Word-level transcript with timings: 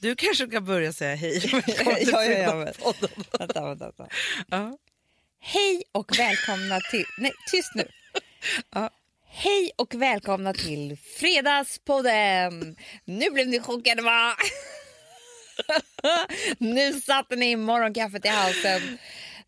Du 0.00 0.16
kanske 0.16 0.46
kan 0.46 0.64
börja 0.64 0.92
säga 0.92 1.14
hej 1.14 1.50
Ja, 2.12 2.24
ja, 2.24 2.38
ja. 2.38 2.54
Vänta, 2.54 3.64
vänta, 3.64 3.84
vänta. 3.84 4.08
Ja. 4.50 4.78
Hej 5.40 5.82
och 5.92 6.18
välkomna 6.18 6.80
till... 6.90 7.04
Nej, 7.18 7.32
tyst 7.50 7.74
nu. 7.74 7.88
Ja. 8.74 8.90
Hej 9.26 9.70
och 9.76 9.94
välkomna 9.94 10.54
till 10.54 10.98
Fredagspodden! 11.18 12.76
Nu 13.04 13.30
blev 13.30 13.48
ni 13.48 13.60
chockade 13.60 14.02
va? 14.02 14.34
nu 16.58 17.00
satte 17.00 17.36
ni 17.36 17.56
morgonkaffet 17.56 18.24
i 18.24 18.28
halsen. 18.28 18.98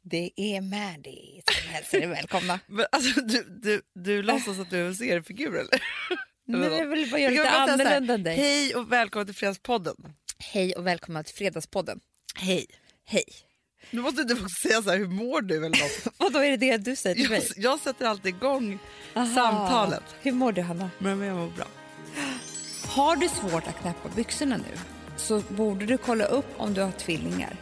Det 0.03 0.31
är 0.37 0.61
Maddie 0.61 1.43
som 1.53 1.73
hälsar 1.73 1.99
er 1.99 2.07
välkomna. 2.07 2.61
Men 2.67 2.87
alltså, 2.93 3.21
du, 3.21 3.45
du, 3.63 3.83
du 3.95 4.23
låtsas 4.23 4.59
att 4.59 4.71
du 4.71 4.81
är 4.81 4.87
en 4.87 4.95
seriefigur 4.95 5.57
eller? 5.59 5.83
Är 6.49 6.71
det 6.71 6.85
väl 6.85 7.11
bara 7.11 7.21
göra 7.21 7.31
lite 7.31 7.51
annorlunda 7.51 8.15
än 8.15 8.23
dig. 8.23 8.37
Hej 8.37 8.75
och 8.75 8.93
välkommen 8.93 9.27
till 9.27 9.35
Fredagspodden. 9.35 9.97
Hej 10.43 10.73
och 10.73 10.87
välkomna 10.87 11.23
till 11.23 11.35
Fredagspodden. 11.35 12.01
Hej. 12.35 12.67
Hej. 13.05 13.25
Nu 13.91 14.01
måste 14.03 14.25
du 14.25 14.35
också 14.35 14.69
säga 14.69 14.83
så 14.83 14.91
här, 14.91 14.99
hur 14.99 15.07
mår 15.07 15.41
du 15.43 15.57
eller 15.57 15.69
något. 15.69 16.15
Vad 16.19 16.33
då 16.33 16.39
är 16.39 16.51
det 16.51 16.57
det 16.57 16.77
du 16.77 16.97
säger 16.97 17.15
till 17.15 17.25
Jag, 17.25 17.31
mig? 17.31 17.49
jag 17.57 17.81
sätter 17.81 18.07
alltid 18.07 18.35
igång 18.35 18.79
Aha. 19.15 19.35
samtalet. 19.35 20.03
Hur 20.21 20.33
mår 20.33 20.53
du 20.53 20.63
Hanna? 20.63 20.91
Men 20.99 21.21
jag 21.21 21.37
mår 21.37 21.47
bra. 21.57 21.67
Har 22.87 23.17
du 23.17 23.29
svårt 23.29 23.67
att 23.67 23.81
knäppa 23.81 24.09
byxorna 24.17 24.57
nu 24.57 24.79
så 25.17 25.41
borde 25.41 25.87
du 25.87 25.99
kolla 25.99 26.25
upp 26.25 26.47
om 26.57 26.75
du 26.75 26.81
har 26.81 26.93
tvillingar. 26.93 27.57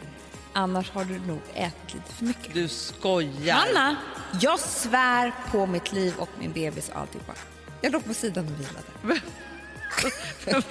Annars 0.53 0.89
har 0.91 1.05
du 1.05 1.19
nog 1.19 1.39
ätit 1.53 1.93
lite 1.93 2.13
för 2.13 2.25
mycket. 2.25 2.53
Du 2.53 2.67
skojar. 2.67 3.55
Hanna, 3.55 3.97
jag 4.41 4.59
svär 4.59 5.33
på 5.51 5.65
mitt 5.65 5.91
liv 5.93 6.13
och 6.17 6.29
min 6.39 6.51
bebis 6.53 6.89
och 6.89 6.97
alltihopa. 6.97 7.33
Jag 7.81 7.91
låg 7.91 8.05
på 8.05 8.13
sidan 8.13 8.45
och 8.45 8.59
vilade. 8.59 9.21
Jag 10.45 10.67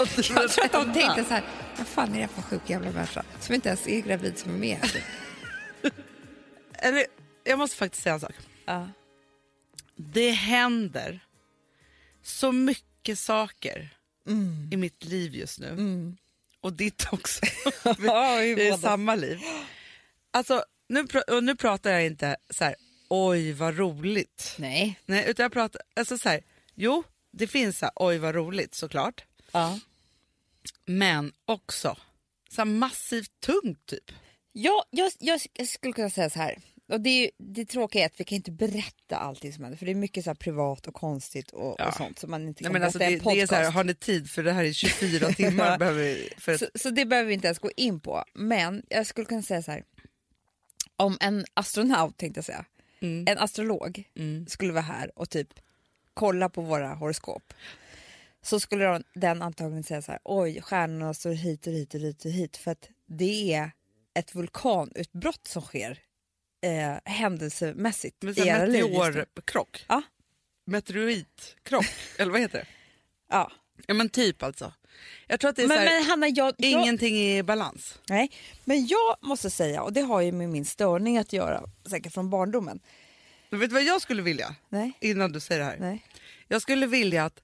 tror 0.51 0.65
att 0.65 0.73
de 0.73 0.93
tänkte 0.95 1.25
så 1.25 1.35
här, 1.35 1.43
vad 1.77 1.87
fan 1.87 2.15
är 2.15 2.21
det 2.23 2.29
för 2.29 2.43
sjuk 2.43 2.71
jävla 2.71 2.91
människa 2.93 3.25
som 3.41 3.55
inte 3.55 3.69
ens 3.69 3.87
är 3.89 4.01
gravid 4.01 4.39
som 4.39 4.55
är 4.55 4.59
med 4.59 4.77
här?" 4.83 5.03
Eller, 6.73 7.05
jag 7.45 7.59
måste 7.59 7.77
faktiskt 7.77 8.03
säga 8.03 8.15
en 8.15 8.21
sak. 8.21 8.35
Ja. 8.65 8.89
Det 9.97 10.31
händer 10.31 11.21
så 12.23 12.53
mycket 12.53 13.19
saker 13.19 13.89
i 14.71 14.77
mitt 14.77 15.05
liv 15.05 15.35
just 15.35 15.61
nu. 15.61 16.15
Och 16.61 16.73
ditt 16.73 17.07
också. 17.13 17.41
Ja, 17.85 18.37
vi 18.37 18.51
är 18.69 18.71
båda. 18.71 18.83
samma 18.83 19.15
liv. 19.15 19.41
Alltså, 20.31 20.65
nu, 20.89 21.07
och 21.29 21.45
nu 21.45 21.57
pratar 21.57 21.91
jag 21.91 22.07
inte 22.07 22.37
så 22.51 22.65
här, 22.65 22.75
oj 23.09 23.53
vad 23.53 23.77
roligt. 23.79 24.55
Nej. 24.59 25.01
Nej, 25.07 25.25
utan 25.29 25.43
jag 25.43 25.53
pratar, 25.53 25.83
alltså 25.97 26.19
så 26.19 26.29
här, 26.29 26.41
jo 26.75 27.03
det 27.33 27.47
finns 27.47 27.79
så 27.79 27.87
här, 27.87 27.93
oj 27.97 28.19
vad 28.19 28.35
roligt 28.35 28.75
såklart. 28.75 29.25
Ja. 29.53 29.79
Men 30.85 31.33
också 31.45 31.97
så 32.51 32.61
här, 32.61 32.67
massivt 32.67 33.41
tungt 33.41 33.87
typ. 33.87 34.13
Ja, 34.53 34.85
jag, 34.91 35.13
jag 35.19 35.41
skulle 35.69 35.93
kunna 35.93 36.11
säga 36.11 36.31
så 36.31 36.39
här. 36.39 36.59
Och 36.89 37.01
det, 37.01 37.11
är, 37.11 37.31
det 37.39 37.65
tråkiga 37.65 38.03
är 38.03 38.07
att 38.07 38.21
vi 38.21 38.25
kan 38.25 38.37
inte 38.37 38.51
berätta 38.51 39.17
allting 39.17 39.53
som 39.53 39.63
händer 39.65 39.79
för 39.79 39.87
det 39.87 39.93
är 39.93 39.97
mycket 39.97 40.25
så 40.25 40.31
här 40.31 40.35
privat 40.35 40.87
och 40.87 40.95
konstigt 40.95 41.51
och, 41.51 41.77
Ja. 41.79 41.89
och 41.89 41.95
sånt 41.95 42.19
som 42.19 42.31
man 42.31 42.49
inte 42.49 42.63
Nej, 42.63 42.67
kan 42.67 42.73
men 42.73 42.83
alltså, 42.83 42.99
det, 42.99 43.05
det 43.05 43.41
är 43.41 43.47
så 43.47 43.55
här, 43.55 43.71
har 43.71 43.85
ni 43.85 43.95
tid 43.95 44.31
för 44.31 44.43
det 44.43 44.53
här 44.53 44.65
är 44.65 44.73
24 44.73 45.29
timmar. 45.33 45.79
Behöver 45.79 46.41
för 46.41 46.53
ett, 46.53 46.61
så, 46.61 46.67
så 46.75 46.91
det 46.91 47.05
behöver 47.07 47.29
vi 47.29 47.35
inte 47.35 47.47
ens 47.47 47.59
gå 47.59 47.71
in 47.77 48.01
på. 48.01 48.25
Men 48.35 48.83
jag 48.89 49.07
skulle 49.07 49.25
kunna 49.25 49.43
säga 49.43 49.63
så 49.63 49.71
här. 49.71 49.85
Om 50.97 51.17
en 51.21 51.45
astronaut 51.55 52.17
tänkte 52.17 52.39
jag 52.39 52.45
säga, 52.45 52.65
Mm. 53.01 53.25
en 53.29 53.39
astrolog 53.39 54.05
skulle 54.49 54.73
vara 54.73 54.83
här 54.83 55.19
och 55.19 55.31
typ 55.31 55.49
kolla 56.19 56.49
på 56.49 56.61
våra 56.63 56.95
horoskop. 56.95 57.53
Så 58.43 58.61
skulle 58.61 58.85
de- 58.85 59.05
den 59.15 59.43
antagligen 59.43 59.83
säga 59.85 60.03
så 60.03 60.13
här, 60.13 60.21
oj 60.25 60.61
stjärnorna 60.63 61.15
står 61.15 61.31
hit 61.31 61.67
och 61.67 61.73
hit 61.73 61.95
och 61.95 62.01
hit 62.01 62.25
och 62.25 62.31
hit 62.31 62.57
för 62.57 62.71
att 62.71 62.89
det 63.07 63.55
är 63.55 63.71
ett 64.15 64.35
vulkanutbrott 64.35 65.47
som 65.47 65.63
sker 65.63 65.99
eh, 66.63 67.13
händelsemässigt 67.13 68.23
Men 68.23 68.39
i 68.39 68.49
era 68.49 68.67
liv 68.67 68.85
meteorkrock. 68.85 69.85
Ja. 69.89 70.03
Meteoritkrock, 70.67 71.87
eller 72.19 72.33
vad 72.33 72.41
heter 72.41 72.59
det? 72.59 72.67
Ja. 73.31 73.53
Ja 73.87 73.95
men 73.95 74.09
typ 74.09 74.43
alltså. 74.43 74.73
Jag 75.27 75.41
tror 75.41 75.51
att 75.51 75.57
det 75.57 75.63
är 75.63 75.69
Men, 75.69 75.77
så 75.77 75.83
här, 75.83 75.99
men 76.01 76.09
Hanna, 76.11 76.29
jag, 76.29 76.55
jag, 76.59 76.71
ingenting 76.71 77.17
är 77.17 77.39
i 77.39 77.43
balans. 77.43 77.99
nej, 78.09 78.31
men 78.65 78.87
jag 78.87 79.17
måste 79.21 79.51
säga, 79.51 79.83
och 79.83 79.93
det 79.93 80.01
har 80.01 80.21
ju 80.21 80.33
med 80.33 80.49
min 80.49 80.65
störning 80.65 81.19
att 81.19 81.33
göra, 81.33 81.63
säkert 81.91 82.13
från 82.15 82.31
barndomen. 82.31 82.81
Men 83.51 83.61
vet 83.61 83.71
du 83.71 83.75
vad 83.75 83.83
jag 83.85 84.03
skulle 84.03 84.23
vilja? 84.23 84.57
Nej, 84.69 84.93
Innan 85.01 85.33
du 85.33 85.41
säger 85.41 85.59
det 85.61 85.65
här. 85.67 85.77
nej. 85.79 86.07
Jag 86.49 86.63
skulle 86.63 86.87
vilja 86.87 87.25
att 87.25 87.43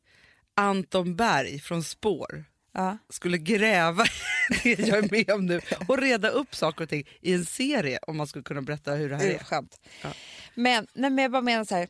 Anton 0.54 1.16
Berg 1.16 1.60
från 1.60 1.84
Spår 1.84 2.44
Ja. 2.72 2.98
skulle 3.08 3.38
gräva 3.38 4.04
det 4.62 4.78
jag 4.78 4.98
är 5.04 5.10
med 5.10 5.30
om 5.30 5.46
nu 5.46 5.60
och 5.88 5.98
reda 5.98 6.28
upp 6.28 6.54
saker 6.54 6.82
och 6.84 6.88
ting 6.90 7.08
i 7.20 7.32
en 7.34 7.44
serie 7.44 7.98
om 8.06 8.16
man 8.16 8.26
skulle 8.26 8.42
kunna 8.42 8.62
berätta 8.62 8.92
hur 8.94 9.10
det 9.10 9.16
här 9.16 9.26
är 9.26 9.38
skönt. 9.38 9.80
Ja. 10.02 10.12
Men, 10.54 10.86
nej, 10.94 11.10
men 11.10 11.22
jag 11.22 11.32
bara 11.32 11.42
menar 11.42 11.64
så 11.64 11.74
här, 11.74 11.88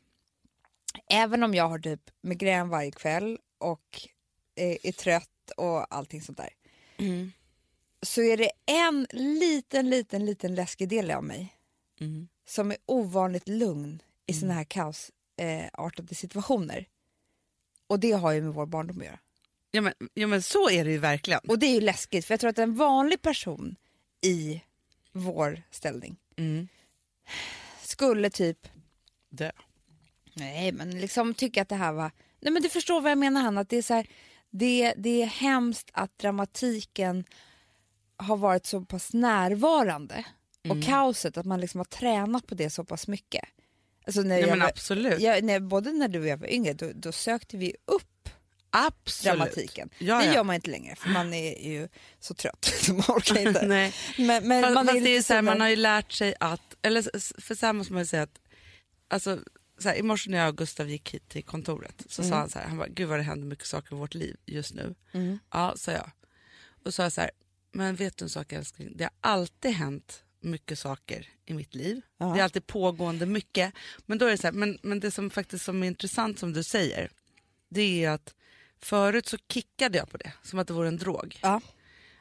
även 1.11 1.43
om 1.43 1.55
jag 1.55 1.69
har 1.69 1.79
typ 1.79 2.01
migrän 2.23 2.69
varje 2.69 2.91
kväll 2.91 3.39
och 3.59 4.01
är, 4.57 4.87
är 4.87 4.93
trött 4.93 5.51
och 5.57 5.95
allting 5.95 6.23
sånt 6.23 6.39
där, 6.39 6.51
Mm. 6.99 7.33
så 8.03 8.23
är 8.23 8.37
det 8.37 8.51
en 8.67 9.07
liten, 9.11 9.91
liten, 9.91 10.27
liten 10.27 10.55
läskig 10.55 10.89
del 10.89 11.11
av 11.11 11.25
mig 11.25 11.55
Mm. 12.01 12.29
Som 12.47 12.71
är 12.71 12.77
ovanligt 12.87 13.49
lugn 13.49 14.03
i 14.27 14.35
såna 14.35 14.55
här 14.55 14.65
kaosartade 14.65 16.09
eh, 16.11 16.15
situationer. 16.15 16.89
Och 17.87 18.01
det 18.01 18.13
har 18.13 18.33
ju 18.33 18.43
med 18.43 18.55
vår 18.55 18.67
barndom 18.67 18.99
att 18.99 19.05
göra. 19.05 19.19
Ja, 19.71 19.81
men, 19.81 19.93
ja 20.15 20.27
men 20.27 20.43
så 20.43 20.71
är 20.71 20.85
det 20.85 20.91
ju 20.91 20.99
verkligen. 20.99 21.41
Och 21.49 21.59
det 21.59 21.67
är 21.67 21.75
ju 21.75 21.81
läskigt, 21.81 22.25
för 22.27 22.33
jag 22.33 22.41
tror 22.41 22.51
att 22.51 22.59
en 22.59 22.75
vanlig 22.75 23.23
person 23.23 23.77
i 24.21 24.63
vår 25.13 25.63
ställning 25.71 26.17
Mm. 26.37 26.69
skulle 27.83 28.31
typ 28.31 28.69
Det. 29.29 29.53
Nej, 30.35 30.73
men 30.73 31.01
liksom 31.01 31.35
tycka 31.35 31.63
att 31.63 31.69
det 31.69 31.75
här 31.75 31.93
var... 31.93 32.11
Nej, 32.41 32.53
men 32.53 32.63
du 32.63 32.69
förstår 32.69 33.01
vad 33.01 33.11
jag 33.11 33.19
menar, 33.19 33.41
Hanna. 33.41 33.61
Att 33.61 33.69
det, 33.69 33.77
är 33.77 33.83
så 33.83 33.95
här, 33.95 34.07
det, 34.51 34.95
det 34.97 35.23
är 35.23 35.27
hemskt 35.27 35.91
att 35.93 36.19
dramatiken 36.19 37.25
har 38.17 38.37
varit 38.37 38.67
så 38.67 38.85
pass 38.85 39.13
närvarande 39.13 40.25
Mm. 40.65 40.79
och 40.79 40.85
kaoset, 40.85 41.37
att 41.37 41.47
man 41.47 41.61
liksom 41.61 41.79
har 41.81 41.85
tränat 41.85 42.47
på 42.47 42.55
det 42.55 42.71
så 42.71 42.85
pass 42.85 43.09
mycket. 43.09 43.45
Alltså 44.07 44.23
när 44.23 44.35
Ja, 44.35 44.41
jag 44.41 44.51
men 44.51 44.61
var, 44.61 44.69
absolut. 44.69 45.21
jag, 45.21 45.45
när, 45.45 45.61
både 45.61 45.93
när 45.93 46.09
du 46.09 46.21
och 46.21 46.27
jag 46.27 46.37
var 46.37 46.47
yngre, 46.47 46.73
då, 46.73 46.91
då 46.95 47.13
sökte 47.13 47.57
vi 47.57 47.77
upp 47.85 48.29
absolut. 48.71 49.39
dramatiken. 49.39 49.91
Ja, 49.99 50.19
det 50.19 50.27
ja. 50.27 50.35
gör 50.35 50.45
man 50.45 50.55
inte 50.55 50.71
längre, 50.71 50.97
för 50.97 51.11
man 51.11 51.35
är 51.35 51.71
ju 51.73 51.89
så 52.21 52.35
trött 52.35 52.65
så 52.65 52.93
man 52.95 53.05
orkar 53.09 53.39
inte. 53.39 53.67
Nej. 53.67 53.95
Men, 54.19 54.49
men 54.49 54.63
Fast, 54.63 54.75
man 54.75 54.87
fast 54.87 54.99
är 54.99 55.05
det 55.05 55.17
är 55.17 55.23
så 55.23 55.35
här, 55.35 55.43
man 55.43 55.61
har 55.61 55.69
ju 55.69 55.77
lärt 55.77 56.13
sig 56.13 56.35
att, 56.41 56.77
eller 56.83 57.03
för 57.41 57.55
så 57.55 57.67
här 57.67 57.73
måste 57.73 57.93
man 57.93 58.03
ju 58.03 58.07
säga 58.07 58.23
att, 58.23 58.41
alltså, 59.09 59.39
så 59.79 59.89
här, 59.89 59.97
i 59.97 60.03
morse 60.03 60.31
när 60.31 60.39
jag 60.39 60.49
och 60.49 60.57
Gustav 60.57 60.89
gick 60.91 61.15
hit 61.15 61.29
till 61.29 61.45
kontoret 61.45 62.03
så 62.09 62.23
sa 62.23 62.35
han 62.35 62.51
så 62.51 62.59
här, 62.59 62.69
han 62.69 62.79
bara, 62.79 62.89
gud 62.89 63.09
vad 63.09 63.19
det 63.19 63.23
händer 63.23 63.47
mycket 63.47 63.67
saker 63.67 63.97
i 63.97 63.99
vårt 63.99 64.15
liv 64.15 64.37
just 64.47 64.75
nu. 64.75 64.95
Mm. 65.13 65.39
Ja, 65.51 65.75
sa 65.77 65.93
jag. 65.93 66.11
Och 66.85 66.85
så 66.85 66.93
sa 66.93 67.03
jag 67.03 67.13
så 67.13 67.21
här, 67.21 67.31
men 67.73 67.95
vet 67.95 68.17
du 68.17 68.25
en 68.25 68.29
sak 68.29 68.53
älskling, 68.53 68.93
det 68.97 69.05
har 69.05 69.13
alltid 69.21 69.71
hänt 69.71 70.24
mycket 70.45 70.79
saker 70.79 71.29
i 71.47 71.55
mitt 71.55 71.75
liv. 71.75 72.01
Ja. 72.19 72.27
Det 72.27 72.41
är 72.41 72.45
alltid 72.45 72.67
pågående 72.67 73.27
mycket. 73.27 73.75
Men 74.07 74.19
då 74.19 74.27
är 74.27 74.31
det 74.31 74.39
så 74.39 74.47
här, 74.47 74.53
men, 74.53 74.79
men 74.83 75.01
det 75.01 75.11
som 75.11 75.31
faktiskt 75.31 75.65
som 75.65 75.83
är 75.83 75.87
intressant 75.87 76.39
som 76.39 76.53
du 76.53 76.63
säger, 76.63 77.11
det 77.71 78.05
är 78.05 78.11
att 78.11 78.35
förut 78.83 79.27
så 79.27 79.37
kickade 79.49 79.99
jag 79.99 80.11
på 80.11 80.17
det, 80.17 80.33
som 80.43 80.59
att 80.59 80.67
det 80.67 80.73
vore 80.73 80.89
en 80.89 80.97
drog 80.97 81.39
Ja. 81.43 81.61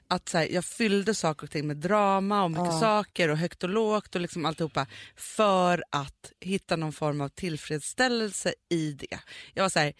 att 0.08 0.30
så 0.30 0.38
här, 0.38 0.48
jag 0.48 0.66
fyllde 0.66 1.16
saker 1.16 1.44
och 1.48 1.52
ting 1.52 1.68
med 1.68 1.78
drama 1.78 2.44
och 2.44 2.52
mycket 2.52 2.66
Ja. 2.66 2.80
saker 2.80 3.30
och 3.30 3.38
högt 3.38 3.64
och 3.64 3.70
lågt 3.70 4.16
och 4.16 4.22
liksom 4.22 4.46
alltihopa 4.46 4.88
för 5.16 5.84
att 5.90 6.32
hitta 6.40 6.76
någon 6.76 6.94
form 6.94 7.22
av 7.22 7.30
tillfredsställelse 7.30 8.54
i 8.70 8.92
det. 8.92 9.20
Jag 9.54 9.64
var 9.64 9.70
så 9.70 9.80
här, 9.80 9.94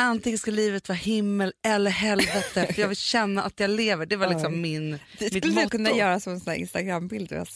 antingen 0.00 0.38
ska 0.38 0.50
livet 0.50 0.88
vara 0.88 0.98
himmel 0.98 1.52
eller 1.62 1.90
helvete 1.90 2.66
för 2.74 2.80
jag 2.80 2.88
vill 2.88 2.96
känna 2.96 3.42
att 3.42 3.60
jag 3.60 3.70
lever. 3.70 4.06
Det 4.06 4.16
var 4.16 4.28
liksom 4.28 4.60
min, 4.60 4.90
Det 4.90 5.34
mitt 5.34 5.44
skulle 5.44 5.62
du 5.62 5.68
kunna 5.68 5.90
göra 5.90 6.20
som 6.20 6.32
en 6.32 6.40
sån 6.40 6.54
Instagrambild. 6.54 7.32
Mm, 7.32 7.46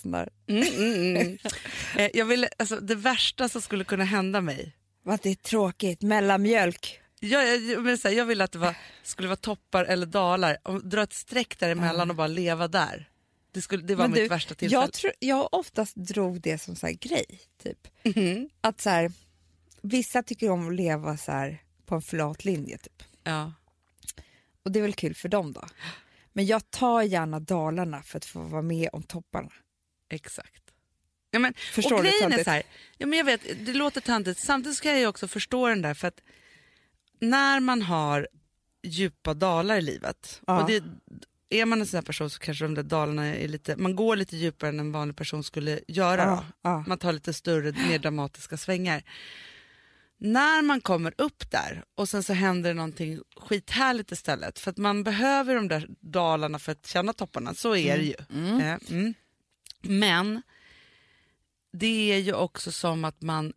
mm, 0.48 1.16
mm. 1.16 1.38
Eh, 1.96 2.10
jag 2.14 2.24
ville, 2.24 2.48
alltså, 2.58 2.76
det 2.76 2.94
värsta 2.94 3.48
som 3.48 3.62
skulle 3.62 3.84
kunna 3.84 4.04
hända 4.04 4.40
mig 4.40 4.72
Vad 5.02 5.20
det 5.22 5.30
är 5.30 5.34
tråkigt, 5.34 6.02
mellanmjölk. 6.02 7.00
jag, 7.20 7.56
jag, 7.56 7.84
men 7.84 7.98
så 7.98 8.08
här, 8.08 8.14
jag 8.14 8.26
ville 8.26 8.44
att 8.44 8.52
det 8.52 8.58
var, 8.58 8.74
skulle 9.02 9.28
vara 9.28 9.36
toppar 9.36 9.84
eller 9.84 10.06
dalar, 10.06 10.56
och 10.62 10.86
dra 10.86 11.02
ett 11.02 11.12
streck 11.12 11.58
däremellan 11.58 12.10
och 12.10 12.16
bara 12.16 12.26
leva 12.26 12.68
där. 12.68 13.08
Det, 13.52 13.62
skulle, 13.62 13.82
det 13.82 13.94
var 13.94 14.04
Men 14.04 14.10
mitt 14.10 14.22
du, 14.22 14.28
värsta 14.28 14.54
tillfälle. 14.54 14.82
Jag, 14.82 14.92
tror, 14.92 15.12
jag 15.18 15.54
oftast 15.54 15.96
drog 15.96 16.40
det 16.40 16.58
som 16.58 16.76
så 16.76 16.86
här 16.86 16.94
grej. 16.94 17.40
Typ. 17.62 17.78
Mhm. 18.16 18.48
Att 18.60 18.80
så 18.80 18.90
här, 18.90 19.12
vissa 19.82 20.22
tycker 20.22 20.50
om 20.50 20.68
att 20.68 20.74
leva 20.74 21.16
så 21.16 21.32
här 21.32 21.63
på 21.86 21.94
en 21.94 22.02
flat 22.02 22.44
linje. 22.44 22.78
Typ. 22.78 23.02
Ja. 23.22 23.52
Och 24.62 24.72
det 24.72 24.78
är 24.78 24.82
väl 24.82 24.94
kul 24.94 25.14
för 25.14 25.28
dem 25.28 25.52
då. 25.52 25.64
Men 26.32 26.46
jag 26.46 26.70
tar 26.70 27.02
gärna 27.02 27.40
dalarna 27.40 28.02
för 28.02 28.16
att 28.16 28.24
få 28.24 28.40
vara 28.40 28.62
med 28.62 28.88
om 28.92 29.02
topparna. 29.02 29.52
Exakt. 30.10 30.62
Ja, 31.30 31.38
men, 31.38 31.54
Förstår 31.54 31.96
och 31.96 32.02
du 32.02 32.10
grejen 32.10 32.32
är 32.32 32.44
så 32.44 32.50
här, 32.50 32.62
ja, 32.98 33.06
men 33.06 33.18
jag 33.18 33.24
vet, 33.24 33.40
det 33.66 33.72
låter 33.72 34.00
töntigt, 34.00 34.40
samtidigt 34.40 34.78
ska 34.78 34.88
jag 34.88 34.98
ju 34.98 35.06
också 35.06 35.28
förstå 35.28 35.68
den 35.68 35.82
där 35.82 35.94
för 35.94 36.08
att 36.08 36.20
när 37.20 37.60
man 37.60 37.82
har 37.82 38.28
djupa 38.82 39.34
dalar 39.34 39.76
i 39.76 39.80
livet, 39.80 40.40
Ja. 40.46 40.62
och 40.62 40.70
det, 40.70 40.84
är 41.50 41.64
man 41.66 41.80
en 41.80 41.86
sån 41.86 41.98
här 41.98 42.02
person 42.02 42.30
så 42.30 42.38
kanske 42.38 42.64
de 42.64 42.74
där 42.74 42.82
dalarna 42.82 43.26
är 43.26 43.48
lite, 43.48 43.76
man 43.76 43.96
går 43.96 44.16
lite 44.16 44.36
djupare 44.36 44.68
än 44.68 44.80
en 44.80 44.92
vanlig 44.92 45.16
person 45.16 45.44
skulle 45.44 45.80
göra. 45.88 46.22
Ja, 46.22 46.44
ja. 46.62 46.84
Man 46.86 46.98
tar 46.98 47.12
lite 47.12 47.32
större, 47.32 47.72
mer 47.72 47.98
dramatiska 47.98 48.56
svängar. 48.56 49.02
När 50.24 50.62
man 50.62 50.80
kommer 50.80 51.14
upp 51.18 51.50
där 51.50 51.84
och 51.94 52.08
sen 52.08 52.22
så 52.22 52.32
händer 52.32 52.70
det 52.70 52.74
någonting 52.74 53.20
skithärligt 53.36 54.12
istället. 54.12 54.58
För 54.58 54.70
att 54.70 54.76
man 54.76 55.04
behöver 55.04 55.54
de 55.54 55.68
där 55.68 55.88
dalarna 56.00 56.58
för 56.58 56.72
att 56.72 56.86
känna 56.86 57.12
topparna, 57.12 57.54
så 57.54 57.76
är 57.76 57.98
det 57.98 58.04
ju. 58.04 58.14
Eh, 58.60 58.76
mm. 58.90 59.14
Men 59.80 60.42
det 61.72 62.12
är 62.12 62.18
ju 62.18 62.32
också 62.32 62.72
som 62.72 63.04
att 63.04 63.22
man, 63.22 63.52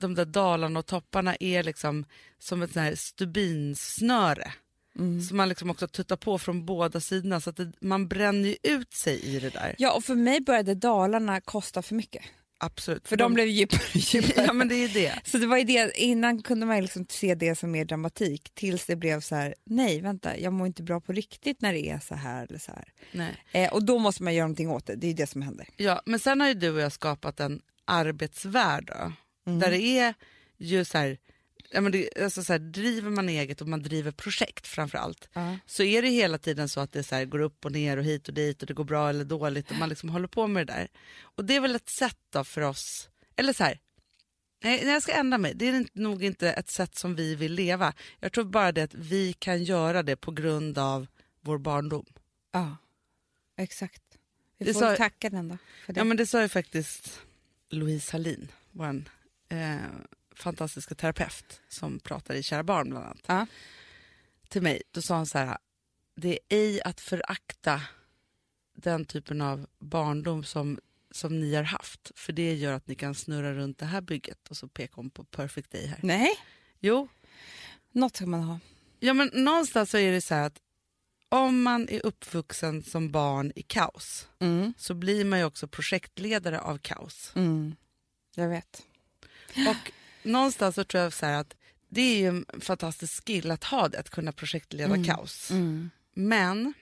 de 0.00 0.14
där 0.14 0.24
dalarna 0.24 0.78
och 0.78 0.86
topparna 0.86 1.36
är 1.40 1.62
liksom 1.62 2.04
som 2.38 2.62
ett 2.62 2.72
sånt 2.72 2.84
här 2.84 2.94
stubinsnöre. 2.94 4.52
Som 5.28 5.36
man 5.36 5.48
liksom 5.48 5.70
också 5.70 5.88
tuttar 5.88 6.16
på 6.16 6.38
från 6.38 6.66
båda 6.66 7.00
sidorna 7.00 7.40
så 7.40 7.50
att 7.50 7.56
det, 7.56 7.72
man 7.80 8.08
bränner 8.08 8.48
ju 8.48 8.56
ut 8.62 8.92
sig 8.92 9.20
i 9.20 9.40
det 9.40 9.50
där. 9.50 9.74
Ja, 9.78 9.92
och 9.92 10.04
för 10.04 10.14
mig 10.14 10.40
började 10.40 10.74
Dalarna 10.74 11.40
kosta 11.40 11.82
för 11.82 11.94
mycket. 11.94 12.22
Absolut. 12.62 13.08
För 13.08 13.16
de 13.16 13.34
blev 13.34 13.46
djupare 13.46 13.80
och 13.94 13.96
djupare. 13.96 14.44
ja 14.46 14.52
men 14.52 14.68
det 14.68 14.74
är 14.74 14.88
det. 14.88 15.20
Så 15.24 15.38
det 15.38 15.46
var 15.46 15.64
det, 15.64 15.92
innan 16.00 16.42
kunde 16.42 16.66
man 16.66 16.80
liksom 16.82 17.06
se 17.08 17.34
det 17.34 17.54
som 17.54 17.70
mer 17.70 17.84
dramatik 17.84 18.50
tills 18.54 18.86
det 18.86 18.96
blev 18.96 19.20
så 19.20 19.34
här, 19.34 19.54
nej 19.64 20.00
vänta, 20.00 20.38
jag 20.38 20.52
mår 20.52 20.66
inte 20.66 20.82
bra 20.82 21.00
på 21.00 21.12
riktigt 21.12 21.60
när 21.62 21.72
det 21.72 21.88
är 21.90 21.98
så 21.98 22.14
här 22.14 22.46
eller 22.46 22.58
så 22.58 22.72
här. 22.72 22.84
Nej. 23.12 23.36
Eh, 23.52 23.72
och 23.72 23.84
då 23.84 23.98
måste 23.98 24.22
man 24.22 24.34
göra 24.34 24.46
någonting 24.46 24.70
åt 24.70 24.86
det, 24.86 24.94
det 24.94 25.06
är 25.06 25.08
ju 25.08 25.14
det 25.14 25.26
som 25.26 25.42
händer. 25.42 25.66
Ja, 25.76 26.02
men 26.06 26.18
sen 26.20 26.40
har 26.40 26.48
ju 26.48 26.54
du 26.54 26.70
och 26.70 26.80
jag 26.80 26.92
skapat 26.92 27.40
en 27.40 27.60
arbetsvärld 27.84 28.86
då, 28.86 29.12
Mm. 29.46 29.58
där 29.60 29.70
det 29.70 29.80
är 29.82 30.14
ju 30.58 30.84
så 30.84 30.98
här, 30.98 31.18
ja, 31.70 31.80
men 31.80 31.92
det, 31.92 32.18
alltså 32.22 32.44
så 32.44 32.52
här, 32.52 32.58
driver 32.60 33.10
man 33.10 33.28
eget 33.28 33.60
och 33.60 33.68
man 33.68 33.82
driver 33.82 34.10
projekt 34.10 34.66
framför 34.66 34.98
allt 34.98 35.28
Ja. 35.32 35.58
så 35.66 35.82
är 35.82 36.02
det 36.02 36.08
hela 36.08 36.38
tiden 36.38 36.68
så 36.68 36.80
att 36.80 36.92
det 36.92 37.02
så 37.02 37.14
här, 37.14 37.24
går 37.24 37.38
upp 37.40 37.64
och 37.64 37.72
ner 37.72 37.96
och 37.96 38.04
hit 38.04 38.28
och 38.28 38.34
dit 38.34 38.60
och 38.62 38.66
det 38.66 38.74
går 38.74 38.84
bra 38.84 39.08
eller 39.08 39.24
dåligt 39.24 39.70
och 39.70 39.76
man 39.76 39.88
liksom 39.88 40.08
håller 40.08 40.28
på 40.28 40.46
med 40.46 40.66
det 40.66 40.72
där. 40.72 40.88
Och 41.20 41.44
det 41.44 41.56
är 41.56 41.60
väl 41.60 41.74
ett 41.76 41.88
sätt 41.88 42.18
då 42.32 42.44
för 42.44 42.60
oss, 42.60 43.08
eller 43.36 43.52
så 43.52 43.64
här, 43.64 43.78
nej 44.62 44.80
nej, 44.84 44.92
jag 44.92 45.02
ska 45.02 45.12
ändra 45.12 45.38
mig, 45.38 45.54
det 45.54 45.68
är 45.68 45.86
nog 45.92 46.24
inte 46.24 46.52
ett 46.52 46.70
sätt 46.70 46.94
som 46.94 47.14
vi 47.14 47.34
vill 47.34 47.52
leva. 47.52 47.92
Jag 48.20 48.32
tror 48.32 48.44
bara 48.44 48.72
det 48.72 48.82
att 48.82 48.94
vi 48.94 49.32
kan 49.32 49.64
göra 49.64 50.02
det 50.02 50.16
på 50.16 50.30
grund 50.30 50.78
av 50.78 51.06
vår 51.40 51.58
barndom. 51.58 52.06
Ja, 52.52 52.76
exakt. 53.56 54.02
Vi 54.58 54.64
Det 54.66 54.72
får 54.72 54.80
sa- 54.80 54.96
tacka 54.96 55.30
den 55.30 55.48
då. 55.48 55.58
För 55.86 55.92
det. 55.92 56.00
Ja 56.00 56.04
men 56.04 56.16
det 56.16 56.26
sa 56.26 56.42
ju 56.42 56.48
faktiskt 56.48 57.20
Louise 57.70 58.12
Hallin, 58.12 58.48
vår 58.70 59.02
eh, 59.48 59.76
fantastiska 60.42 60.94
terapeut 60.94 61.60
som 61.68 61.98
pratar 62.00 62.34
i 62.34 62.42
Kära 62.42 62.62
barn 62.62 62.90
bland 62.90 63.04
annat. 63.04 63.24
Ja. 63.26 63.46
Till 64.48 64.62
mig, 64.62 64.82
då 64.90 65.02
sa 65.02 65.16
hon 65.16 65.26
så 65.26 65.38
här, 65.38 65.58
det 66.16 66.28
är 66.32 66.38
ej 66.58 66.82
att 66.82 67.00
förakta 67.00 67.82
den 68.76 69.04
typen 69.04 69.40
av 69.40 69.66
barndom 69.78 70.44
som, 70.44 70.78
som 71.10 71.40
ni 71.40 71.54
har 71.54 71.62
haft. 71.62 72.10
För 72.16 72.32
det 72.32 72.54
gör 72.54 72.72
att 72.72 72.86
ni 72.88 72.94
kan 72.94 73.14
snurra 73.14 73.54
runt 73.54 73.78
det 73.78 73.86
här 73.86 74.00
bygget. 74.00 74.50
Och 74.50 74.56
så 74.56 74.68
pekar 74.68 74.96
hon 74.96 75.10
på 75.10 75.24
Perfect 75.24 75.70
Day 75.72 75.86
här. 75.86 75.98
Nej, 76.02 76.30
Jo, 76.80 77.08
något 77.92 78.16
ska 78.16 78.26
man 78.26 78.42
ha. 78.42 78.58
ja 79.00 79.14
men 79.14 79.30
någonstans 79.34 79.90
så 79.90 79.98
är 79.98 80.12
det 80.12 80.20
så 80.20 80.34
här 80.34 80.46
att 80.46 80.60
om 81.28 81.62
man 81.62 81.88
är 81.88 82.06
uppvuxen 82.06 82.82
som 82.82 83.10
barn 83.10 83.52
i 83.56 83.62
kaos 83.62 84.28
Mm. 84.38 84.74
så 84.78 84.94
blir 84.94 85.24
man 85.24 85.38
ju 85.38 85.44
också 85.44 85.68
projektledare 85.68 86.60
av 86.60 86.78
kaos. 86.78 87.32
Mm. 87.34 87.76
Jag 88.34 88.48
vet. 88.48 88.82
Och 89.68 89.92
någonstans 90.22 90.74
så 90.74 90.84
tror 90.84 91.02
jag 91.02 91.12
så 91.12 91.26
att 91.26 91.56
det 91.88 92.00
är 92.00 92.18
ju 92.18 92.26
en 92.26 92.46
fantastisk 92.60 93.26
skill 93.26 93.50
att 93.50 93.64
ha 93.64 93.88
det, 93.88 93.98
att 93.98 94.10
kunna 94.10 94.32
projektleda 94.32 95.04
kaos. 95.04 95.50
Mm. 95.50 95.90
Men 96.14 96.74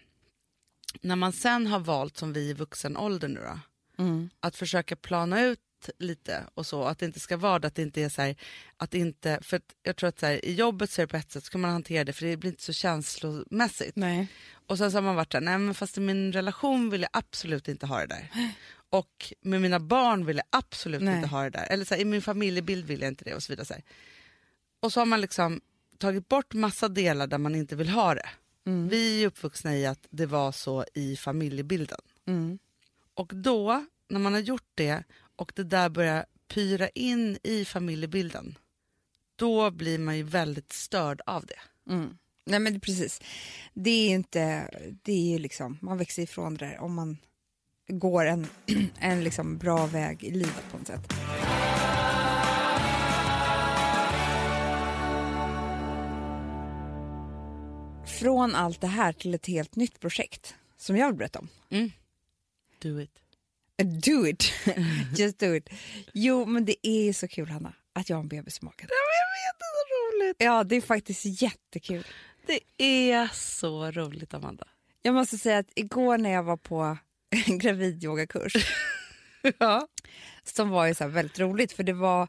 när 1.00 1.16
man 1.16 1.32
sen 1.32 1.66
har 1.66 1.78
valt, 1.78 2.16
som 2.16 2.32
vi 2.32 2.40
i 2.40 2.52
vuxen 2.52 2.96
ålder 2.96 3.28
nu 3.28 3.40
då, 3.40 3.60
Mm. 4.02 4.30
att 4.40 4.56
försöka 4.56 4.96
plana 4.96 5.42
ut 5.44 5.60
lite 5.98 6.44
och 6.54 6.66
så, 6.66 6.84
att 6.84 6.98
det 6.98 7.06
inte 7.06 7.20
ska 7.20 7.36
vara 7.36 7.58
det, 7.58 7.66
att 7.66 7.74
det 7.74 7.82
inte 7.82 8.02
är 8.02 8.08
så 8.08 8.22
här, 8.22 8.36
att 8.76 8.94
inte, 8.94 9.38
för 9.42 9.56
att 9.56 9.74
jag 9.82 9.96
tror 9.96 10.08
att 10.08 10.18
så 10.18 10.26
här, 10.26 10.44
i 10.44 10.54
jobbet 10.54 10.90
så 10.90 11.02
är 11.02 11.06
det 11.06 11.10
på 11.10 11.16
ett 11.16 11.30
sätt 11.30 11.44
så 11.44 11.50
kan 11.50 11.60
man 11.60 11.70
hantera 11.70 12.04
det 12.04 12.12
för 12.12 12.26
det 12.26 12.36
blir 12.36 12.50
inte 12.50 12.62
så 12.62 12.72
känslomässigt. 12.72 13.96
Nej. 13.96 14.28
Och 14.66 14.78
sen 14.78 14.90
så 14.90 14.96
har 14.96 15.02
man 15.02 15.14
varit 15.14 15.32
här, 15.32 15.40
nej 15.40 15.58
men 15.58 15.74
fast 15.74 15.98
i 15.98 16.00
min 16.00 16.32
relation 16.32 16.90
vill 16.90 17.02
jag 17.02 17.10
absolut 17.12 17.68
inte 17.68 17.86
ha 17.86 18.00
det 18.00 18.06
där. 18.06 18.30
Och 18.90 19.32
med 19.40 19.60
mina 19.60 19.80
barn 19.80 20.26
vill 20.26 20.36
jag 20.36 20.46
absolut 20.50 21.02
Nej. 21.02 21.16
inte 21.16 21.28
ha 21.28 21.42
det 21.42 21.50
där. 21.50 21.66
Eller 21.70 21.84
så 21.84 21.94
här, 21.94 22.00
i 22.00 22.04
min 22.04 22.22
familjebild 22.22 22.86
vill 22.86 23.00
jag 23.00 23.08
inte 23.08 23.24
det 23.24 23.34
och 23.34 23.42
så 23.42 23.52
vidare. 23.52 23.66
Så. 23.66 23.74
Och 24.80 24.92
så 24.92 25.00
har 25.00 25.06
man 25.06 25.20
liksom 25.20 25.60
tagit 25.98 26.28
bort 26.28 26.54
massa 26.54 26.88
delar 26.88 27.26
där 27.26 27.38
man 27.38 27.54
inte 27.54 27.76
vill 27.76 27.88
ha 27.88 28.14
det. 28.14 28.28
Mm. 28.66 28.88
Vi 28.88 29.22
är 29.22 29.26
uppvuxna 29.26 29.76
i 29.76 29.86
att 29.86 30.06
det 30.10 30.26
var 30.26 30.52
så 30.52 30.84
i 30.94 31.16
familjebilden. 31.16 32.00
Mm. 32.26 32.58
Och 33.14 33.32
då, 33.34 33.86
när 34.08 34.20
man 34.20 34.32
har 34.32 34.40
gjort 34.40 34.70
det 34.74 35.04
och 35.36 35.52
det 35.54 35.64
där 35.64 35.88
börjar 35.88 36.26
pyra 36.48 36.88
in 36.88 37.38
i 37.42 37.64
familjebilden, 37.64 38.58
då 39.36 39.70
blir 39.70 39.98
man 39.98 40.16
ju 40.16 40.22
väldigt 40.22 40.72
störd 40.72 41.20
av 41.26 41.46
det. 41.46 41.92
Mm. 41.92 42.18
Nej 42.44 42.60
men 42.60 42.80
precis. 42.80 43.20
Det 43.74 43.90
är 43.90 44.10
inte, 44.10 44.70
det 45.02 45.12
är 45.12 45.32
ju 45.32 45.38
liksom, 45.38 45.78
man 45.80 45.98
växer 45.98 46.22
ifrån 46.22 46.54
det 46.54 46.66
där 46.66 46.78
om 46.78 46.94
man 46.94 47.16
går 47.88 48.24
en, 48.24 48.46
en 48.98 49.24
liksom 49.24 49.58
bra 49.58 49.86
väg 49.86 50.24
i 50.24 50.30
livet 50.30 50.64
på 50.70 50.78
något 50.78 50.86
sätt. 50.86 51.12
Från 58.20 58.54
allt 58.54 58.80
det 58.80 58.86
här 58.86 59.12
till 59.12 59.34
ett 59.34 59.46
helt 59.46 59.76
nytt 59.76 60.00
projekt 60.00 60.54
som 60.76 60.96
jag 60.96 61.06
vill 61.06 61.16
berätta 61.16 61.38
om. 61.38 61.48
Do 62.78 63.00
it. 63.00 63.10
Do 64.04 64.26
it, 64.26 64.52
just 65.16 65.38
do 65.38 65.54
it. 65.54 65.68
Jo 66.14 66.46
men 66.46 66.64
det 66.64 66.86
är 66.86 67.12
så 67.12 67.28
kul 67.28 67.48
Hanna, 67.48 67.72
att 67.92 68.08
jag 68.08 68.16
har 68.16 68.22
en 68.22 68.28
bebis 68.28 68.58
i 68.62 68.64
magen. 68.64 68.74
Jag 68.78 68.86
vet, 68.88 69.58
det 69.58 69.64
är 69.64 69.88
så 69.88 70.16
roligt. 70.16 70.36
Ja 70.38 70.64
det 70.64 70.76
är 70.76 70.80
faktiskt 70.80 71.42
jättekul. 71.42 72.06
Det 72.46 72.60
är 72.78 73.28
så 73.34 73.90
roligt, 73.90 74.34
Amanda. 74.34 74.68
Jag 75.02 75.14
måste 75.14 75.38
säga 75.38 75.58
att 75.58 75.70
igår 75.74 76.18
när 76.18 76.30
jag 76.30 76.42
var 76.42 76.56
på 76.56 76.96
en 77.30 77.58
gravidyogakurs 77.58 78.52
Ja. 79.58 79.88
som 80.44 80.68
var 80.68 80.86
ju 80.86 80.94
så 80.94 81.08
väldigt 81.08 81.38
roligt 81.38 81.72
för 81.72 81.82
det 81.82 81.92
var 81.92 82.28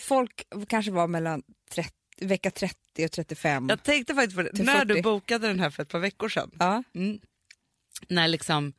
folk 0.00 0.46
kanske 0.68 0.92
var 0.92 1.06
mellan 1.06 1.42
30, 1.70 1.90
vecka 2.20 2.50
30 2.50 3.04
och 3.04 3.10
35. 3.12 3.68
Jag 3.68 3.82
tänkte 3.82 4.14
faktiskt 4.14 4.36
på 4.36 4.42
det, 4.42 4.62
när 4.64 4.84
du 4.84 4.94
40. 4.94 5.02
bokade 5.02 5.46
den 5.48 5.60
här 5.60 5.70
för 5.70 5.82
ett 5.82 5.88
par 5.88 5.98
veckor 5.98 6.28
sedan. 6.28 6.50
Ja. 6.58 6.82
Mm. 6.94 7.18
När 8.08 8.28
liksom, 8.28 8.72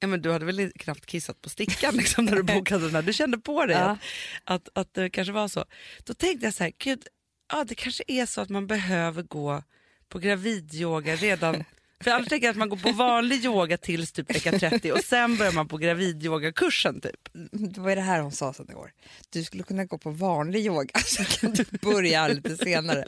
ja, 0.00 0.06
men 0.06 0.22
du 0.22 0.32
hade 0.32 0.44
väl 0.44 0.72
knappt 0.72 1.06
kissat 1.06 1.42
på 1.42 1.48
stickan 1.48 1.94
liksom, 1.96 2.24
när 2.24 2.36
du 2.36 2.42
bokade 2.54 2.84
den 2.84 2.94
här. 2.94 3.02
Du 3.02 3.12
kände 3.12 3.38
på 3.38 3.66
dig 3.66 3.76
Ja. 3.76 3.82
att, 3.82 3.98
att, 4.44 4.68
att 4.78 4.94
det 4.94 5.10
kanske 5.10 5.32
var 5.32 5.48
så. 5.48 5.64
Då 6.04 6.14
tänkte 6.14 6.46
jag 6.46 6.54
så 6.54 6.64
här, 6.64 6.72
gud, 6.78 7.06
ja, 7.52 7.64
det 7.64 7.74
kanske 7.74 8.04
är 8.06 8.26
så 8.26 8.40
att 8.40 8.48
man 8.48 8.66
behöver 8.66 9.22
gå 9.22 9.62
på 10.08 10.18
gravidyoga 10.18 11.16
redan 11.16 11.64
för 12.04 12.10
annars 12.10 12.28
tänker 12.28 12.46
jag 12.46 12.52
att 12.52 12.58
man 12.58 12.68
går 12.68 12.76
på 12.76 12.92
vanlig 12.92 13.44
yoga 13.44 13.76
tills 13.76 14.12
typ 14.12 14.34
vecka 14.34 14.58
30 14.58 14.92
och 14.92 15.04
sen 15.04 15.36
börjar 15.36 15.52
man 15.52 15.68
på 15.68 15.76
gravidyogakursen 15.76 17.00
typ. 17.00 17.28
Det 17.52 17.80
var 17.80 17.88
ju 17.88 17.94
det 17.94 18.00
här 18.00 18.20
hon 18.20 18.32
sa 18.32 18.52
sen 18.52 18.70
igår. 18.70 18.92
Du 19.30 19.44
skulle 19.44 19.62
kunna 19.62 19.84
gå 19.84 19.98
på 19.98 20.10
vanlig 20.10 20.66
yoga 20.66 20.98
så 21.04 21.24
kan 21.24 21.52
du 21.52 21.64
börja 21.82 22.28
lite 22.28 22.56
senare. 22.56 23.04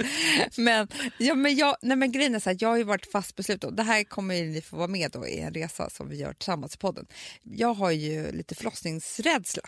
Men, 0.57 0.89
ja, 1.19 1.35
men, 1.35 1.57
jag, 1.57 1.77
nej, 1.83 1.97
men 1.97 2.13
grejen 2.13 2.35
är 2.35 2.39
så 2.39 2.51
här, 2.51 2.57
jag 2.61 2.69
har 2.69 2.77
ju 2.77 2.85
varit 2.85 3.13
fast 3.13 3.37
besluten. 3.37 3.77
Det 3.77 3.83
här 3.83 4.05
kommer 4.05 4.35
ju 4.35 4.45
ni 4.45 4.63
få 4.63 4.77
vara 4.77 4.89
med 4.89 5.11
då 5.11 5.27
i 5.27 5.39
en 5.41 5.55
resa 5.55 5.91
som 5.91 6.09
vi 6.09 6.17
gör 6.17 6.33
tillsammans 6.33 6.75
i 6.75 6.79
podden. 6.79 7.07
Jag 7.43 7.75
har 7.75 7.91
ju 7.91 8.33
lite 8.33 8.55
förlossningsrädsla 8.55 9.63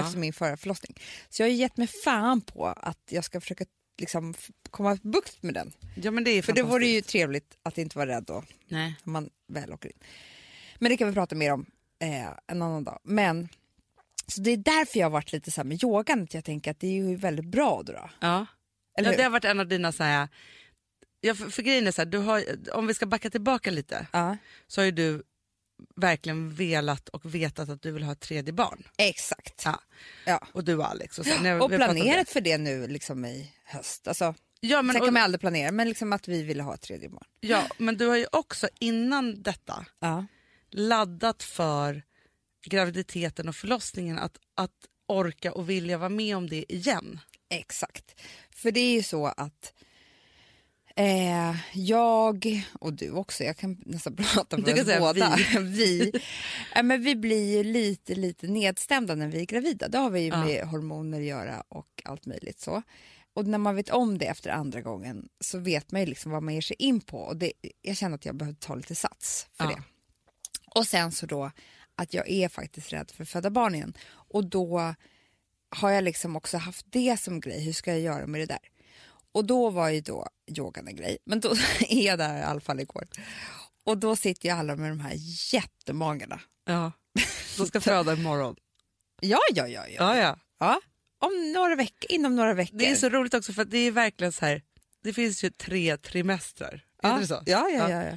efter 0.00 0.18
min 0.18 0.32
förra 0.32 0.56
förlossning. 0.56 0.96
Så 1.28 1.42
jag 1.42 1.48
har 1.48 1.52
gett 1.52 1.76
mig 1.76 1.88
fan 2.04 2.40
på 2.40 2.66
att 2.66 2.98
jag 3.10 3.24
ska 3.24 3.40
försöka 3.40 3.64
liksom, 4.02 4.34
komma 4.70 4.98
bukt 5.02 5.42
med 5.42 5.54
den. 5.54 5.72
Ja 5.94 6.10
men 6.10 6.24
det 6.24 6.30
är 6.30 6.42
För 6.42 6.52
det 6.52 6.62
vore 6.62 6.86
ju 6.86 7.00
trevligt 7.00 7.58
att 7.62 7.78
inte 7.78 7.98
vara 7.98 8.08
rädd 8.08 8.24
då 8.24 8.44
Nej. 8.68 8.94
när 9.04 9.12
man 9.12 9.30
väl 9.48 9.72
åker 9.72 9.88
in. 9.88 9.98
Men 10.78 10.90
det 10.90 10.96
kan 10.96 11.08
vi 11.08 11.14
prata 11.14 11.34
mer 11.34 11.52
om 11.52 11.66
eh, 11.98 12.26
en 12.46 12.62
annan 12.62 12.84
dag. 12.84 12.98
Men, 13.02 13.48
så 14.26 14.40
det 14.40 14.50
är 14.50 14.56
därför 14.56 14.98
jag 14.98 15.06
har 15.06 15.10
varit 15.10 15.32
lite 15.32 15.50
så 15.50 15.60
här 15.60 15.64
med 15.64 15.84
yogan, 15.84 16.22
att 16.22 16.34
jag 16.34 16.44
tänker 16.44 16.70
att 16.70 16.80
det 16.80 16.86
är 16.86 16.92
ju 16.92 17.16
väldigt 17.16 17.46
bra 17.46 17.82
då. 17.82 17.92
då. 17.92 18.10
Ja. 18.20 18.46
Eller 18.98 19.10
ja, 19.10 19.16
det 19.16 19.22
har 19.22 19.30
varit 19.30 19.44
en 19.44 19.60
av 19.60 19.68
dina 19.68 19.92
så 19.92 20.02
här, 20.02 20.28
ja, 21.20 21.34
för, 21.34 21.50
för 21.50 21.62
grejen 21.62 21.86
är 21.86 21.90
så 21.90 22.00
här, 22.00 22.06
du 22.06 22.18
har, 22.18 22.44
om 22.72 22.86
vi 22.86 22.94
ska 22.94 23.06
backa 23.06 23.30
tillbaka 23.30 23.70
lite 23.70 24.06
Ja. 24.12 24.36
så 24.66 24.80
har 24.80 24.86
ju 24.86 24.92
du 24.92 25.22
verkligen 25.96 26.54
velat 26.54 27.08
och 27.08 27.34
vetat 27.34 27.68
att 27.68 27.82
du 27.82 27.90
vill 27.90 28.02
ha 28.02 28.12
ett 28.12 28.20
tredje 28.20 28.52
barn. 28.52 28.88
Exakt. 28.98 29.62
Ja. 29.64 29.80
Ja. 30.26 30.46
Och 30.52 30.64
du 30.64 30.74
och 30.74 30.88
Alex. 30.90 31.18
Och, 31.18 31.26
så, 31.26 31.42
när 31.42 31.62
Och 31.62 31.70
planerat 31.70 32.28
för 32.28 32.40
det 32.40 32.58
nu 32.58 32.86
liksom 32.86 33.24
i 33.24 33.52
höst. 33.64 34.08
Alltså, 34.08 34.34
det. 34.60 34.66
Ja 34.68 34.82
men, 34.82 34.92
sen 34.92 35.00
kan 35.00 35.08
och, 35.08 35.12
man 35.12 35.22
aldrig 35.22 35.40
planera, 35.40 35.72
men 35.72 35.88
liksom 35.88 36.12
att 36.12 36.28
vi 36.28 36.42
ville 36.42 36.62
ha 36.62 36.74
ett 36.74 36.80
tredje 36.80 37.08
barn. 37.08 37.24
ja 37.40 37.66
men 37.78 37.96
du 37.96 38.06
har 38.06 38.16
ju 38.16 38.26
också 38.32 38.68
innan 38.80 39.42
detta 39.42 39.86
Ja. 40.00 40.26
laddat 40.70 41.42
för 41.42 42.02
graviditeten 42.66 43.48
och 43.48 43.56
förlossningen 43.56 44.18
att, 44.18 44.36
att 44.54 44.86
orka 45.06 45.52
och 45.52 45.70
vilja 45.70 45.98
vara 45.98 46.08
med 46.08 46.36
om 46.36 46.48
det 46.48 46.72
igen. 46.72 47.20
Exakt. 47.50 48.20
För 48.50 48.70
det 48.70 48.80
är 48.80 48.92
ju 48.92 49.02
så 49.02 49.26
att 49.26 49.72
Eh, 50.96 51.56
jag, 51.72 52.62
och 52.80 52.92
du 52.92 53.10
också, 53.10 53.44
jag 53.44 53.56
kan 53.56 53.82
nästan 53.86 54.16
prata 54.34 54.56
för 54.56 54.62
kan 54.62 54.80
oss 54.80 54.98
båda. 54.98 55.36
vi. 55.60 56.12
eh, 56.76 56.82
men 56.82 57.02
vi 57.02 57.16
blir 57.16 57.56
ju 57.56 57.64
lite, 57.64 58.14
lite 58.14 58.46
nedstämda 58.46 59.14
när 59.14 59.28
vi 59.28 59.40
är 59.40 59.44
gravida. 59.46 59.88
Det 59.88 59.98
har 59.98 60.10
vi 60.10 60.20
ju 60.20 60.28
Ja. 60.28 60.44
med 60.44 60.64
hormoner 60.66 61.18
att 61.20 61.24
göra 61.26 61.62
och 61.68 62.02
allt 62.04 62.26
möjligt 62.26 62.60
så. 62.60 62.82
Och 63.34 63.46
när 63.46 63.58
man 63.58 63.76
vet 63.76 63.90
om 63.90 64.18
det 64.18 64.26
efter 64.26 64.50
andra 64.50 64.80
gången 64.80 65.28
så 65.40 65.58
vet 65.58 65.92
man 65.92 66.00
ju 66.00 66.06
liksom 66.06 66.32
vad 66.32 66.42
man 66.42 66.54
ger 66.54 66.60
sig 66.60 66.76
in 66.78 67.00
på. 67.00 67.18
Och 67.18 67.36
det, 67.36 67.52
jag 67.82 67.96
känner 67.96 68.14
att 68.14 68.24
jag 68.26 68.36
behöver 68.36 68.56
ta 68.58 68.74
lite 68.74 68.94
sats 68.94 69.46
för 69.56 69.64
Ja. 69.64 69.70
det. 69.70 69.82
Och 70.74 70.86
sen 70.86 71.12
så 71.12 71.26
då 71.26 71.50
att 71.94 72.14
jag 72.14 72.30
är 72.30 72.48
faktiskt 72.48 72.92
rädd 72.92 73.10
för 73.10 73.22
att 73.22 73.28
föda 73.28 73.50
barn 73.50 73.74
igen. 73.74 73.92
Och 74.10 74.44
då 74.46 74.94
har 75.76 75.90
jag 75.90 76.04
liksom 76.04 76.36
också 76.36 76.58
haft 76.58 76.86
det 76.88 77.20
som 77.20 77.40
grej. 77.40 77.60
Hur 77.64 77.72
ska 77.72 77.90
jag 77.90 78.00
göra 78.00 78.26
med 78.26 78.40
det 78.40 78.46
där? 78.46 78.58
Och 79.32 79.44
då 79.44 79.70
var 79.70 79.88
ju 79.88 80.00
då 80.00 80.26
yogan 80.58 80.88
en 80.88 80.96
grej. 80.96 81.18
Men 81.26 81.40
då 81.40 81.50
är 81.88 82.06
jag 82.06 82.18
där 82.18 82.38
i 82.38 82.42
alla 82.42 82.60
fall 82.60 82.80
igår. 82.80 83.04
Och 83.84 83.98
då 83.98 84.16
sitter 84.16 84.48
ju 84.48 84.54
alla 84.54 84.76
med 84.76 84.90
de 84.90 85.00
här 85.00 85.14
jättemagarna. 85.54 86.40
Ja. 86.64 86.92
De 87.58 87.66
ska 87.66 87.80
föda 87.80 88.12
imorgon. 88.12 88.56
Ja, 89.24 89.38
ja, 89.54 89.68
ja. 89.68 89.88
ja. 89.88 89.94
Ja, 89.98 90.16
ja. 90.16 90.38
ja. 90.58 90.80
Om 91.18 91.52
några 91.52 91.76
veckor, 91.76 92.10
inom 92.12 92.36
några 92.36 92.54
veckor. 92.54 92.78
Det 92.78 92.90
är 92.90 92.94
så 92.94 93.08
roligt 93.08 93.34
också 93.34 93.52
för 93.52 93.64
det 93.64 93.78
är 93.78 93.90
verkligen 93.90 94.32
så 94.32 94.46
här. 94.46 94.62
Det 95.02 95.12
finns 95.12 95.44
ju 95.44 95.50
tre 95.50 95.96
trimestrar. 95.96 96.84
ja. 97.02 97.16
Är 97.16 97.20
det 97.20 97.26
så? 97.26 97.42
Ja, 97.46 97.68
ja, 97.68 97.90
ja. 97.90 98.04
ja. 98.04 98.16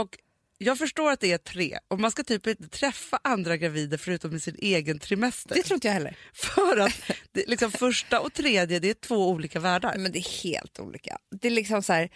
Och 0.00 0.18
jag 0.62 0.78
förstår 0.78 1.10
att 1.10 1.20
det 1.20 1.32
är 1.32 1.38
tre 1.38 1.78
och 1.88 2.00
man 2.00 2.10
ska 2.10 2.24
typ 2.24 2.46
inte 2.46 2.68
träffa 2.68 3.18
andra 3.24 3.56
gravida 3.56 3.98
förutom 3.98 4.36
i 4.36 4.40
sin 4.40 4.56
egen 4.58 4.98
trimester. 4.98 5.54
Det 5.54 5.62
tror 5.62 5.74
inte 5.74 5.88
jag 5.88 5.94
heller. 5.94 6.16
För 6.32 6.76
att 6.76 7.00
det, 7.32 7.48
liksom, 7.48 7.70
första 7.70 8.20
och 8.20 8.32
tredje 8.32 8.78
det 8.78 8.90
är 8.90 8.94
två 8.94 9.28
olika 9.28 9.60
världar. 9.60 9.94
Men 9.98 10.12
det 10.12 10.18
är 10.18 10.42
helt 10.42 10.80
olika. 10.80 11.18
Det 11.40 11.48
är 11.48 11.52
liksom 11.52 11.82
så 11.82 11.92
här, 11.92 12.10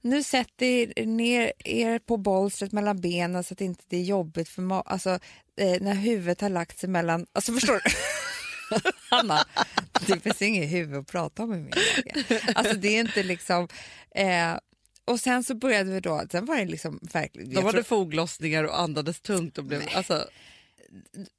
nu 0.00 0.22
sätter 0.22 0.66
er 0.66 1.06
ner 1.06 1.52
er 1.64 1.98
på 1.98 2.16
bolstret 2.16 2.72
mellan 2.72 3.00
benen 3.00 3.44
så 3.44 3.54
att 3.54 3.60
inte 3.60 3.84
det 3.88 3.96
är 3.96 4.02
jobbigt 4.02 4.48
för 4.48 4.88
alltså, 4.88 5.10
eh, 5.56 5.80
när 5.80 5.94
huvudet 5.94 6.40
har 6.40 6.50
lagt 6.50 6.78
sig 6.78 6.88
mellan... 6.88 7.26
Alltså 7.32 7.52
förstår 7.52 7.80
du? 7.84 7.90
Hanna, 9.10 9.44
det 10.06 10.20
finns 10.20 10.42
inget 10.42 10.72
huvud 10.72 10.98
att 10.98 11.06
prata 11.06 11.42
om 11.42 11.54
i 11.54 11.56
min. 11.56 11.72
Alltså 12.54 12.74
det 12.74 12.88
är 12.88 13.00
inte 13.00 13.22
liksom... 13.22 13.68
Eh, 14.14 14.56
och 15.04 15.20
sen 15.20 15.44
så 15.44 15.54
började 15.54 15.90
vi 15.90 16.00
då, 16.00 16.24
sen 16.30 16.44
var 16.44 16.56
det 16.56 16.64
liksom 16.64 16.98
verkligen... 17.02 17.50
De 17.50 17.56
hade 17.56 17.72
tror- 17.72 17.82
foglossningar 17.82 18.64
och 18.64 18.80
andades 18.80 19.20
tungt. 19.20 19.58
Och 19.58 19.64
blev, 19.64 19.82
alltså, 19.94 20.28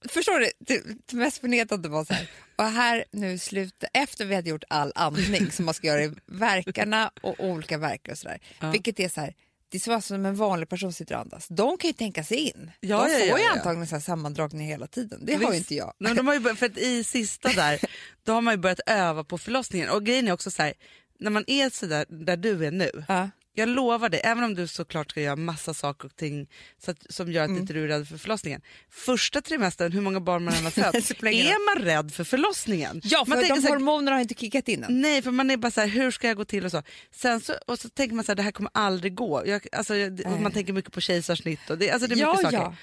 Förstår 0.09 0.39
du? 0.39 0.51
Det, 0.59 0.83
det 1.05 1.15
mest 1.15 1.37
förnedrande 1.37 1.89
var 1.89 2.05
så 2.05 2.13
här. 2.13 2.29
Och 2.55 2.65
här 2.65 3.05
nu 3.11 3.37
slutet, 3.37 3.89
efter 3.93 4.25
vi 4.25 4.35
hade 4.35 4.49
gjort 4.49 4.63
all 4.69 4.91
andning 4.95 5.51
som 5.51 5.65
man 5.65 5.73
ska 5.73 5.87
göra 5.87 6.03
i 6.03 6.11
verkarna 6.25 7.11
och 7.21 7.35
olika 7.39 7.77
verkar 7.77 8.11
och 8.11 8.17
sådär. 8.17 8.39
Ja. 8.59 8.71
Vilket 8.71 8.99
är 8.99 9.09
så 9.09 9.21
här, 9.21 9.33
det 9.71 9.79
så 9.79 10.01
som 10.01 10.25
en 10.25 10.35
vanlig 10.35 10.69
person 10.69 10.93
sitter 10.93 11.15
och 11.15 11.21
andas. 11.21 11.47
De 11.47 11.77
kan 11.77 11.87
ju 11.87 11.93
tänka 11.93 12.23
sig 12.23 12.37
in. 12.37 12.71
Ja, 12.79 12.97
de 12.97 13.03
får 13.03 13.27
ja, 13.27 13.37
ju 13.37 13.43
ja. 13.43 13.51
antagligen 13.51 13.87
så 13.87 13.99
sammandragningar 13.99 14.67
hela 14.71 14.87
tiden. 14.87 15.25
Det 15.25 15.33
har 15.33 15.41
ju 15.41 15.47
Visst. 15.47 15.59
inte 15.59 15.75
jag. 15.75 15.93
Nej, 15.97 16.15
de 16.15 16.27
har 16.27 16.33
ju 16.33 16.39
börjat, 16.39 16.59
för 16.59 16.65
att 16.65 16.77
I 16.77 17.03
sista 17.03 17.49
där 17.49 17.79
då 18.23 18.33
har 18.33 18.41
man 18.41 18.53
ju 18.53 18.57
börjat 18.57 18.79
öva 18.85 19.23
på 19.23 19.37
förlossningen. 19.37 19.89
Och 19.89 20.05
grejen 20.05 20.27
är 20.27 20.31
också 20.31 20.51
så 20.51 20.61
här, 20.61 20.73
när 21.19 21.31
man 21.31 21.43
är 21.47 21.69
så 21.69 21.85
där, 21.85 22.05
där 22.09 22.37
du 22.37 22.65
är 22.65 22.71
nu. 22.71 23.05
Ja. 23.07 23.29
Jag 23.53 23.69
lovar 23.69 24.09
dig, 24.09 24.21
även 24.23 24.43
om 24.43 24.55
du 24.55 24.67
såklart 24.67 25.11
ska 25.11 25.21
göra 25.21 25.35
massa 25.35 25.73
saker 25.73 26.05
och 26.05 26.15
ting 26.15 26.49
så 26.85 26.91
att, 26.91 26.97
som 27.09 27.31
gör 27.31 27.43
att 27.43 27.49
Mm. 27.49 27.61
inte 27.61 27.73
du 27.73 27.83
är 27.83 27.87
rädd 27.87 28.07
för 28.07 28.17
förlossningen. 28.17 28.61
Första 28.89 29.41
trimestern, 29.41 29.91
hur 29.91 30.01
många 30.01 30.19
barn 30.19 30.43
man 30.43 30.53
än 30.53 30.63
har 30.63 30.71
fött, 30.71 30.95
är 31.23 31.75
man 31.75 31.85
rädd 31.85 32.13
för 32.13 32.23
förlossningen? 32.23 33.01
Ja, 33.03 33.25
för 33.25 33.29
man 33.35 33.39
de 33.41 33.47
här, 33.47 33.69
hormonerna 33.69 34.11
har 34.15 34.21
inte 34.21 34.33
kickat 34.33 34.67
in 34.67 34.83
än. 34.83 35.01
Nej, 35.01 35.21
för 35.21 35.31
man 35.31 35.51
är 35.51 35.57
bara 35.57 35.71
så 35.71 35.81
här, 35.81 35.87
hur 35.87 36.11
ska 36.11 36.27
jag 36.27 36.37
gå 36.37 36.45
till 36.45 36.65
och 36.65 36.71
så. 36.71 36.83
Sen 37.11 37.41
så, 37.41 37.53
och 37.67 37.79
så 37.79 37.89
tänker 37.89 38.15
man 38.15 38.25
så 38.25 38.31
här, 38.31 38.35
det 38.35 38.43
här 38.43 38.51
kommer 38.51 38.71
aldrig 38.73 39.15
gå. 39.15 39.43
Jag, 39.47 39.67
alltså, 39.71 39.95
jag, 39.95 40.41
man 40.41 40.51
tänker 40.51 40.73
mycket 40.73 40.93
på 40.93 41.01
kejsarsnitt 41.01 41.69
och 41.69 41.77
det, 41.77 41.91
alltså 41.91 42.07
det 42.07 42.15
är 42.15 42.17
Ja, 42.19 42.29
mycket 42.31 42.43
saker. 42.43 42.57
ja. 42.57 42.75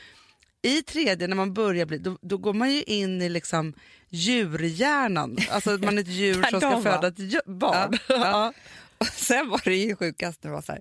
I 0.62 0.82
tredje, 0.82 1.26
när 1.28 1.36
man 1.36 1.54
börjar 1.54 1.86
bli, 1.86 1.98
då, 1.98 2.18
då 2.22 2.38
går 2.38 2.52
man 2.54 2.72
ju 2.72 2.82
in 2.82 3.22
i 3.22 3.28
liksom 3.28 3.74
djurhjärnan. 4.08 5.38
Alltså 5.50 5.70
man 5.70 5.98
är 5.98 6.02
ett 6.02 6.08
djur 6.08 6.42
som 6.50 6.60
ska 6.60 6.82
föda 6.82 7.06
ett 7.08 7.46
barn. 7.46 7.98
Ja. 8.08 8.52
Och 9.00 9.06
sen 9.14 9.48
var 9.48 9.60
det 9.64 9.76
ju 9.76 9.96
sjukast 9.96 10.42
när 10.44 10.50
det 10.50 10.54
var 10.54 10.62
så 10.62 10.72
här. 10.72 10.80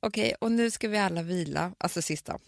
Okej, 0.00 0.34
och 0.40 0.52
nu 0.52 0.70
ska 0.70 0.88
vi 0.88 0.98
alla 0.98 1.22
vila, 1.22 1.74
alltså 1.78 2.02
sista. 2.02 2.38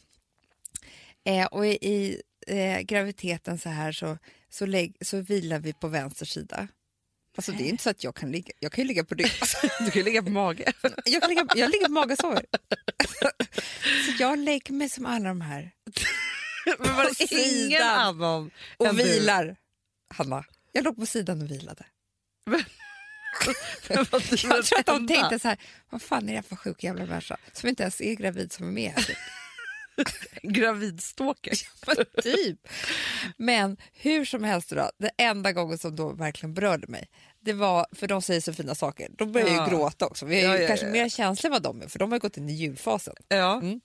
Eh, 1.24 1.46
och 1.46 1.66
i, 1.66 2.22
eh, 2.46 2.80
graviditeten 2.80 3.58
så 3.58 3.68
här 3.68 3.92
så, 3.92 4.18
så, 4.48 4.66
lägg, 4.66 4.96
så 5.00 5.20
vilar 5.20 5.58
vi 5.58 5.72
på 5.72 5.88
vänster 5.88 6.26
sida. 6.26 6.68
Alltså 7.36 7.52
det 7.52 7.64
är 7.64 7.68
inte 7.68 7.82
så 7.82 7.90
att 7.90 8.04
jag 8.04 8.14
kan 8.16 8.32
ligga, 8.32 8.52
jag 8.58 8.72
kan 8.72 8.84
ju 8.84 8.88
ligga 8.88 9.04
på 9.04 9.14
rygg. 9.14 9.30
Alltså, 9.40 9.56
Du 9.84 9.90
kan 9.90 10.00
ju 10.00 10.04
ligga 10.04 10.22
på 10.22 10.30
mage. 10.30 10.72
jag, 11.04 11.22
kan 11.22 11.30
ligga, 11.30 11.46
jag 11.56 11.70
ligger 11.70 11.86
på 11.86 11.92
mage 11.92 12.12
och 12.12 12.18
sover. 12.18 12.46
så 14.06 14.12
jag 14.22 14.38
lägger 14.38 14.72
mig 14.72 14.88
som 14.88 15.06
alla 15.06 15.28
de 15.28 15.40
här 15.40 15.70
Men 16.66 16.96
var 16.96 17.04
På 17.04 17.10
det 17.18 17.24
ingen 17.32 17.70
sidan. 17.70 17.88
annan 18.00 18.50
och 18.76 18.94
du? 18.96 19.02
vilar. 19.04 19.56
Hanna, 20.14 20.44
jag 20.72 20.84
låg 20.84 20.96
på 20.96 21.06
sidan 21.06 21.42
och 21.42 21.50
vilade. 21.50 21.86
Men 22.46 22.58
du 22.58 22.64
Jag 23.88 24.64
tror 24.64 24.78
att 24.78 24.86
de 24.86 25.06
den 25.06 25.06
tänkte 25.06 25.38
så 25.38 25.48
här, 25.48 25.58
vad 25.90 26.02
fan 26.02 26.28
är 26.28 26.34
det 26.36 26.42
för 26.42 26.56
sjuk 26.56 26.84
jävla 26.84 27.06
människa 27.06 27.36
som 27.52 27.68
inte 27.68 27.82
ens 27.82 28.00
är 28.00 28.14
gravid 28.14 28.52
som 28.52 28.68
är 28.68 28.72
med 28.72 28.92
här? 28.96 29.16
Gravidstalker. 30.42 31.52
Men 31.86 32.22
typ. 32.22 32.68
Men 33.36 33.76
hur 33.92 34.24
som 34.24 34.44
helst, 34.44 34.70
då, 34.70 34.90
det 34.98 35.10
enda 35.18 35.52
gången 35.52 35.78
som 35.78 35.96
då 35.96 36.12
verkligen 36.12 36.54
berörde 36.54 36.86
mig, 36.86 37.08
det 37.40 37.52
var, 37.52 37.86
för 37.92 38.06
de 38.06 38.22
säger 38.22 38.40
så 38.40 38.52
fina 38.52 38.74
saker, 38.74 39.08
de 39.18 39.32
börjar 39.32 39.48
Ja. 39.48 39.64
ju 39.64 39.70
gråta 39.70 40.06
också. 40.06 40.26
Vi 40.26 40.40
är 40.40 40.48
Ja, 40.48 40.56
ju 40.56 40.62
ja, 40.62 40.68
kanske 40.68 40.86
ja. 40.86 40.92
mer 40.92 41.08
känsliga 41.08 41.48
än 41.48 41.52
vad 41.52 41.62
de 41.62 41.82
är, 41.82 41.88
för 41.88 41.98
de 41.98 42.12
har 42.12 42.18
gått 42.18 42.36
in 42.36 42.48
i 42.48 42.52
julfasen. 42.52 43.14
Ja. 43.28 43.54
Mm. 43.60 43.80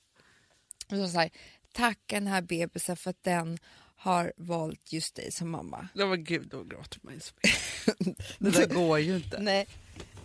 Och 0.92 0.98
så 0.98 1.08
så 1.08 1.20
här, 1.20 1.30
tacka 1.74 2.16
den 2.16 2.28
här 2.28 2.42
bebisen 2.42 2.98
för 2.98 3.10
att 3.10 3.24
den 3.24 3.58
har 4.00 4.34
valt 4.38 4.94
just 4.94 5.16
dig 5.16 5.32
som 5.32 5.50
mamma. 5.50 5.88
Ja, 5.94 6.06
men 6.06 6.24
gud, 6.24 6.48
då 6.48 6.64
gråter 6.64 7.00
man 7.04 7.14
ju 7.14 7.20
så. 7.20 7.34
Det 8.40 8.50
där 8.50 8.68
går 8.68 9.00
ju 9.00 9.16
inte. 9.16 9.40
Nej. 9.40 9.68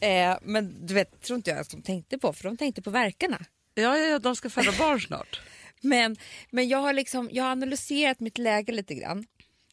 Eh, 0.01 0.39
men 0.43 0.87
du 0.87 0.95
vet, 0.95 1.21
tror 1.23 1.37
inte 1.37 1.51
jag 1.51 1.59
att 1.61 1.71
de 1.71 1.83
tänkte 1.83 2.19
på, 2.19 2.33
för 2.33 2.45
de 2.45 2.57
tänkte 2.57 2.83
på 2.83 2.91
verkarna. 2.91 3.45
Ja, 3.75 3.99
ja, 3.99 4.05
ja, 4.07 4.19
de 4.19 4.37
ska 4.37 4.51
föda 4.51 4.73
barn 4.79 5.01
snart. 5.01 5.41
Men, 5.81 6.17
men 6.51 6.69
jag, 6.69 6.79
har 6.79 6.93
liksom, 6.93 7.29
jag 7.33 7.45
har 7.45 7.51
analyserat 7.51 8.21
mitt 8.21 8.39
läge 8.39 8.73
lite 8.73 8.95
grann. 8.95 9.27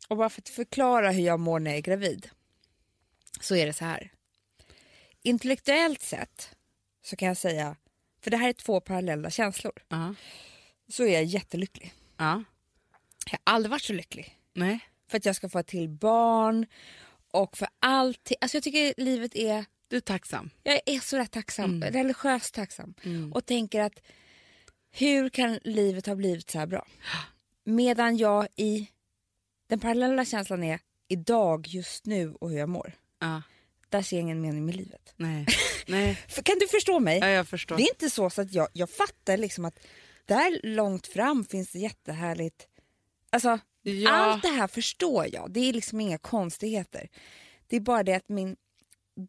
Och 0.08 0.18
bara 0.18 0.30
för 0.30 0.42
att 0.42 0.50
förklara 0.50 1.12
hur 1.12 1.24
jag 1.24 1.40
mår 1.40 1.60
när 1.60 1.72
jag 1.72 1.78
är 1.78 1.82
gravid 1.82 2.30
så 3.42 3.56
är 3.56 3.66
det 3.66 3.74
så 3.74 3.86
här. 3.86 4.12
Intellektuellt 5.24 6.02
sett 6.02 6.56
så 7.04 7.16
kan 7.16 7.28
jag 7.28 7.38
säga, 7.38 7.76
för 8.24 8.32
det 8.32 8.38
här 8.38 8.50
är 8.50 8.54
två 8.54 8.80
parallella 8.82 9.30
känslor, 9.30 9.74
Ja. 9.90 10.16
så 10.90 11.04
är 11.04 11.14
jag 11.14 11.24
jättelycklig. 11.24 11.94
ja. 12.18 12.44
Jag 13.26 13.40
har 13.46 13.54
aldrig 13.56 13.70
varit 13.72 13.82
så 13.84 13.94
lycklig. 13.94 14.38
Nej. 14.54 14.80
För 15.10 15.18
att 15.18 15.26
jag 15.26 15.36
ska 15.36 15.50
få 15.50 15.60
ett 15.60 15.68
till 15.68 15.90
barn 15.90 16.66
och 17.32 17.58
för 17.58 17.68
allting. 17.80 18.38
Alltså 18.42 18.58
jag 18.58 18.64
tycker 18.64 18.94
livet 18.98 19.36
är, 19.36 19.66
Du 19.88 19.96
är 19.98 20.02
tacksam. 20.02 20.50
jag 20.64 20.80
är 20.86 21.00
så 21.00 21.18
rätt 21.18 21.32
tacksam, 21.32 21.66
Mm. 21.76 21.94
religiöst 21.94 22.54
tacksam. 22.54 22.94
Mm. 23.04 23.34
och 23.34 23.46
tänker 23.46 23.82
att 23.82 24.00
hur 24.92 25.30
kan 25.30 25.60
livet 25.64 26.06
ha 26.06 26.16
blivit 26.16 26.50
så 26.50 26.60
här 26.60 26.66
bra? 26.68 26.88
Medan 27.64 28.18
jag 28.18 28.48
i 28.56 28.88
den 29.68 29.80
parallella 29.80 30.26
känslan 30.26 30.64
är 30.64 30.80
idag, 31.08 31.68
just 31.68 32.06
nu 32.06 32.34
och 32.34 32.50
hur 32.50 32.58
jag 32.58 32.70
mår. 32.70 32.94
Ja. 33.20 33.42
Där 33.90 34.02
ser 34.02 34.16
jag 34.18 34.22
ingen 34.22 34.42
mening 34.42 34.66
med 34.66 34.76
livet. 34.76 35.14
Nej. 35.16 35.46
Nej. 35.88 36.18
Kan 36.44 36.56
du 36.60 36.68
förstå 36.68 37.00
mig? 37.00 37.20
Ja, 37.20 37.28
jag 37.28 37.48
förstår. 37.48 37.78
Det 37.78 37.84
är 37.84 37.94
inte 37.94 38.10
så, 38.10 38.30
så 38.30 38.42
att 38.42 38.54
jag, 38.54 38.68
jag 38.74 38.90
fattar 38.90 39.38
liksom 39.38 39.66
att 39.66 39.80
där 40.26 40.60
långt 40.64 41.08
fram 41.08 41.46
finns 41.46 41.72
det 41.72 41.80
jättehärligt. 41.80 42.68
Alltså, 43.32 43.60
Ja. 43.84 44.10
Allt 44.12 44.42
det 44.44 44.48
här 44.50 44.68
förstår 44.68 45.28
jag. 45.34 45.52
Det 45.52 45.60
är 45.70 45.74
liksom 45.74 46.02
inga 46.02 46.18
konstigheter. 46.18 47.10
Det 47.68 47.76
är 47.76 47.80
bara 47.80 48.04
det 48.04 48.14
att 48.14 48.30
min 48.30 48.56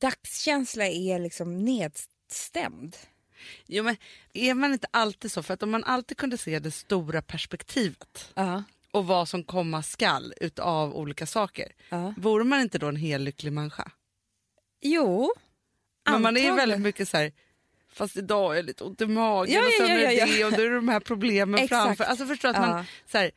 dagskänsla 0.00 0.86
är 0.86 1.18
liksom 1.18 1.58
nedstämd. 1.64 2.96
Jo, 3.66 3.84
men 3.84 3.96
är 4.32 4.54
man 4.54 4.72
inte 4.72 4.86
alltid 4.90 5.32
så? 5.32 5.42
För 5.42 5.54
att 5.54 5.62
om 5.62 5.70
man 5.70 5.84
alltid 5.84 6.16
kunde 6.16 6.38
se 6.38 6.58
det 6.58 6.70
stora 6.70 7.22
perspektivet 7.22 8.32
Ja. 8.34 8.62
och 8.90 9.06
vad 9.06 9.28
som 9.28 9.44
komma 9.44 9.82
skall 9.82 10.34
utav 10.40 10.94
olika 10.96 11.26
saker. 11.26 11.72
Ja. 11.88 12.14
Vore 12.16 12.44
man 12.44 12.60
inte 12.60 12.78
då 12.78 12.86
en 12.88 12.96
helt 12.96 13.24
lycklig 13.24 13.52
människa? 13.52 13.90
Jo, 14.80 15.32
Men 16.10 16.22
man 16.22 16.36
är 16.36 16.52
väldigt 16.52 16.80
mycket 16.80 17.08
så 17.08 17.16
här, 17.16 17.32
fast 17.92 18.16
idag 18.16 18.52
är 18.52 18.56
jag 18.56 18.64
lite 18.64 18.84
ont 18.84 19.00
i 19.00 19.06
magen 19.06 19.54
Ja, 19.54 19.60
och 19.60 19.66
ja, 19.72 19.78
sen 19.78 19.88
ja, 19.88 19.94
är 19.94 20.06
det 20.06 20.12
ja, 20.12 20.26
ja. 20.26 20.46
och 20.46 20.52
då 20.52 20.60
är 20.62 20.68
det 20.70 20.74
de 20.76 20.88
här 20.88 21.00
problemen 21.00 21.68
framför. 21.68 22.04
Alltså 22.04 22.26
förstår 22.26 22.48
att 22.48 22.56
Ja. 22.56 22.66
man, 22.66 22.84
så 23.06 23.18
här, 23.18 23.30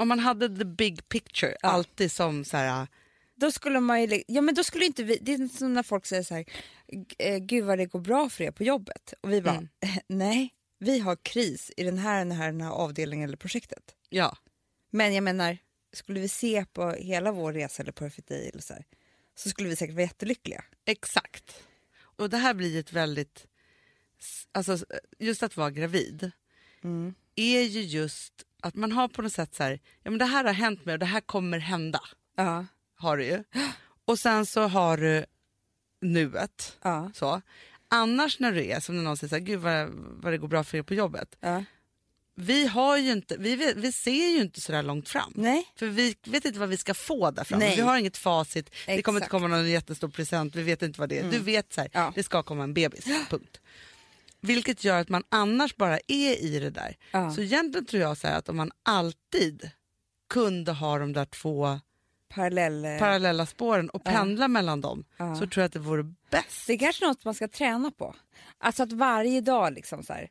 om 0.00 0.08
man 0.08 0.18
hade 0.18 0.56
the 0.58 0.64
big 0.64 1.08
picture 1.08 1.56
Ja. 1.62 1.68
alltid 1.68 2.12
som 2.12 2.44
så 2.44 2.56
här, 2.56 2.86
Då 3.34 3.52
skulle 3.52 3.80
man 3.80 4.02
ju, 4.02 4.22
ja 4.28 4.40
men 4.40 4.54
då 4.54 4.64
skulle 4.64 4.84
inte 4.84 5.02
vi, 5.04 5.18
det 5.22 5.32
är 5.34 5.48
som 5.48 5.74
när 5.74 5.82
folk 5.82 6.06
säger 6.06 6.22
så 6.22 6.34
här, 6.34 6.44
"G- 6.88 7.14
eh, 7.18 7.38
gud 7.38 7.64
vad 7.64 7.78
det 7.78 7.86
går 7.86 8.00
bra 8.00 8.28
för 8.30 8.44
er 8.44 8.50
på 8.50 8.64
jobbet. 8.64 9.14
Och 9.20 9.32
vi 9.32 9.42
bara, 9.42 9.54
Mm. 9.54 9.68
nej, 10.06 10.54
vi 10.78 10.98
har 10.98 11.16
kris 11.16 11.70
i 11.76 11.84
den 11.84 11.98
här, 11.98 12.18
den 12.18 12.32
här, 12.32 12.46
den 12.46 12.60
här 12.60 12.70
avdelningen 12.70 13.28
eller 13.28 13.36
projektet. 13.36 13.94
ja. 14.10 14.36
Men 14.92 15.14
jag 15.14 15.24
menar, 15.24 15.58
skulle 15.92 16.20
vi 16.20 16.28
se 16.28 16.64
på 16.72 16.90
hela 16.90 17.32
vår 17.32 17.52
resa 17.52 17.82
eller 17.82 17.92
Perfect 17.92 18.28
Day 18.28 18.48
eller 18.48 18.62
så, 18.62 18.74
här, 18.74 18.84
så 19.34 19.48
skulle 19.50 19.68
vi 19.68 19.76
säkert 19.76 19.94
vara 19.94 20.04
jättelyckliga. 20.04 20.64
Exakt. 20.86 21.62
Och 22.00 22.30
det 22.30 22.36
här 22.36 22.54
blir 22.54 22.80
ett 22.80 22.92
väldigt 22.92 23.46
alltså, 24.52 24.78
just 25.18 25.42
att 25.42 25.56
vara 25.56 25.70
gravid 25.70 26.30
Mm. 26.84 27.14
är 27.36 27.60
ju 27.62 27.80
just 27.80 28.32
att 28.62 28.74
man 28.74 28.92
har 28.92 29.08
på 29.08 29.22
något 29.22 29.32
sätt 29.32 29.54
så 29.54 29.62
här, 29.62 29.80
ja 30.02 30.10
men 30.10 30.18
det 30.18 30.24
här 30.24 30.44
har 30.44 30.52
hänt 30.52 30.84
mig 30.84 30.92
och 30.92 30.98
det 30.98 31.06
här 31.06 31.20
kommer 31.20 31.58
hända. 31.58 32.00
Ja. 32.36 32.66
Har 32.96 33.16
du 33.16 33.24
ju. 33.24 33.44
Och 34.04 34.18
sen 34.18 34.46
så 34.46 34.62
har 34.62 34.96
du 34.96 35.24
nuet. 36.00 36.76
Ja. 36.82 37.10
Så. 37.14 37.42
Annars 37.88 38.38
när 38.40 38.52
du 38.52 38.64
är 38.64 38.80
som 38.80 38.96
när 38.96 39.02
någon 39.02 39.16
säger 39.16 39.28
så 39.28 39.34
här, 39.34 39.42
gud 39.42 39.60
vad, 39.60 39.88
vad 40.22 40.32
det 40.32 40.38
går 40.38 40.48
bra 40.48 40.64
för 40.64 40.78
er 40.78 40.82
på 40.82 40.94
jobbet. 40.94 41.36
ja. 41.40 41.64
Vi, 42.34 42.66
har 42.66 42.96
ju 42.96 43.12
inte, 43.12 43.36
vi, 43.38 43.72
vi 43.76 43.92
ser 43.92 44.30
ju 44.30 44.40
inte 44.40 44.60
så 44.60 44.72
där 44.72 44.82
långt 44.82 45.08
fram. 45.08 45.32
Nej. 45.36 45.64
För 45.76 45.86
vi 45.86 46.14
vet 46.26 46.44
inte 46.44 46.58
vad 46.58 46.68
vi 46.68 46.76
ska 46.76 46.94
få 46.94 47.30
där 47.30 47.44
framme. 47.44 47.64
Nej. 47.64 47.76
Vi 47.76 47.82
har 47.82 47.96
inget 47.98 48.16
facit. 48.16 48.70
Det 48.86 49.02
kommer 49.02 49.18
inte 49.18 49.24
Exakt. 49.24 49.32
Mm. 49.32 49.42
komma 49.48 49.56
någon 49.56 49.70
jättestor 49.70 50.08
present. 50.08 50.56
Vi 50.56 50.62
vet 50.62 50.82
inte 50.82 51.00
vad 51.00 51.08
det 51.08 51.18
är. 51.18 51.30
Du 51.30 51.38
vet 51.38 51.72
så 51.72 51.80
här, 51.80 51.90
Ja. 51.92 52.12
det 52.14 52.22
ska 52.22 52.42
komma 52.42 52.64
en 52.64 52.74
bebis. 52.74 53.04
Punkt. 53.30 53.60
Vilket 54.40 54.84
gör 54.84 55.00
att 55.00 55.08
man 55.08 55.24
annars 55.28 55.76
bara 55.76 55.98
är 56.06 56.42
i 56.44 56.58
det 56.60 56.70
där. 56.70 56.96
Ja. 57.12 57.30
Så 57.30 57.40
egentligen 57.40 57.86
tror 57.86 58.02
jag 58.02 58.16
så 58.16 58.28
att 58.28 58.48
om 58.48 58.56
man 58.56 58.70
alltid 58.82 59.70
kunde 60.28 60.72
ha 60.72 60.98
de 60.98 61.12
där 61.12 61.24
två 61.24 61.80
Parallell... 62.28 62.84
eh, 62.84 62.98
parallella 62.98 63.46
spåren 63.46 63.90
och 63.90 64.02
Ja. 64.04 64.10
pendla 64.10 64.48
mellan 64.48 64.80
dem 64.80 65.04
Ja. 65.16 65.34
så 65.34 65.40
tror 65.46 65.62
jag 65.62 65.66
att 65.66 65.72
det 65.72 65.78
vore 65.78 66.02
bäst. 66.30 66.66
Det 66.66 66.72
är 66.72 66.78
kanske 66.78 67.06
något 67.06 67.24
man 67.24 67.34
ska 67.34 67.48
träna 67.48 67.90
på. 67.90 68.14
Alltså 68.58 68.82
att 68.82 68.92
varje 68.92 69.40
dag 69.40 69.72
liksom 69.72 70.02
så 70.02 70.12
här. 70.12 70.30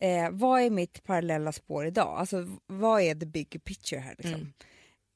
Eh, 0.00 0.30
vad 0.32 0.60
är 0.62 0.70
mitt 0.70 1.04
parallella 1.04 1.52
spår 1.52 1.86
idag? 1.86 2.18
Alltså 2.18 2.58
vad 2.66 3.02
är 3.02 3.14
the 3.14 3.26
big 3.26 3.64
picture 3.64 4.00
här 4.00 4.14
liksom? 4.18 4.34
Mm. 4.34 4.52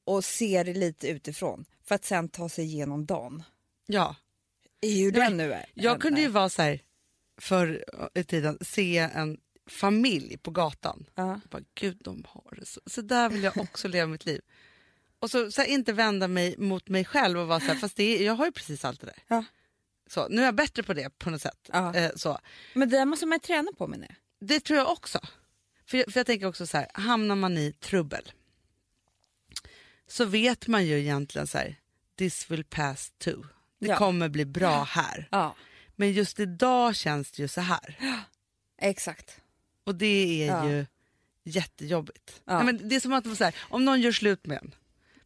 Och 0.05 0.25
se 0.25 0.63
det 0.63 0.73
lite 0.73 1.07
utifrån 1.07 1.65
för 1.83 1.95
att 1.95 2.05
sen 2.05 2.29
ta 2.29 2.49
sig 2.49 2.65
igenom 2.65 3.05
dagen. 3.05 3.43
Ja. 3.85 4.15
Hur 4.81 5.11
den 5.11 5.37
nu 5.37 5.53
är. 5.53 5.65
Jag 5.73 6.01
kunde 6.01 6.21
ju 6.21 6.27
vara 6.27 6.49
så 6.49 6.61
här 6.61 6.79
förr 7.41 7.85
i 8.13 8.23
tiden, 8.23 8.57
se 8.61 8.97
en 8.97 9.37
familj 9.69 10.37
på 10.37 10.51
gatan. 10.51 11.05
Ja. 11.15 11.39
Bara, 11.49 11.61
Gud, 11.75 11.97
de 12.03 12.25
har 12.29 12.55
det 12.59 12.65
så. 12.65 12.81
Så 12.85 13.01
där 13.01 13.29
vill 13.29 13.43
jag 13.43 13.57
också 13.57 13.87
leva 13.87 14.07
mitt 14.07 14.25
liv. 14.25 14.41
Och 15.19 15.31
så, 15.31 15.51
så 15.51 15.61
här, 15.61 15.67
inte 15.67 15.93
vända 15.93 16.27
mig 16.27 16.55
mot 16.57 16.89
mig 16.89 17.05
själv 17.05 17.39
och 17.39 17.47
vara 17.47 17.59
så 17.59 17.65
här, 17.65 17.75
fast 17.75 17.95
det 17.95 18.03
är, 18.03 18.25
jag 18.25 18.33
har 18.35 18.45
ju 18.45 18.51
precis 18.51 18.85
allt 18.85 18.99
det 19.01 19.05
där. 19.07 19.23
Ja. 19.27 19.43
Så, 20.07 20.27
nu 20.27 20.41
är 20.41 20.45
jag 20.45 20.55
bättre 20.55 20.83
på 20.83 20.93
det 20.93 21.09
på 21.19 21.29
något 21.29 21.41
sätt. 21.41 21.69
Ja. 21.73 21.95
Eh, 21.95 22.11
så. 22.15 22.39
Men 22.73 22.89
det 22.89 22.97
där 22.97 23.05
måste 23.05 23.25
man 23.25 23.39
träna 23.39 23.71
på 23.77 23.87
menar 23.87 24.07
jag. 24.09 24.47
Det 24.47 24.59
tror 24.59 24.79
jag 24.79 24.91
också. 24.91 25.19
För 25.85 25.97
jag, 25.97 26.13
för 26.13 26.19
jag 26.19 26.25
tänker 26.27 26.45
också 26.47 26.67
så 26.67 26.77
här, 26.77 26.87
hamnar 26.93 27.35
man 27.35 27.57
i 27.57 27.73
trubbel 27.73 28.31
så 30.07 30.25
vet 30.25 30.67
man 30.67 30.85
ju 30.85 30.99
egentligen 30.99 31.47
så 31.47 31.57
här, 31.57 31.75
this 32.17 32.51
will 32.51 32.63
pass 32.63 33.11
too. 33.17 33.45
Det 33.79 33.87
Ja. 33.87 33.97
kommer 33.97 34.29
bli 34.29 34.45
bra 34.45 34.83
här. 34.83 35.27
Ja, 35.31 35.55
Men 35.95 36.11
just 36.11 36.39
idag 36.39 36.95
känns 36.95 37.31
det 37.31 37.41
ju 37.41 37.47
så 37.47 37.61
här. 37.61 37.97
exakt. 38.81 39.37
Och 39.85 39.95
det 39.95 40.43
är 40.43 40.47
Ja. 40.47 40.69
ju 40.69 40.85
jättejobbigt. 41.43 42.41
Ja. 42.45 42.55
Nej, 42.55 42.65
men 42.65 42.89
det 42.89 42.95
är 42.95 42.99
som 42.99 43.13
att 43.13 43.37
så 43.37 43.43
här, 43.43 43.55
om 43.69 43.85
någon 43.85 44.01
gör 44.01 44.11
slut 44.11 44.45
med 44.45 44.57
en. 44.57 44.75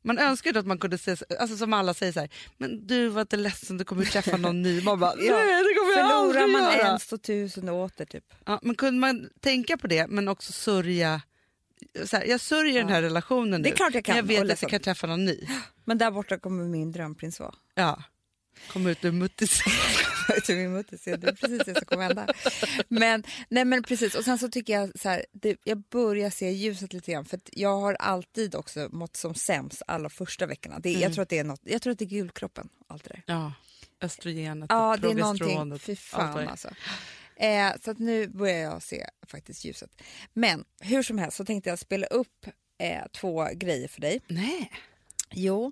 Man 0.01 0.17
önskar 0.19 0.53
ju 0.53 0.59
att 0.59 0.65
man 0.67 0.77
kunde 0.77 0.97
säga, 0.97 1.17
alltså 1.39 1.57
som 1.57 1.73
alla 1.73 1.93
säger 1.93 2.11
så 2.13 2.19
här, 2.19 2.29
men 2.57 2.87
du 2.87 3.07
var 3.07 3.21
inte 3.21 3.37
ledsen, 3.37 3.77
du 3.77 3.83
kommer 3.85 4.03
ju 4.03 4.09
träffa 4.09 4.37
någon 4.47 4.61
ny. 4.61 4.81
Man 4.81 4.99
bara, 4.99 5.15
nej 5.15 5.25
Ja. 5.25 5.33
det 5.35 5.73
kommer 5.79 5.97
jag 5.97 6.09
Förlorar 6.09 6.41
aldrig 6.41 6.49
man 6.49 6.61
göra. 6.73 6.87
en 6.91 6.99
står 6.99 7.17
tusen 7.17 7.69
åter 7.69 8.05
typ. 8.05 8.33
Ja, 8.45 8.59
men 8.63 8.75
kunde 8.75 8.99
man 8.99 9.29
tänka 9.39 9.77
på 9.77 9.87
det 9.87 10.07
men 10.07 10.27
också 10.27 10.53
sörja, 10.53 11.21
så 12.05 12.17
här, 12.17 12.25
jag 12.25 12.41
sörjer 12.41 12.79
den 12.79 12.89
här 12.89 13.01
relationen 13.01 13.61
Det 13.61 13.69
är 13.69 13.71
nu, 13.71 13.75
klart 13.77 13.93
jag 13.93 14.05
kan, 14.05 14.15
men 14.15 14.17
jag 14.17 14.27
vet 14.27 14.35
att 14.37 14.39
jag 14.39 14.47
liksom- 14.49 14.69
kan 14.69 14.79
träffa 14.79 15.07
någon 15.07 15.25
ny. 15.25 15.47
Men 15.85 15.97
där 15.97 16.11
borta 16.11 16.39
kommer 16.39 16.63
min 16.63 16.91
drömprins 16.91 17.39
vara. 17.39 17.55
Ja. 17.75 18.03
Kom 18.73 18.87
ut 18.87 19.05
ur 19.05 19.11
muttis. 20.29 20.43
till 20.45 20.55
min 20.55 20.71
mutter 20.71 20.97
så 20.97 21.15
det 21.15 21.27
är 21.27 21.33
precis 21.33 21.61
det 21.65 21.75
som 21.75 21.85
kommer 21.85 22.03
hända. 22.03 22.27
Men, 22.87 23.23
nej 23.49 23.65
men 23.65 23.83
precis, 23.83 24.15
och 24.15 24.23
sen 24.23 24.37
så 24.37 24.49
tycker 24.49 24.73
jag 24.73 24.99
så 24.99 25.09
här, 25.09 25.25
det, 25.31 25.57
jag 25.63 25.77
börjar 25.77 26.29
se 26.29 26.51
ljuset 26.51 26.93
lite 26.93 27.11
grann 27.11 27.25
för 27.25 27.39
jag 27.51 27.79
har 27.79 27.93
alltid 27.93 28.55
också 28.55 28.89
mått 28.91 29.15
som 29.15 29.35
sämst 29.35 29.81
alla 29.87 30.09
första 30.09 30.45
veckorna. 30.45 30.79
Det, 30.79 30.91
Jag 30.91 31.13
tror 31.13 31.21
att 31.23 31.29
det 31.29 31.39
är 31.39 31.43
något, 31.43 31.61
jag 31.63 31.81
tror 31.81 31.91
att 31.91 31.99
det 31.99 32.05
är 32.05 32.09
gulkroppen, 32.09 32.69
allt 32.87 33.03
det 33.03 33.09
där. 33.09 33.23
Ja, 33.25 33.53
östrogenet 34.01 34.69
Ja, 34.69 34.97
det 35.01 35.07
är 35.07 35.13
någonting, 35.13 35.79
fy 35.79 35.95
fan 35.95 36.47
alltså. 36.47 36.69
Eh, 37.39 37.71
så 37.83 37.91
att 37.91 37.99
nu 37.99 38.27
börjar 38.27 38.57
jag 38.59 38.83
se 38.83 39.05
faktiskt 39.27 39.65
ljuset. 39.65 40.01
Men 40.33 40.65
hur 40.81 41.03
som 41.03 41.17
helst 41.17 41.37
så 41.37 41.45
tänkte 41.45 41.69
jag 41.69 41.79
spela 41.79 42.07
upp 42.07 42.47
eh, 42.77 43.07
två 43.13 43.47
grejer 43.53 43.87
för 43.87 44.01
dig. 44.01 44.21
Nej. 44.27 44.71
Jo, 45.31 45.71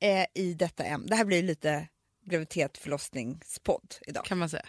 eh, 0.00 0.26
i 0.34 0.54
detta 0.54 0.84
ämne. 0.84 1.06
Det 1.06 1.16
här 1.16 1.24
blir 1.24 1.42
lite 1.42 1.88
graviditet 2.26 2.78
förlossningspodd 2.78 3.94
idag. 4.06 4.24
Kan 4.24 4.38
man 4.38 4.48
säga. 4.50 4.66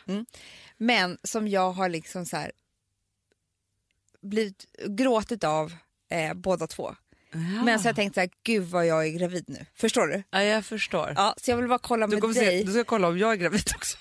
Men 0.77 1.17
som 1.23 1.47
jag 1.47 1.71
har 1.71 1.89
liksom 1.89 2.25
så 2.25 2.37
här 2.37 2.51
blivit 4.21 4.65
gråtit 4.87 5.43
av 5.43 5.73
eh, 6.09 6.33
båda 6.33 6.67
två. 6.67 6.95
Men 7.65 7.79
så 7.79 7.83
har 7.83 7.89
jag 7.89 7.95
tänkt 7.95 8.13
så 8.13 8.19
här, 8.19 8.29
gud 8.43 8.63
vad 8.63 8.85
jag 8.87 9.05
är 9.07 9.09
gravid 9.11 9.43
nu. 9.47 9.65
Förstår 9.75 10.07
du? 10.07 10.23
Ja, 10.29 10.43
jag 10.43 10.65
förstår. 10.65 11.13
Ja, 11.15 11.33
så 11.37 11.51
jag 11.51 11.57
vill 11.57 11.67
bara 11.67 11.79
kolla 11.79 12.07
Du, 12.07 12.15
med 12.21 12.35
dig. 12.35 12.59
se, 12.59 12.63
du 12.63 12.71
ska 12.71 12.83
kolla 12.83 13.07
om 13.07 13.17
jag 13.17 13.31
är 13.31 13.35
gravid 13.35 13.63
också. 13.75 13.97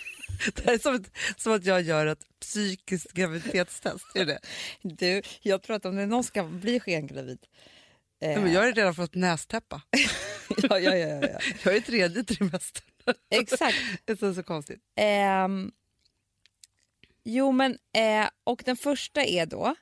det 0.54 0.66
är 0.70 0.78
som, 0.78 0.94
ett, 0.94 1.10
som 1.36 1.52
att 1.52 1.64
jag 1.64 1.82
gör 1.82 2.06
ett 2.06 2.24
psykiskt 2.40 3.12
graviditetstest. 3.12 4.04
Är 4.14 4.24
det? 4.24 4.38
Du, 4.82 5.22
jag 5.42 5.62
tror 5.62 5.76
att 5.76 5.84
om 5.84 5.96
det 5.96 6.02
är 6.02 6.06
någon 6.06 6.24
ska 6.24 6.44
bli 6.44 6.80
skengravid. 6.80 7.38
Eh, 8.22 8.28
Nej, 8.28 8.38
men 8.40 8.52
jag 8.52 8.60
har 8.60 8.72
redan 8.72 8.94
fått 8.94 9.14
nästäppa. 9.14 9.82
ja, 10.62 10.78
ja, 10.78 10.96
ja, 10.96 11.28
ja. 11.28 11.38
Jag 11.64 11.74
är 11.74 11.78
i 11.78 11.82
tredje 11.82 12.24
trimestern. 12.24 12.84
Exakt. 13.30 13.76
Det 14.04 14.22
är 14.22 14.32
så 14.32 14.42
konstigt. 14.42 14.80
Ehm, 14.96 15.72
jo, 17.24 17.52
men 17.52 17.78
eh, 17.92 18.28
och 18.44 18.62
den 18.64 18.76
första 18.76 19.24
är 19.24 19.46
då 19.46 19.74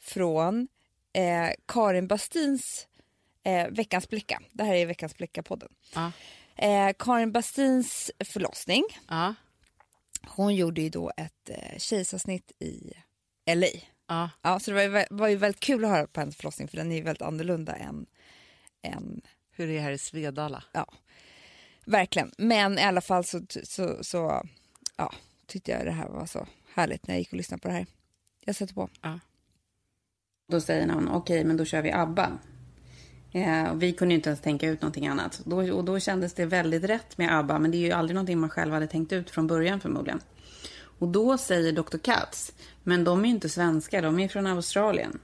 från 0.00 0.68
eh, 1.12 1.50
Karin 1.66 2.06
Bastins 2.08 2.86
eh, 3.42 3.68
Veckans 3.68 4.08
blicka. 4.08 4.42
Det 4.52 4.64
här 4.64 4.74
är 4.74 4.86
Veckans 4.86 5.16
blicka-podden. 5.16 5.72
Ja. 5.94 6.12
Eh, 6.56 6.92
Karin 6.98 7.32
Bastins 7.32 8.10
förlossning. 8.24 8.84
Ja. 9.08 9.34
Hon 10.26 10.54
gjorde 10.54 10.82
ju 10.82 10.88
då 10.88 11.12
ett 11.16 11.50
eh, 11.50 11.78
kejsarsnitt 11.78 12.52
i 12.58 12.92
LA. 13.54 13.66
Ja. 14.06 14.30
Ja, 14.42 14.60
så 14.60 14.70
det 14.70 14.88
var 14.88 15.00
ju, 15.00 15.06
var 15.10 15.28
ju 15.28 15.36
väldigt 15.36 15.60
kul 15.60 15.84
att 15.84 15.90
höra 15.90 16.06
på 16.06 16.20
hennes 16.20 16.36
förlossning 16.36 16.68
för 16.68 16.76
den 16.76 16.92
är 16.92 16.96
ju 16.96 17.02
väldigt 17.02 17.22
annorlunda 17.22 17.76
än, 17.76 18.06
än 18.82 19.20
Hur 19.50 19.66
det 19.66 19.78
är 19.78 19.80
här 19.82 19.90
i 19.90 19.98
Svedala. 19.98 20.64
ja, 20.72 20.86
verkligen. 21.86 22.30
Men 22.38 22.78
i 22.78 22.82
alla 22.82 23.00
fall 23.00 23.24
så, 23.24 23.40
så, 23.64 23.96
så 24.00 24.46
ja, 24.96 25.12
tyckte 25.46 25.70
jag 25.70 25.84
det 25.84 25.90
här 25.90 26.08
var 26.08 26.26
så 26.26 26.46
härligt 26.74 27.06
när 27.06 27.14
jag 27.14 27.18
gick 27.18 27.32
och 27.32 27.36
lyssnade 27.36 27.60
på 27.60 27.68
det 27.68 27.74
här. 27.74 27.86
Jag 28.44 28.56
sätter 28.56 28.74
på. 28.74 28.88
Då 30.48 30.60
säger 30.60 30.86
någon, 30.86 31.08
okej, 31.08 31.44
men 31.44 31.56
då 31.56 31.64
kör 31.64 31.82
vi 31.82 31.92
ABBA. 31.92 32.38
Eh, 33.32 33.64
och 33.64 33.82
vi 33.82 33.92
kunde 33.92 34.14
ju 34.14 34.16
inte 34.16 34.28
ens 34.28 34.40
tänka 34.40 34.68
ut 34.68 34.82
någonting 34.82 35.06
annat. 35.06 35.40
Då, 35.44 35.72
och 35.72 35.84
då 35.84 36.00
kändes 36.00 36.34
det 36.34 36.46
väldigt 36.46 36.84
rätt 36.84 37.18
med 37.18 37.38
ABBA, 37.38 37.58
men 37.58 37.70
det 37.70 37.76
är 37.76 37.86
ju 37.86 37.92
aldrig 37.92 38.14
någonting 38.14 38.38
man 38.38 38.50
själv 38.50 38.72
hade 38.72 38.86
tänkt 38.86 39.12
ut 39.12 39.30
från 39.30 39.46
början 39.46 39.80
förmodligen. 39.80 40.20
Och 40.98 41.08
då 41.08 41.38
säger 41.38 41.72
Dr. 41.72 41.98
Katz, 41.98 42.52
men 42.82 43.04
de 43.04 43.20
är 43.20 43.24
ju 43.24 43.34
inte 43.34 43.48
svenska, 43.48 44.00
de 44.00 44.18
är 44.18 44.28
från 44.28 44.46
Australien. 44.46 45.18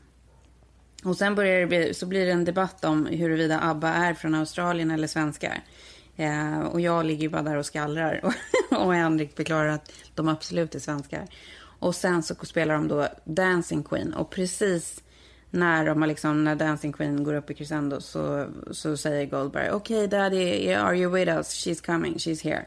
Och 1.05 1.17
sen 1.17 1.35
börjar 1.35 1.61
det 1.61 1.67
bli, 1.67 1.95
så 1.95 2.07
blir 2.07 2.27
det 2.27 2.33
en 2.33 2.45
debatt 2.45 2.85
om 2.85 3.07
huruvida 3.07 3.61
ABBA 3.61 3.89
är 3.89 4.15
från 4.15 4.35
Australien 4.35 4.91
eller 4.91 5.07
svenskar. 5.07 5.63
Eh, 6.17 6.61
och 6.61 6.81
jag 6.81 7.05
ligger 7.05 7.29
bara 7.29 7.43
där 7.43 7.57
och 7.57 7.67
skallrar. 7.67 8.35
och 8.71 8.95
Henrik 8.95 9.37
förklarar 9.37 9.69
att 9.69 9.93
de 10.15 10.29
absolut 10.29 10.75
är 10.75 10.79
svenskar. 10.79 11.27
Och 11.79 11.95
sen 11.95 12.23
så 12.23 12.35
spelar 12.35 12.75
de 12.75 12.89
då 12.89 13.09
Dancing 13.25 13.83
Queen. 13.83 14.15
Och 14.15 14.31
precis 14.31 15.03
när, 15.51 15.87
de 15.87 16.03
har 16.03 16.09
liksom, 16.09 16.45
när 16.45 16.57
Dancing 16.57 16.93
Queen 16.93 17.25
går 17.25 17.35
upp 17.35 17.51
i 17.51 17.55
crescendo 17.55 18.01
så, 18.01 18.47
så 18.71 18.97
säger 18.97 19.27
Goldberg 19.27 19.71
Okej 19.71 19.97
okay, 19.97 20.19
daddy, 20.19 20.73
are 20.73 20.97
you 20.97 21.13
with 21.13 21.31
us? 21.31 21.49
She's 21.49 21.87
coming, 21.87 22.15
she's 22.15 22.45
here. 22.45 22.67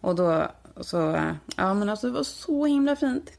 Och 0.00 0.14
då 0.14 0.48
så, 0.80 1.14
eh, 1.14 1.32
ja 1.56 1.74
men 1.74 1.88
alltså 1.88 2.06
det 2.06 2.12
var 2.12 2.22
så 2.22 2.66
himla 2.66 2.96
fint. 2.96 3.32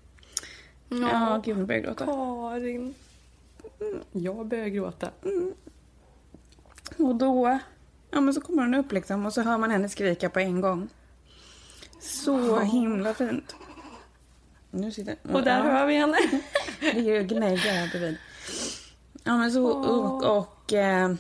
Ja, 0.89 1.41
gud 1.45 1.57
nu 1.57 1.65
börjar 1.65 1.81
jag 1.81 1.85
gråta. 1.85 2.05
Karin. 2.05 2.93
Mm, 3.79 3.99
Jag 4.11 4.45
börjar 4.47 4.67
gråta. 4.67 5.09
Och 6.97 7.15
då, 7.15 7.59
ja 8.13 8.21
men 8.21 8.33
så 8.33 8.41
kommer 8.41 8.63
hon 8.63 8.73
upp 8.73 8.91
liksom 8.91 9.25
och 9.25 9.33
så 9.33 9.41
hör 9.41 9.57
man 9.57 9.71
henne 9.71 9.89
skrika 9.89 10.29
på 10.29 10.39
en 10.39 10.61
gång. 10.61 10.89
Så 12.01 12.59
himla 12.59 13.13
fint. 13.13 13.55
Nu 14.71 14.91
sitter, 14.91 15.15
Och 15.31 15.43
där 15.43 15.57
ja, 15.57 15.63
hör 15.63 15.85
vi 15.85 15.95
henne. 15.95 16.17
Det 16.79 16.87
är 16.89 17.01
ju 17.01 17.23
gnäggar 17.23 17.71
här 17.71 17.89
bredvid. 17.89 18.17
Ja 19.23 19.37
men 19.37 19.51
så, 19.51 19.67
och, 19.67 20.37
och 20.37 20.73
eh, 20.73 21.03
eh, 21.05 21.15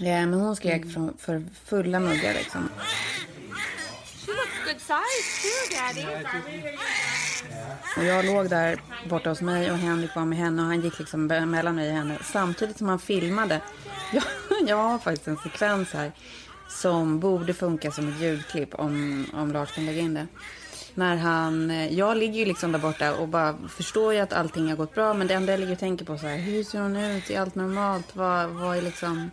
men 0.00 0.34
hon 0.34 0.56
skrek 0.56 0.92
för, 0.92 1.12
för 1.18 1.42
fulla 1.64 2.00
muggar 2.00 2.34
liksom. 2.34 2.68
Och 7.96 8.04
jag 8.04 8.24
låg 8.24 8.50
där 8.50 8.80
borta 9.08 9.30
hos 9.30 9.40
mig 9.40 9.70
och 9.70 9.78
Henrik 9.78 10.14
var 10.14 10.24
med 10.24 10.38
henne 10.38 10.62
och 10.62 10.68
han 10.68 10.80
gick 10.80 10.98
liksom 10.98 11.26
mellan 11.26 11.74
mig 11.74 11.88
och 11.88 11.96
henne 11.96 12.18
samtidigt 12.24 12.78
som 12.78 12.88
han 12.88 12.98
filmade. 12.98 13.60
Jag, 14.50 14.68
jag 14.68 14.76
har 14.76 14.98
faktiskt 14.98 15.28
en 15.28 15.36
sekvens 15.36 15.92
här 15.92 16.12
som 16.68 17.20
borde 17.20 17.54
funka 17.54 17.90
som 17.90 18.08
ett 18.08 18.20
ljudklipp 18.20 18.74
om, 18.74 19.26
om 19.32 19.52
Lars 19.52 19.74
kan 19.74 19.86
lägga 19.86 20.00
in 20.00 20.14
det. 20.14 20.26
När 20.94 21.16
han, 21.16 21.70
eh, 21.70 21.94
jag 21.94 22.16
ligger 22.16 22.38
ju 22.38 22.44
liksom 22.44 22.72
där 22.72 22.78
borta 22.78 23.14
och 23.14 23.28
bara 23.28 23.56
förstår 23.68 24.14
ju 24.14 24.20
att 24.20 24.32
allting 24.32 24.68
har 24.68 24.76
gått 24.76 24.94
bra. 24.94 25.14
Men 25.14 25.26
det 25.26 25.34
enda 25.34 25.52
jag 25.52 25.60
ligger 25.60 25.72
och 25.72 25.78
tänker 25.78 26.04
på 26.04 26.18
så 26.18 26.26
här, 26.26 26.36
hur 26.36 26.64
ser 26.64 26.80
hon 26.80 26.96
ut? 26.96 27.30
Är 27.30 27.40
allt 27.40 27.54
normalt? 27.54 28.16
Vad, 28.16 28.48
vad 28.48 28.76
är 28.76 28.82
liksom, 28.82 29.30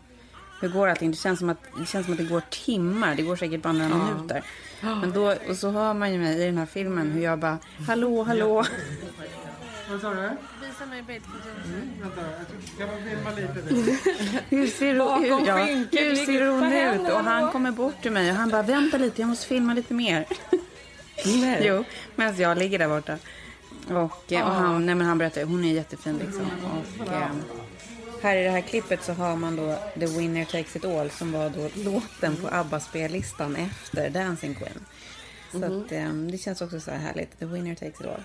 hur 0.62 0.70
går 0.70 0.88
allting? 0.88 1.12
Det 1.12 1.18
känns, 1.18 1.40
som 1.40 1.50
att, 1.50 1.58
det 1.80 1.86
känns 1.86 2.06
som 2.06 2.14
att 2.14 2.20
det 2.20 2.26
går 2.26 2.42
timmar. 2.66 3.16
Det 3.16 3.22
går 3.22 3.36
säkert 3.36 3.62
bara 3.62 3.74
några 3.74 3.96
minuter. 3.96 4.44
Men 4.82 5.12
då, 5.14 5.36
och 5.50 5.56
så 5.56 5.70
hör 5.70 5.94
man 5.94 6.14
ju 6.14 6.20
mig 6.20 6.42
i 6.42 6.46
den 6.46 6.58
här 6.58 6.66
filmen 6.66 7.12
hur 7.12 7.22
jag 7.22 7.40
bara, 7.40 7.58
hallå, 7.88 8.24
hallå. 8.24 8.66
Vad 9.90 10.02
sa 10.02 10.14
du? 10.14 10.30
Visa 10.68 10.86
mig 10.86 11.02
bild. 11.02 11.24
Vänta, 12.02 12.22
jag 12.80 12.90
bara 12.90 12.98
filma 12.98 13.32
lite. 13.32 13.98
Hur 14.50 14.68
ser, 14.68 14.94
hur, 14.94 15.48
ja, 15.48 15.58
hur 15.92 16.16
ser 16.16 16.48
hon 16.48 16.62
på 16.72 17.10
ut? 17.10 17.14
Och 17.14 17.24
han 17.24 17.52
kommer 17.52 17.72
bort 17.72 18.02
till 18.02 18.12
mig 18.12 18.30
och 18.32 18.36
han 18.36 18.50
bara, 18.50 18.62
vänta 18.64 18.98
lite, 18.98 19.22
jag 19.22 19.28
måste 19.28 19.48
filma 19.48 19.74
lite 19.74 19.94
mer. 19.94 20.26
Jo, 21.62 21.84
medan 22.16 22.36
jag 22.38 22.58
ligger 22.58 22.80
där 22.80 22.88
borta. 22.88 23.18
Och, 23.90 24.32
eh, 24.34 24.48
och 24.48 24.54
han, 24.54 24.86
nej, 24.86 24.96
men 24.96 25.08
han 25.08 25.18
berättar, 25.18 25.44
hon 25.44 25.66
är 25.66 25.74
jättefin 25.74 26.18
liksom. 26.18 26.50
Och, 27.00 27.14
eh, 27.14 27.30
här 28.22 28.36
i 28.38 28.44
det 28.44 28.50
här 28.50 28.62
klippet 28.62 29.04
så 29.04 29.14
har 29.14 29.36
man 29.36 29.56
då 29.56 29.76
The 30.00 30.06
Winner 30.06 30.46
Takes 30.46 30.76
It 30.76 30.86
All 30.86 31.10
som 31.10 31.32
var 31.32 31.50
då 31.50 31.70
låten 31.76 32.36
på 32.36 32.48
ABBA-spellistan 32.48 33.56
efter 33.56 34.10
Dancing 34.10 34.56
Queen. 34.56 34.86
Så 35.52 35.58
att, 35.66 35.92
eh, 35.92 36.10
det 36.14 36.38
känns 36.38 36.62
också 36.62 36.80
så 36.80 36.92
här 36.92 36.98
härligt. 37.00 37.40
The 37.40 37.46
Winner 37.46 37.76
Takes 37.76 38.02
It 38.02 38.08
All. 38.08 38.24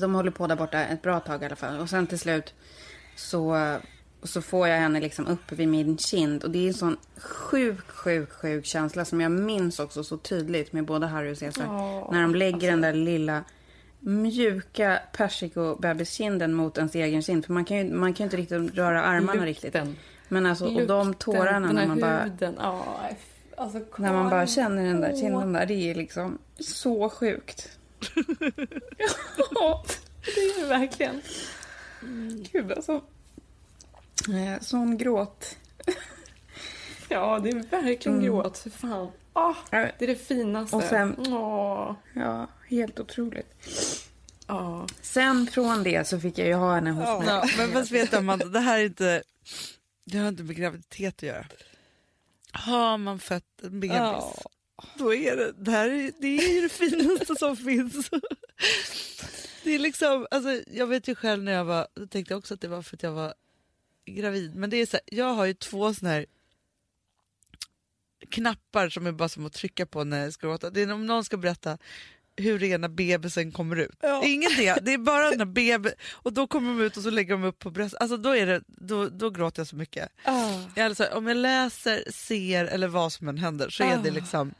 De 0.00 0.14
håller 0.14 0.30
på 0.30 0.46
där 0.46 0.56
borta 0.56 0.84
ett 0.84 1.02
bra 1.02 1.20
tag 1.20 1.42
i 1.42 1.46
alla 1.46 1.56
fall. 1.56 1.80
Och 1.80 1.90
sen 1.90 2.06
till 2.06 2.18
slut 2.18 2.54
så, 3.16 3.76
så 4.22 4.42
får 4.42 4.68
jag 4.68 4.78
henne 4.78 5.00
liksom 5.00 5.26
upp 5.26 5.52
vid 5.52 5.68
min 5.68 5.98
kind. 5.98 6.44
Och 6.44 6.50
det 6.50 6.58
är 6.58 6.68
en 6.68 6.74
sån 6.74 6.96
sjuk, 7.16 7.90
sjuk, 7.90 8.32
sjuk 8.32 8.64
känsla 8.64 9.04
som 9.04 9.20
jag 9.20 9.32
minns 9.32 9.78
också 9.78 10.04
så 10.04 10.16
tydligt 10.16 10.72
med 10.72 10.84
både 10.84 11.06
Harry 11.06 11.32
och 11.32 11.38
Cesar. 11.38 11.66
när 12.12 12.22
de 12.22 12.34
lägger 12.34 12.70
den 12.70 12.80
där 12.80 12.92
lilla 12.92 13.44
mjuka 14.00 15.00
persikobebiskinden 15.12 16.54
mot 16.54 16.78
ens 16.78 16.94
egen 16.94 17.22
kind. 17.22 17.44
För 17.44 17.52
man 17.52 17.64
kan 17.64 17.76
ju, 17.76 17.94
man 17.94 18.14
kan 18.14 18.24
ju 18.24 18.26
inte 18.26 18.36
riktigt 18.36 18.74
röra 18.78 19.02
armarna 19.02 19.46
riktigt. 19.46 19.74
Lukten. 19.74 19.96
Men 20.28 20.46
alltså, 20.46 20.64
och 20.64 20.86
de 20.86 21.06
Lukten, 21.06 21.14
tårarna 21.14 21.72
när 21.72 21.86
man 21.86 22.00
bara... 22.00 22.22
huden. 22.22 22.54
Ja, 22.58 22.84
alltså, 23.56 23.80
När 23.96 24.12
man 24.12 24.30
bara 24.30 24.46
känner 24.46 24.84
den 24.84 25.00
där 25.00 25.16
kinden 25.20 25.52
där, 25.52 25.66
det 25.66 25.90
är 25.90 25.94
liksom 25.94 26.38
så 26.58 27.08
sjukt. 27.08 27.73
Ja, 29.54 29.84
det 30.24 30.30
är 30.40 30.60
det 30.62 30.66
verkligen. 30.68 31.22
Gud 32.52 32.72
alltså. 32.72 32.92
Eh, 34.28 34.60
Sån 34.60 34.98
gråt. 34.98 35.56
Ja, 37.08 37.38
det 37.38 37.48
är 37.50 37.54
verkligen 37.70 38.22
gråt. 38.22 38.58
För 38.58 38.70
fan. 38.70 39.10
Ah, 39.32 39.54
Ja, 39.70 39.78
det 39.98 40.04
är 40.04 40.06
det 40.06 40.16
finaste. 40.26 40.76
Och 40.76 40.82
sen- 40.82 41.16
Åh, 41.18 41.94
Ja, 42.14 42.46
helt 42.68 43.00
otroligt. 43.00 43.54
ja. 44.46 44.86
Sen 45.02 45.46
från 45.46 45.82
det 45.82 46.08
så 46.08 46.20
fick 46.20 46.38
jag 46.38 46.46
ju 46.48 46.54
ha 46.54 46.74
henne 46.74 46.90
hos 46.90 47.24
mig. 47.26 47.28
Ja, 47.28 47.44
men 47.58 47.72
fast 47.72 47.90
vet 47.90 48.10
du 48.10 48.16
Amanda, 48.16 48.46
det 48.46 48.60
här 48.60 48.78
är 48.78 48.84
inte, 48.84 49.22
det 50.04 50.18
har 50.18 50.28
inte 50.28 50.42
med 50.42 50.56
graviditet 50.56 51.14
att 51.16 51.22
göra. 51.22 51.46
Har 52.52 52.98
man 52.98 53.18
fött 53.18 53.44
en 53.62 53.80
bebis 53.80 53.94
då 54.98 55.14
är 55.14 55.36
det, 55.36 55.52
det 55.52 55.70
här 55.70 55.88
är, 55.88 56.12
det 56.18 56.38
är 56.38 56.54
ju 56.54 56.60
det 56.60 56.68
finaste 56.68 57.36
som 57.36 57.56
finns. 57.56 58.10
Det 59.64 59.70
är 59.70 59.78
liksom, 59.78 60.26
alltså, 60.30 60.62
jag 60.70 60.86
vet 60.86 61.08
ju 61.08 61.14
själv 61.14 61.42
när 61.42 61.52
jag 61.52 61.64
var, 61.64 61.88
jag 61.94 62.10
tänkte 62.10 62.34
också 62.34 62.54
att 62.54 62.60
det 62.60 62.68
var 62.68 62.82
för 62.82 62.96
att 62.96 63.02
jag 63.02 63.12
var 63.12 63.34
gravid, 64.06 64.54
men 64.54 64.70
det 64.70 64.76
är 64.76 64.86
så 64.86 64.96
här, 64.96 65.02
jag 65.06 65.34
har 65.34 65.44
ju 65.44 65.54
två 65.54 65.94
sådana 65.94 66.14
här 66.14 66.26
knappar 68.28 68.88
som 68.88 69.06
är 69.06 69.12
bara 69.12 69.28
som 69.28 69.46
att 69.46 69.52
trycka 69.52 69.86
på 69.86 70.04
när 70.04 70.22
jag 70.24 70.32
ska 70.32 70.46
gråta. 70.46 70.70
Det 70.70 70.80
är 70.80 70.92
om 70.92 71.06
någon 71.06 71.24
ska 71.24 71.36
berätta 71.36 71.78
hur 72.36 72.78
när 72.78 72.88
bebisen 72.88 73.52
kommer 73.52 73.76
ut. 73.76 73.96
Ja. 74.00 74.24
Ingen 74.24 74.50
det, 74.56 74.78
det 74.82 74.92
är 74.92 74.98
bara 74.98 75.30
när 75.30 75.44
bebis, 75.44 75.92
och 76.12 76.32
då 76.32 76.46
kommer 76.46 76.68
de 76.68 76.80
ut 76.84 76.96
och 76.96 77.02
så 77.02 77.10
lägger 77.10 77.32
de 77.32 77.44
upp 77.44 77.58
på 77.58 77.70
bröstet. 77.70 78.00
Alltså 78.00 78.16
då, 78.16 78.36
är 78.36 78.46
det, 78.46 78.62
då, 78.66 79.08
då 79.08 79.30
gråter 79.30 79.60
jag 79.60 79.66
så 79.66 79.76
mycket. 79.76 80.08
Ah. 80.24 80.52
Alltså, 80.76 81.04
om 81.06 81.26
jag 81.26 81.36
läser, 81.36 82.04
ser 82.10 82.64
eller 82.64 82.88
vad 82.88 83.12
som 83.12 83.28
än 83.28 83.38
händer 83.38 83.70
så 83.70 83.82
är 83.82 83.96
det 83.96 84.10
Ah. 84.10 84.14
liksom... 84.14 84.54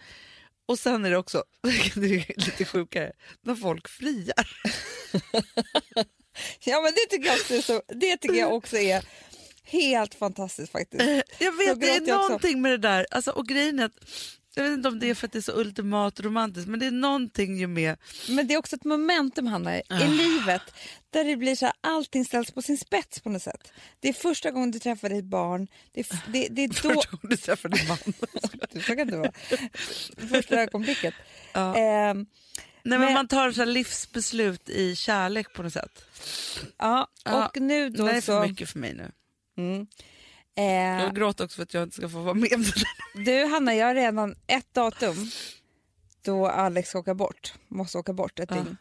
Och 0.66 0.78
sen 0.78 1.04
är 1.04 1.10
det 1.10 1.16
också, 1.16 1.44
det 1.94 2.06
är 2.06 2.40
lite 2.46 2.64
sjukare, 2.64 3.12
när 3.42 3.54
folk 3.54 3.88
friar. 3.88 4.50
Ja 6.64 6.80
men 6.80 6.92
det 6.92 7.06
tycker 7.16 7.28
jag 7.28 7.36
också 7.40 7.54
är, 7.54 7.60
så, 7.60 7.82
det 7.88 8.16
tycker 8.16 8.34
jag 8.38 8.54
också 8.54 8.76
är 8.76 9.04
helt 9.64 10.14
fantastiskt 10.14 10.72
faktiskt. 10.72 11.04
Jag 11.38 11.52
Då 11.52 11.58
vet, 11.58 11.80
det 11.80 11.86
är 11.90 12.08
jag 12.08 12.18
också. 12.18 12.28
någonting 12.28 12.62
med 12.62 12.72
det 12.72 12.78
där. 12.78 13.06
Alltså, 13.10 13.30
och 13.30 13.46
grejen 13.46 13.78
är 13.78 13.84
att, 13.84 13.96
jag 14.54 14.64
vet 14.64 14.72
inte 14.72 14.88
om 14.88 14.98
det 14.98 15.10
är 15.10 15.14
för 15.14 15.26
att 15.26 15.32
det 15.32 15.38
är 15.38 15.42
så 15.42 15.52
ultimat 15.60 16.20
romantiskt, 16.20 16.68
men 16.68 16.80
det 16.80 16.86
är 16.86 16.90
någonting 16.90 17.56
ju 17.58 17.66
med... 17.66 17.96
Men 18.28 18.46
det 18.46 18.54
är 18.54 18.58
också 18.58 18.76
ett 18.76 18.84
momentum 18.84 19.46
Hanna, 19.46 19.78
i 19.78 19.82
livet 20.08 20.62
där 21.10 21.24
det 21.24 21.36
blir 21.36 21.56
så 21.56 21.66
här, 21.66 21.74
allting 21.80 22.24
ställs 22.24 22.50
på 22.50 22.62
sin 22.62 22.78
spets 22.78 23.20
på 23.20 23.28
något 23.28 23.42
sätt. 23.42 23.72
Det 24.00 24.08
är 24.08 24.12
första 24.12 24.50
gången 24.50 24.70
du 24.70 24.78
träffar 24.78 25.08
ditt 25.08 25.24
barn, 25.24 25.68
det 25.92 26.00
är, 26.00 26.06
det, 26.32 26.48
det 26.50 26.64
är 26.64 26.68
då... 26.68 26.74
Första 26.74 27.10
gången 27.10 27.30
du 27.30 27.36
träffar 27.36 27.68
din 27.68 27.88
man. 27.88 27.98
Så 28.86 28.96
kan 28.96 29.06
det 29.06 29.16
vara. 29.16 29.32
Första 30.30 30.60
ögonblicket. 30.60 31.14
Ja. 31.52 31.76
Ehm, 31.76 32.26
Nej, 32.86 32.98
men 32.98 33.00
Men- 33.00 33.12
man 33.14 33.28
tar 33.28 33.52
så 33.52 33.60
här 33.60 33.66
livsbeslut 33.66 34.68
i 34.70 34.96
kärlek 34.96 35.52
på 35.52 35.62
något 35.62 35.72
sätt. 35.72 36.04
ja, 36.78 37.08
Ja, 37.24 37.46
och 37.48 37.60
nu 37.60 37.90
Det 37.90 37.98
då 37.98 38.06
är 38.06 38.20
så... 38.20 38.26
för 38.26 38.46
mycket 38.48 38.70
för 38.70 38.78
mig 38.78 38.94
nu. 38.94 39.10
Mm. 39.56 39.86
Eh, 40.56 40.64
Jag 41.02 41.14
gråter 41.16 41.44
också 41.44 41.56
för 41.56 41.62
att 41.62 41.74
jag 41.74 41.82
inte 41.82 41.96
ska 41.96 42.08
få 42.08 42.18
vara 42.20 42.34
med. 42.34 42.64
Du 43.14 43.44
Hanna, 43.44 43.74
jag 43.74 43.86
har 43.86 43.94
redan 43.94 44.34
ett 44.46 44.74
datum 44.74 45.30
då 46.22 46.46
Alex 46.48 46.88
ska 46.88 46.98
åka 46.98 47.14
bort, 47.14 47.54
måste 47.68 47.98
åka 47.98 48.12
bort 48.12 48.38
ett 48.38 48.50
Ja. 48.50 48.56
dygn. 48.56 48.76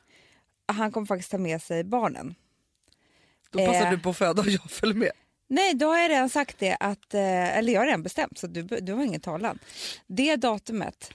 Han 0.66 0.92
kommer 0.92 1.08
faktiskt 1.08 1.32
ta 1.32 1.38
med 1.38 1.62
sig 1.62 1.84
barnen. 1.84 2.36
Då 3.50 3.60
passar 3.60 3.86
Eh. 3.86 3.90
du 3.92 3.98
på 4.00 4.10
att 4.10 4.18
föda 4.18 4.42
och 4.42 4.48
jag 4.50 4.72
följer 4.72 4.96
med. 4.96 5.12
Nej, 5.48 5.74
då 5.74 5.88
har 5.88 5.98
jag 5.98 6.12
redan 6.12 6.30
sagt 6.30 6.60
det, 6.60 6.78
att, 6.80 7.14
eh, 7.14 7.58
eller 7.58 7.74
jag 7.74 7.82
har 7.82 7.86
redan 7.86 8.04
bestämt 8.04 8.38
så 8.38 8.48
du, 8.48 8.62
du 8.64 8.94
har 8.94 9.04
ingen 9.04 9.22
talan. 9.22 9.60
Det 10.08 10.36
datumet, 10.36 11.12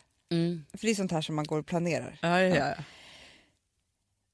för 0.71 0.79
det 0.87 0.91
är 0.91 0.95
sånt 0.95 1.13
här 1.13 1.21
som 1.21 1.35
man 1.37 1.45
går 1.45 1.59
och 1.59 1.67
planerar, 1.67 2.19
Ja, 2.23 2.41
ja, 2.43 2.57
ja. 2.57 2.75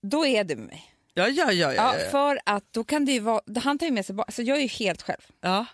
då 0.02 0.26
är 0.26 0.44
du 0.44 0.56
med 0.56 0.66
mig. 0.66 0.90
Ja, 1.14 1.28
ja, 1.28 1.44
ja, 1.44 1.52
ja, 1.52 1.74
Ja, 1.74 1.94
ja, 1.94 2.00
ja. 2.04 2.10
för 2.10 2.38
att 2.46 2.64
då 2.70 2.84
kan 2.84 3.04
det 3.04 3.12
ju 3.12 3.20
vara, 3.20 3.40
han 3.60 3.78
tar 3.78 3.86
ju 3.86 3.92
med 3.92 4.06
sig 4.06 4.14
barn, 4.14 4.26
så 4.32 4.42
jag 4.42 4.56
är 4.56 4.62
ju 4.62 4.68
helt 4.68 5.02
själv. 5.02 5.20
ja. 5.40 5.66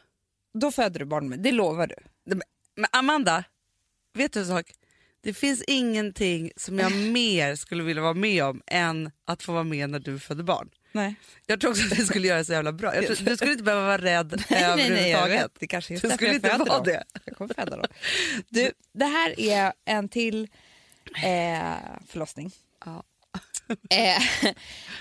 Då 0.54 0.72
föder 0.72 0.98
du 1.00 1.04
barn 1.04 1.28
med, 1.28 1.38
det 1.40 1.52
lovar 1.52 1.86
du. 1.86 1.94
Men 2.76 2.86
Amanda, 2.92 3.44
vet 4.14 4.32
du 4.32 4.40
en 4.40 4.46
sak? 4.46 4.72
Det 5.22 5.34
finns 5.34 5.62
ingenting 5.66 6.50
som 6.56 6.78
jag 6.78 6.92
mer 7.12 7.54
skulle 7.56 7.82
vilja 7.82 8.02
vara 8.02 8.14
med 8.14 8.44
om 8.44 8.62
än 8.66 9.10
att 9.24 9.42
få 9.42 9.52
vara 9.52 9.64
med 9.64 9.90
när 9.90 9.98
du 9.98 10.18
föder 10.18 10.42
barn. 10.44 10.70
Nej. 10.92 11.14
Jag 11.46 11.60
tror 11.60 11.70
också 11.70 11.84
att 11.84 11.90
det 11.98 12.04
skulle 12.04 12.28
göra 12.28 12.38
det 12.38 12.44
så 12.44 12.52
jävla 12.52 12.72
bra. 12.72 12.92
Tror, 12.92 13.24
du 13.24 13.36
skulle 13.36 13.52
inte 13.52 13.64
behöva 13.64 13.86
vara 13.86 13.98
rädd 13.98 14.30
Nej, 14.50 14.62
nej, 14.62 14.76
nej, 14.76 14.86
överhuvudtaget. 15.14 15.42
vet. 15.44 15.60
Det 15.60 15.66
kanske 15.66 15.92
är 15.92 15.94
just 15.94 16.02
Du 16.04 16.10
skulle 16.10 16.34
inte 16.34 16.48
vara 16.58 16.64
dem. 16.64 16.82
det. 16.84 17.04
Jag 17.24 17.36
kommer 17.36 17.54
föda 17.54 17.76
dem. 17.76 17.86
Du, 18.48 18.72
det 18.92 19.04
här 19.04 19.40
är 19.40 19.72
en 19.84 20.08
till 20.08 20.48
eh, 21.24 21.72
förlossning. 22.06 22.52
Ja. 22.84 23.02
Eh, 23.90 24.52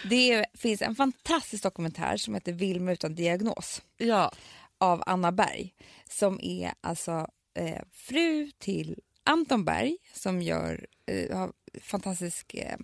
det 0.09 0.45
finns 0.53 0.81
en 0.81 0.95
fantastisk 0.95 1.63
dokumentär 1.63 2.17
som 2.17 2.33
heter 2.33 2.51
Vilma 2.53 2.91
utan 2.91 3.15
diagnos 3.15 3.81
Ja. 3.97 4.31
Av 4.79 5.03
Anna 5.05 5.31
Berg 5.31 5.73
som 6.09 6.39
är 6.41 6.73
alltså 6.81 7.27
eh, 7.53 7.81
fru 7.91 8.51
till 8.57 8.99
Anton 9.23 9.65
Berg 9.65 9.97
som 10.13 10.41
gör 10.41 10.87
eh, 11.05 11.47
fantastisk 11.81 12.53
eh, 12.53 12.77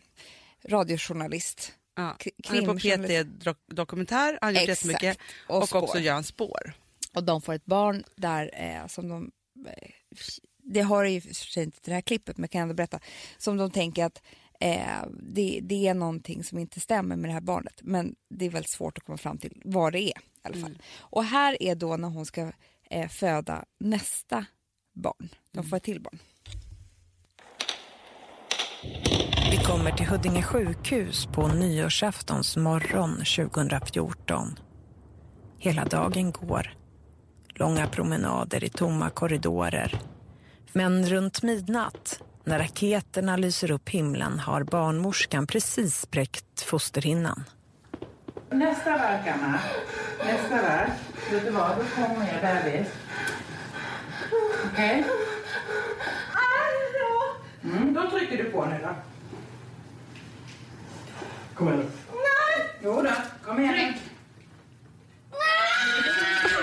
radiojournalist. 0.69 1.73
Ja. 1.95 2.17
Han 2.47 2.57
är 2.57 2.65
på. 2.65 2.73
PT 2.79 3.43
Dok- 3.45 3.73
Dokumentär, 3.75 4.37
han 4.41 4.55
har 4.55 4.61
gjort 4.61 4.69
Exakt. 4.69 4.85
jättemycket. 4.85 5.17
Och 5.47 5.57
Och, 5.75 5.83
också 5.83 5.99
gör 5.99 6.13
han 6.13 6.23
spår. 6.23 6.73
Och 7.13 7.23
de 7.23 7.41
får 7.41 7.53
ett 7.53 7.65
barn 7.65 8.03
där 8.15 8.49
eh, 8.53 8.87
som 8.87 9.09
de... 9.09 9.31
Eh, 9.67 9.89
det 10.67 10.81
har 10.81 11.03
ju 11.03 11.21
för 11.21 11.33
sig 11.33 11.63
inte 11.63 11.77
det 11.83 11.93
här 11.93 12.01
klippet 12.01 12.37
men 12.37 12.43
jag 12.43 12.51
kan 12.51 12.61
ändå 12.61 12.73
berätta. 12.73 12.99
Som 13.37 13.57
de 13.57 13.71
tänker 13.71 14.05
att 14.05 14.21
eh, 14.59 15.07
det, 15.19 15.59
det 15.63 15.87
är 15.87 15.93
någonting 15.93 16.43
som 16.43 16.59
inte 16.59 16.79
stämmer 16.79 17.15
med 17.15 17.29
det 17.29 17.33
här 17.33 17.41
barnet. 17.41 17.79
Men 17.81 18.15
det 18.29 18.45
är 18.45 18.49
väldigt 18.49 18.71
svårt 18.71 18.97
att 18.97 19.03
komma 19.03 19.17
fram 19.17 19.37
till 19.37 19.61
vad 19.65 19.93
det 19.93 20.01
är 20.01 20.17
i 20.17 20.21
alla 20.41 20.57
fall. 20.57 20.77
Och 20.99 21.23
här 21.23 21.63
är 21.63 21.75
då 21.75 21.97
när 21.97 22.07
hon 22.07 22.25
ska 22.25 22.51
eh, 22.89 23.07
föda 23.07 23.65
nästa 23.79 24.45
barn. 24.93 25.29
De 25.51 25.63
får 25.63 25.77
ett 25.77 25.83
till 25.83 26.01
barn. 26.01 26.19
Vi 29.51 29.57
kommer 29.57 29.91
till 29.91 30.05
Huddinge 30.05 30.43
sjukhus 30.43 31.25
på 31.25 31.47
nyårsaftons 31.47 32.57
morgon 32.57 33.11
2014. 33.17 34.59
Hela 35.57 35.85
dagen 35.85 36.31
går. 36.31 36.73
Långa 37.49 37.87
promenader 37.87 38.63
i 38.63 38.69
tomma 38.69 39.09
korridorer. 39.09 40.01
Men 40.73 41.05
runt 41.05 41.43
midnatt, 41.43 42.21
när 42.45 42.59
raketerna 42.59 43.37
lyser 43.37 43.71
upp 43.71 43.89
himlen 43.89 44.39
har 44.39 44.63
barnmorskan 44.63 45.47
precis 45.47 45.99
spräckt 46.01 46.61
fosterhinnan. 46.61 47.43
Nästa 48.49 48.89
verk, 48.89 49.27
Anna. 49.27 49.59
Nästa 50.25 50.55
verk. 50.61 50.91
Vet 51.31 51.45
du 51.45 51.51
vad? 51.51 51.69
Då 51.77 51.83
kommer 51.95 52.27
jag 52.27 52.63
bebis. 52.63 52.87
Okej? 54.71 55.05
Mm, 57.63 57.93
då 57.93 58.09
trycker 58.09 58.37
du 58.37 58.43
på 58.43 58.65
nu 58.65 58.79
då. 58.83 58.95
Kom 61.55 61.67
igen 61.67 61.79
nu. 61.79 61.91
Jo 62.83 63.01
då, 63.01 63.11
kom 63.45 63.59
igen. 63.59 63.93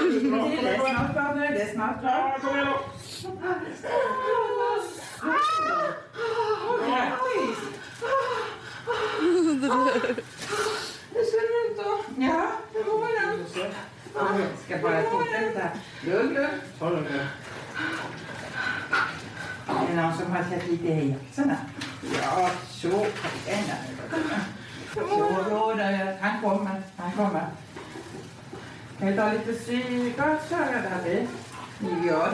Det 0.00 0.72
är 0.72 0.86
snart 0.86 1.12
klart 1.12 1.36
det 1.38 1.62
är 1.62 1.72
snart 1.72 2.00
klart. 2.00 2.40
Kom 2.40 2.54
igen 2.54 2.66
då. 2.66 2.78
Det 5.22 5.28
ser 11.30 11.42
ut. 11.42 11.80
Ja, 12.18 12.46
det 12.72 12.82
var 12.82 13.20
den. 13.20 13.46
Jag 14.14 14.48
ska 14.64 14.78
bara 14.78 15.02
fortsätta. 15.02 15.68
Lugn, 16.04 16.34
lugn. 16.34 16.48
Ta 16.78 16.90
det 16.90 16.96
lugnt. 16.96 17.10
Är 19.68 19.86
det 19.88 20.02
någon 20.02 20.18
som 20.18 20.32
har 20.32 20.44
sett 20.50 20.68
lite 20.68 20.88
i 20.88 21.10
häxorna? 21.10 21.56
Ja, 22.22 22.50
så. 22.70 22.90
Kom 22.90 23.08
igen 23.46 23.66
nu. 24.10 24.18
Så, 24.94 25.00
då, 25.00 25.74
då, 25.74 25.82
han 26.20 26.42
kommer, 26.42 26.82
han 26.96 27.12
kommer. 27.12 27.46
Kan 28.98 29.08
vi 29.08 29.16
ta 29.16 29.32
lite 29.32 29.54
syrgas, 29.54 30.48
Sara 30.48 30.82
David? 30.90 31.28
Ja, 32.08 32.28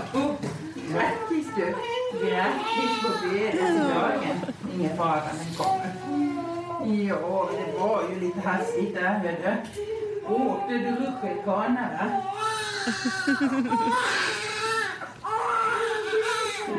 grattis 0.93 1.47
du. 1.57 1.75
Grattis 2.27 3.03
på 3.03 3.09
födelsedagen. 3.19 4.37
Ingen 4.75 4.97
fara, 4.97 5.15
den 5.21 5.55
kommer. 5.57 5.93
Ja, 7.09 7.49
det 7.53 7.79
var 7.79 8.03
ju 8.11 8.21
lite 8.21 8.41
hastigt 8.49 8.95
där, 8.95 9.03
hördu. 9.09 9.57
Åkte 10.29 10.73
du 10.75 10.91
rutschkana, 10.91 11.89
va? 11.99 12.11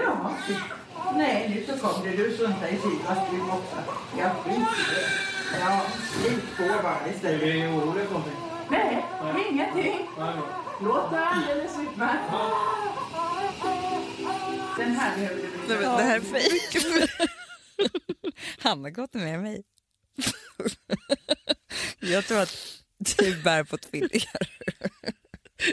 Ja. 0.03 0.31
Nej, 1.15 1.65
nu 1.67 1.73
så 1.77 1.87
kom 1.87 2.03
det 2.03 2.09
du 2.11 2.33
strunta 2.33 2.69
i 2.69 2.71
du 3.31 3.41
också. 3.41 3.77
Jag 4.17 4.31
skiter 4.31 4.59
i 4.59 4.95
det. 4.95 5.59
Ja, 5.59 5.81
slit 5.97 6.57
på 6.57 6.63
bara 6.83 6.95
Är 7.05 7.13
istället. 7.15 7.41
vi 7.43 7.67
oroliga 7.67 8.05
för 8.05 8.13
någonting? 8.13 8.37
Nej, 8.69 9.05
ingenting. 9.51 10.07
Nej. 10.17 10.33
Låter 10.81 11.17
alldeles 11.17 11.71
utmärkt. 11.79 12.31
Den 14.77 14.91
här 14.91 15.15
behöver 15.15 15.41
du 15.41 15.47
Nej, 15.67 15.77
men 15.77 15.97
det 15.97 16.03
här 16.03 16.15
är 16.15 16.21
fejk. 16.21 16.83
Han 18.59 18.83
har 18.83 18.89
gått 18.89 19.13
med 19.13 19.39
mig. 19.39 19.63
Jag 21.99 22.25
tror 22.25 22.39
att 22.39 22.83
du 23.17 23.41
bär 23.41 23.63
på 23.63 23.77
tvillingar. 23.77 24.49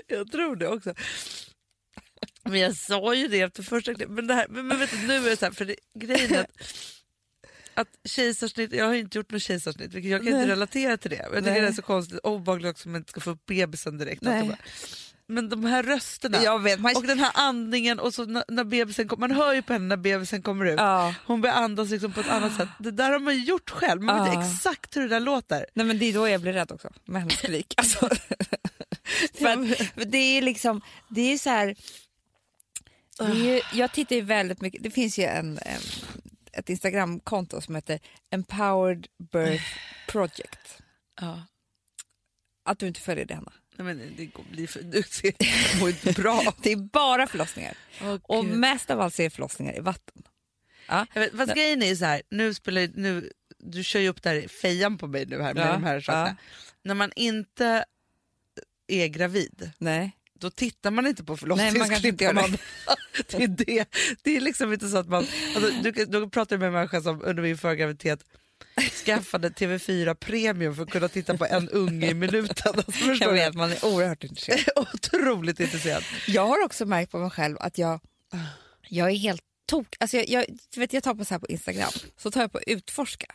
Jag 0.07 0.33
tror 0.33 0.57
det 0.57 0.69
också. 0.69 0.95
Men 2.43 2.61
jag 2.61 2.77
sa 2.77 3.15
ju 3.15 3.29
det 3.29 3.41
efter 3.41 3.63
första. 3.63 3.93
Men, 4.09 4.27
det 4.27 4.35
här, 4.35 4.47
men, 4.49 4.67
men 4.67 4.79
vet 4.79 4.91
du, 4.91 5.07
nu 5.07 5.15
är 5.15 5.31
det 5.31 5.37
så 5.37 5.47
här, 5.47 5.53
för 5.53 5.65
det, 5.65 5.77
grejen 5.95 6.35
är 6.35 6.41
att, 6.41 6.51
att 7.77 7.89
kejsarsnitt, 8.05 8.73
jag 8.73 8.85
har 8.87 8.95
inte 8.95 9.19
gjort 9.19 9.31
något 9.31 9.43
kejsarsnitt 9.43 9.95
vilket 9.95 10.11
jag 10.11 10.21
kan 10.25 10.33
Nej. 10.33 10.43
inte 10.43 10.53
relatera 10.53 10.97
till 10.97 11.11
det. 11.11 11.29
Nej. 11.33 11.43
det 11.43 11.51
är 11.51 11.73
så 11.73 11.83
konstigt 11.83 12.19
obehagligt 12.19 12.71
också 12.71 12.89
om 12.89 12.93
man 12.93 13.01
inte 13.01 13.11
ska 13.11 13.21
få 13.21 13.31
upp 13.31 13.47
bebisen 13.47 13.99
direkt. 13.99 14.23
Men 15.29 15.49
de 15.49 15.65
här 15.65 15.83
rösterna 15.83 16.43
Jag 16.43 16.63
vet, 16.63 16.81
man... 16.81 16.97
och 16.97 17.03
den 17.07 17.19
här 17.19 17.31
andningen 17.35 17.99
och 18.01 18.15
så 18.15 18.25
när, 18.25 18.45
när 18.49 18.65
bebisen 18.65 19.09
kommer, 19.09 19.29
man 19.29 19.37
hör 19.37 19.55
ju 19.55 19.63
på 19.63 19.73
henne 19.73 19.85
när 19.87 19.97
bebisen 19.97 20.43
kommer 20.43 20.65
ut. 20.65 20.75
ja. 20.79 21.15
Hon 21.27 21.41
börjar 21.41 21.57
andas 21.57 21.91
liksom 21.91 22.13
på 22.13 22.21
ett 22.21 22.29
annat 22.29 22.57
sätt. 22.57 22.69
Det 22.79 22.91
där 22.91 23.11
har 23.11 23.19
man 23.19 23.43
gjort 23.45 23.71
själv, 23.71 24.03
man 24.03 24.25
vet 24.25 24.35
Ja. 24.35 24.51
exakt 24.51 24.97
hur 24.97 25.03
det 25.03 25.09
där 25.09 25.21
låter. 25.21 25.67
Nej, 25.75 25.87
men 25.87 25.99
det 25.99 26.05
är 26.07 26.13
då 26.15 26.29
jag 26.29 26.41
blir 26.41 26.53
rädd 26.53 26.73
också, 26.73 26.91
med 27.05 27.21
hennes 27.23 27.39
skrik. 27.39 27.75
Alltså. 27.79 28.09
För 29.39 30.05
det 30.05 30.19
är 30.19 30.43
liksom, 30.43 30.81
det 31.09 31.33
är 31.33 31.39
så 31.39 31.51
här... 31.51 31.75
Ju, 33.35 33.61
jag 33.73 33.93
tittar 33.93 34.17
ju 34.17 34.23
väldigt 34.23 34.61
mycket, 34.61 34.83
det 34.83 34.91
finns 34.91 35.19
ju 35.19 35.25
en, 35.25 35.59
en, 35.59 35.81
ett 36.59 36.71
Instagramkonto 36.71 37.61
som 37.61 37.75
heter 37.75 38.01
Empowered 38.31 39.07
Birth 39.33 39.65
Project. 40.09 40.79
Ja. 41.21 41.43
Att 42.65 42.79
du 42.79 42.87
inte 42.87 43.01
följer 43.01 43.25
det, 43.25 43.35
Hanna. 43.35 43.53
Nej, 43.77 43.85
men 43.95 44.15
det 44.17 44.27
går- 44.27 44.45
blir 44.51 44.67
för, 44.67 44.83
du 44.83 45.03
mår 45.81 45.89
inte 45.89 46.13
bra. 46.13 46.43
Det 46.63 46.73
är 46.73 46.77
bara 46.77 47.27
förlossningar. 47.27 47.77
Åh, 48.03 48.19
Och 48.23 48.45
mest 48.45 48.91
av 48.91 49.01
allt 49.01 49.15
så 49.15 49.23
är 49.23 49.31
förlossningar 49.31 49.77
i 49.77 49.81
vatten. 49.81 50.23
Jag 50.89 51.21
vet, 51.21 51.37
fast 51.37 51.55
grejen 51.55 51.83
är 51.83 51.87
ju 51.87 51.97
så 51.97 52.05
här, 52.05 52.23
nu 52.31 52.55
spelar 52.55 52.89
nu, 52.95 53.33
du 53.59 53.85
kör 53.85 54.01
ju 54.01 54.09
upp 54.09 54.23
där 54.23 54.49
fejan 54.49 54.99
på 54.99 55.07
mig 55.07 55.27
nu 55.27 55.43
här 55.43 55.55
med 55.55 55.67
Ja, 55.67 55.73
de 55.73 55.85
här 55.85 56.01
sakerna. 56.01 56.37
När 56.83 56.95
man 56.95 57.13
inte 57.17 57.85
är 58.87 59.07
gravid, 59.07 59.71
Nej. 59.79 60.17
Då 60.39 60.51
tittar 60.51 60.91
man 60.91 61.07
inte 61.07 61.25
på 61.25 61.37
gör 62.25 62.59
det. 63.39 63.43
är 63.45 63.49
det. 63.49 63.85
det 64.23 64.37
är 64.37 64.41
liksom 64.41 64.73
inte 64.73 64.89
så 64.89 64.97
att 64.97 65.09
man... 65.09 65.27
Alltså, 65.57 65.71
du, 65.83 65.91
du 65.91 66.31
pratar 66.31 66.59
med 66.59 66.67
en 66.67 66.73
människa 66.73 67.01
som 67.03 67.23
under 67.25 67.43
min 67.43 67.59
förra 67.59 67.75
graviditet 67.75 68.25
skaffade 69.05 69.49
TV4 69.49 70.15
Premium 70.15 70.77
för 70.77 70.83
att 70.83 70.91
kunna 70.91 71.09
titta 71.09 71.37
på 71.37 71.47
en 71.47 71.69
unge 71.69 72.11
i 72.11 72.15
minuten. 72.15 72.75
Alltså, 72.77 73.13
Jag 73.21 73.33
vet, 73.33 73.55
man 73.55 73.71
är 73.73 73.85
oerhört 73.85 74.25
intresserad. 74.25 74.61
Otroligt 74.95 75.61
intresserad. 75.61 76.03
Jag 76.27 76.47
har 76.47 76.65
också 76.65 76.87
märkt 76.87 77.11
på 77.13 77.19
mig 77.19 77.31
själv 77.31 77.57
att 77.61 77.79
jag, 77.79 78.01
jag 78.89 79.11
är 79.11 79.17
helt 79.17 79.43
tok. 79.67 79.97
Alltså 80.01 80.17
jag, 80.17 80.29
jag, 80.29 80.45
vet, 80.77 80.93
jag 80.93 81.03
tar 81.03 81.15
på 81.15 81.25
så 81.25 81.35
här 81.35 81.39
på 81.39 81.47
Instagram, 81.47 81.91
så 82.17 82.31
tar 82.31 82.41
jag 82.41 82.53
på 82.53 82.61
utforska. 82.67 83.27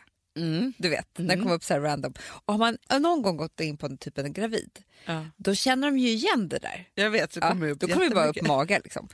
Du 0.78 0.88
vet, 0.88 1.18
när 1.18 1.36
det 1.36 1.42
kommer 1.42 1.54
upp 1.54 1.64
så 1.64 1.74
här 1.74 1.80
random. 1.80 2.14
Och 2.44 2.54
har 2.54 2.58
man 2.58 2.78
någon 3.00 3.22
gång 3.22 3.36
gått 3.36 3.60
in 3.60 3.76
på 3.76 3.86
en 3.86 3.98
typ 3.98 4.18
en 4.18 4.32
gravid, 4.32 4.70
Ja. 5.06 5.26
då 5.36 5.54
känner 5.54 5.90
de 5.90 5.98
ju 5.98 6.08
igen 6.08 6.48
det 6.48 6.58
där. 6.58 6.88
Jag 6.94 7.10
vet, 7.10 7.32
så 7.32 7.40
kommer 7.40 7.66
ja, 7.66 7.72
upp 7.72 7.80
då 7.80 7.88
kommer 7.88 8.08
det 8.08 8.14
bara 8.14 8.24
upp 8.26 8.36
jättemycket. 8.36 8.56
mage. 8.56 8.80
Liksom. 8.84 9.08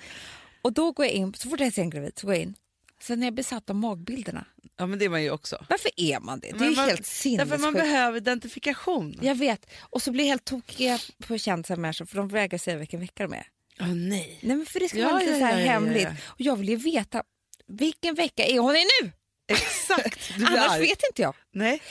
Och 0.63 0.73
då 0.73 0.93
går 0.93 1.07
jag 1.07 1.15
in, 1.15 1.35
så 1.35 1.49
fort 1.51 1.61
jag 1.61 1.73
ser 1.73 1.83
en 1.83 1.91
gravid 1.91 2.13
så 2.19 2.27
går 2.27 2.35
jag 2.35 2.43
in. 2.43 2.55
Sen 3.03 3.23
är 3.23 3.27
jag 3.27 3.35
besatt 3.35 3.71
av 3.71 3.77
magbilderna. 3.77 4.45
Ja 4.77 4.87
men 4.87 4.99
det 4.99 5.05
är 5.05 5.09
man 5.09 5.23
ju 5.23 5.31
också. 5.31 5.65
Varför 5.69 5.91
är 5.97 6.21
man 6.21 6.41
det? 6.41 6.47
Det 6.49 6.55
är 6.57 6.59
Men 6.59 6.71
ju 6.71 6.77
man- 6.77 6.89
helt 6.89 6.99
Därför 7.25 7.47
man 7.49 7.49
sinnessjukt. 7.49 7.75
behöver 7.75 8.17
identifikation. 8.17 9.19
Jag 9.23 9.35
vet. 9.35 9.67
Och 9.81 10.03
så 10.03 10.11
blir 10.13 10.25
jag 10.25 10.29
helt 10.29 10.45
tokig 10.45 10.99
på 11.27 11.39
kändisar 11.39 11.77
människor 11.77 12.05
för 12.05 12.17
de 12.17 12.29
vägrar 12.29 12.59
säga 12.59 12.77
vilken 12.77 13.01
vecka 13.01 13.23
de 13.23 13.33
är. 13.33 13.47
Åh 13.81 13.95
nej. 13.95 14.39
Nej 14.43 14.57
men 14.57 14.67
för 14.67 14.81
det 14.81 14.89
ska 14.89 14.99
Ja, 14.99 15.09
vara 15.09 15.19
lite 15.19 15.31
ja, 15.33 15.39
så 15.39 15.45
här 15.45 15.59
ja, 15.61 15.73
hemligt. 15.73 16.09
Och 16.25 16.41
jag 16.41 16.57
vill 16.57 16.69
ju 16.69 16.77
veta 16.77 17.23
vilken 17.67 18.15
vecka 18.15 18.45
är 18.45 18.59
hon 18.59 18.77
i 18.77 18.85
nu? 19.03 19.13
Exakt. 19.49 20.29
Du 20.29 20.35
blir 20.35 20.47
Annars 20.47 20.71
arg. 20.71 20.81
vet 20.81 21.03
inte 21.11 21.23
jag. 21.23 21.35
Nej. 21.53 21.83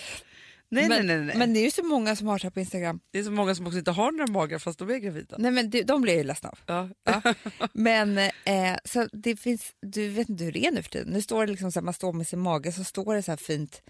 Nej, 0.69 0.89
men, 0.89 1.07
nej, 1.07 1.17
nej, 1.17 1.25
nej. 1.25 1.37
men 1.37 1.53
det 1.53 1.59
är 1.59 1.63
ju 1.63 1.71
så 1.71 1.83
många 1.83 2.15
som 2.15 2.27
har 2.27 2.37
så 2.37 2.43
här 2.43 2.51
på 2.51 2.59
Instagram. 2.59 2.99
det 3.11 3.19
är 3.19 3.23
så 3.23 3.31
många 3.31 3.55
som 3.55 3.67
också 3.67 3.79
inte 3.79 3.91
har 3.91 4.11
några 4.11 4.31
magar 4.31 4.59
fast 4.59 4.79
de 4.79 4.89
är 4.89 4.97
gravida. 4.97 5.35
Nej 5.39 5.51
men 5.51 5.69
det, 5.69 5.83
de 5.83 6.01
blir 6.01 6.13
jag 6.13 6.17
ju 6.17 6.23
ledsna 6.23 6.49
av. 6.49 6.59
Ja. 6.65 6.89
Ja. 7.23 7.33
Men 7.73 8.17
eh, 8.17 8.75
så 8.85 9.07
det 9.13 9.35
finns, 9.37 9.71
du 9.81 10.09
vet 10.09 10.29
inte 10.29 10.43
hur 10.43 10.51
det 10.51 10.65
är 10.65 10.71
nu 10.71 10.83
för 10.83 10.89
tiden. 10.89 11.13
Nu 11.13 11.21
står 11.21 11.45
det 11.45 11.51
liksom 11.51 11.71
så 11.71 11.79
här, 11.79 11.83
man 11.85 11.93
står 11.93 12.13
med 12.13 12.27
sin 12.27 12.39
mage 12.39 12.71
så 12.71 12.83
står 12.83 13.15
det 13.15 13.23
så 13.23 13.31
här 13.31 13.37
fint 13.37 13.81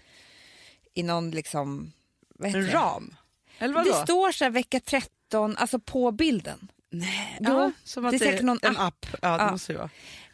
i 0.94 1.02
någon 1.02 1.30
liksom, 1.30 1.92
vad 2.34 2.48
heter 2.48 2.60
En 2.60 2.66
det? 2.66 2.72
ram? 2.72 3.14
Eller 3.58 3.74
vadå? 3.74 3.90
Det 3.90 3.96
står 3.96 4.32
så 4.32 4.44
här 4.44 4.50
vecka 4.50 4.80
13, 4.80 5.56
alltså 5.56 5.78
på 5.78 6.10
bilden. 6.12 6.68
Nej. 6.90 7.38
Ja, 7.40 7.72
det 7.94 8.00
är 8.00 8.18
säkert 8.18 8.42
någon 8.42 8.58
en 8.62 8.76
app. 8.76 9.06
Ja, 9.22 9.38
det 9.44 9.50
måste 9.50 9.72
det 9.72 9.78
vara. 9.78 9.90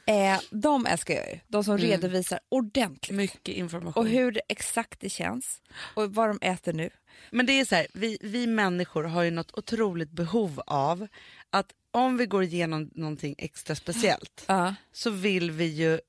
Eh, 0.07 0.41
de 0.51 0.87
älskar 0.87 1.15
jag 1.15 1.29
ju, 1.33 1.41
de 1.49 1.65
som 1.65 1.75
Mm. 1.77 1.87
redovisar 1.87 2.41
ordentligt. 2.49 3.17
Mycket 3.17 3.49
information. 3.55 4.03
Och 4.05 4.09
hur 4.09 4.33
det 4.33 4.41
exakt 4.49 5.01
det 5.01 5.09
känns 5.11 5.61
och 5.95 6.15
vad 6.15 6.29
de 6.29 6.39
äter 6.47 6.73
nu. 6.73 6.91
Men 7.31 7.47
det 7.47 7.53
är 7.61 7.65
så 7.65 7.75
här, 7.75 7.87
vi, 7.95 8.19
vi 8.21 8.47
människor 8.47 9.05
har 9.05 9.23
ju 9.23 9.31
något 9.31 9.59
otroligt 9.59 10.11
behov 10.11 10.63
av 10.67 11.07
att 11.51 11.67
om 11.91 12.17
vi 12.17 12.27
går 12.27 12.43
igenom 12.43 12.91
någonting 12.95 13.35
extra 13.39 13.75
speciellt 13.77 14.45
Ja. 14.49 14.75
så 14.93 15.11
vill 15.11 15.51
vi 15.51 15.65
ju 15.65 16.01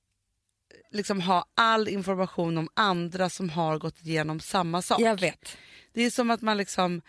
liksom 0.92 1.22
ha 1.22 1.46
all 1.56 1.88
information 1.88 2.58
om 2.58 2.70
andra 2.74 3.30
som 3.30 3.50
har 3.50 3.78
gått 3.78 4.02
igenom 4.02 4.40
samma 4.40 4.82
sak. 4.82 5.00
Jag 5.02 5.20
vet. 5.20 5.58
Det 5.94 6.02
är 6.02 6.10
som 6.12 6.32
att 6.32 6.42
man 6.42 6.58
liksom, 6.58 7.02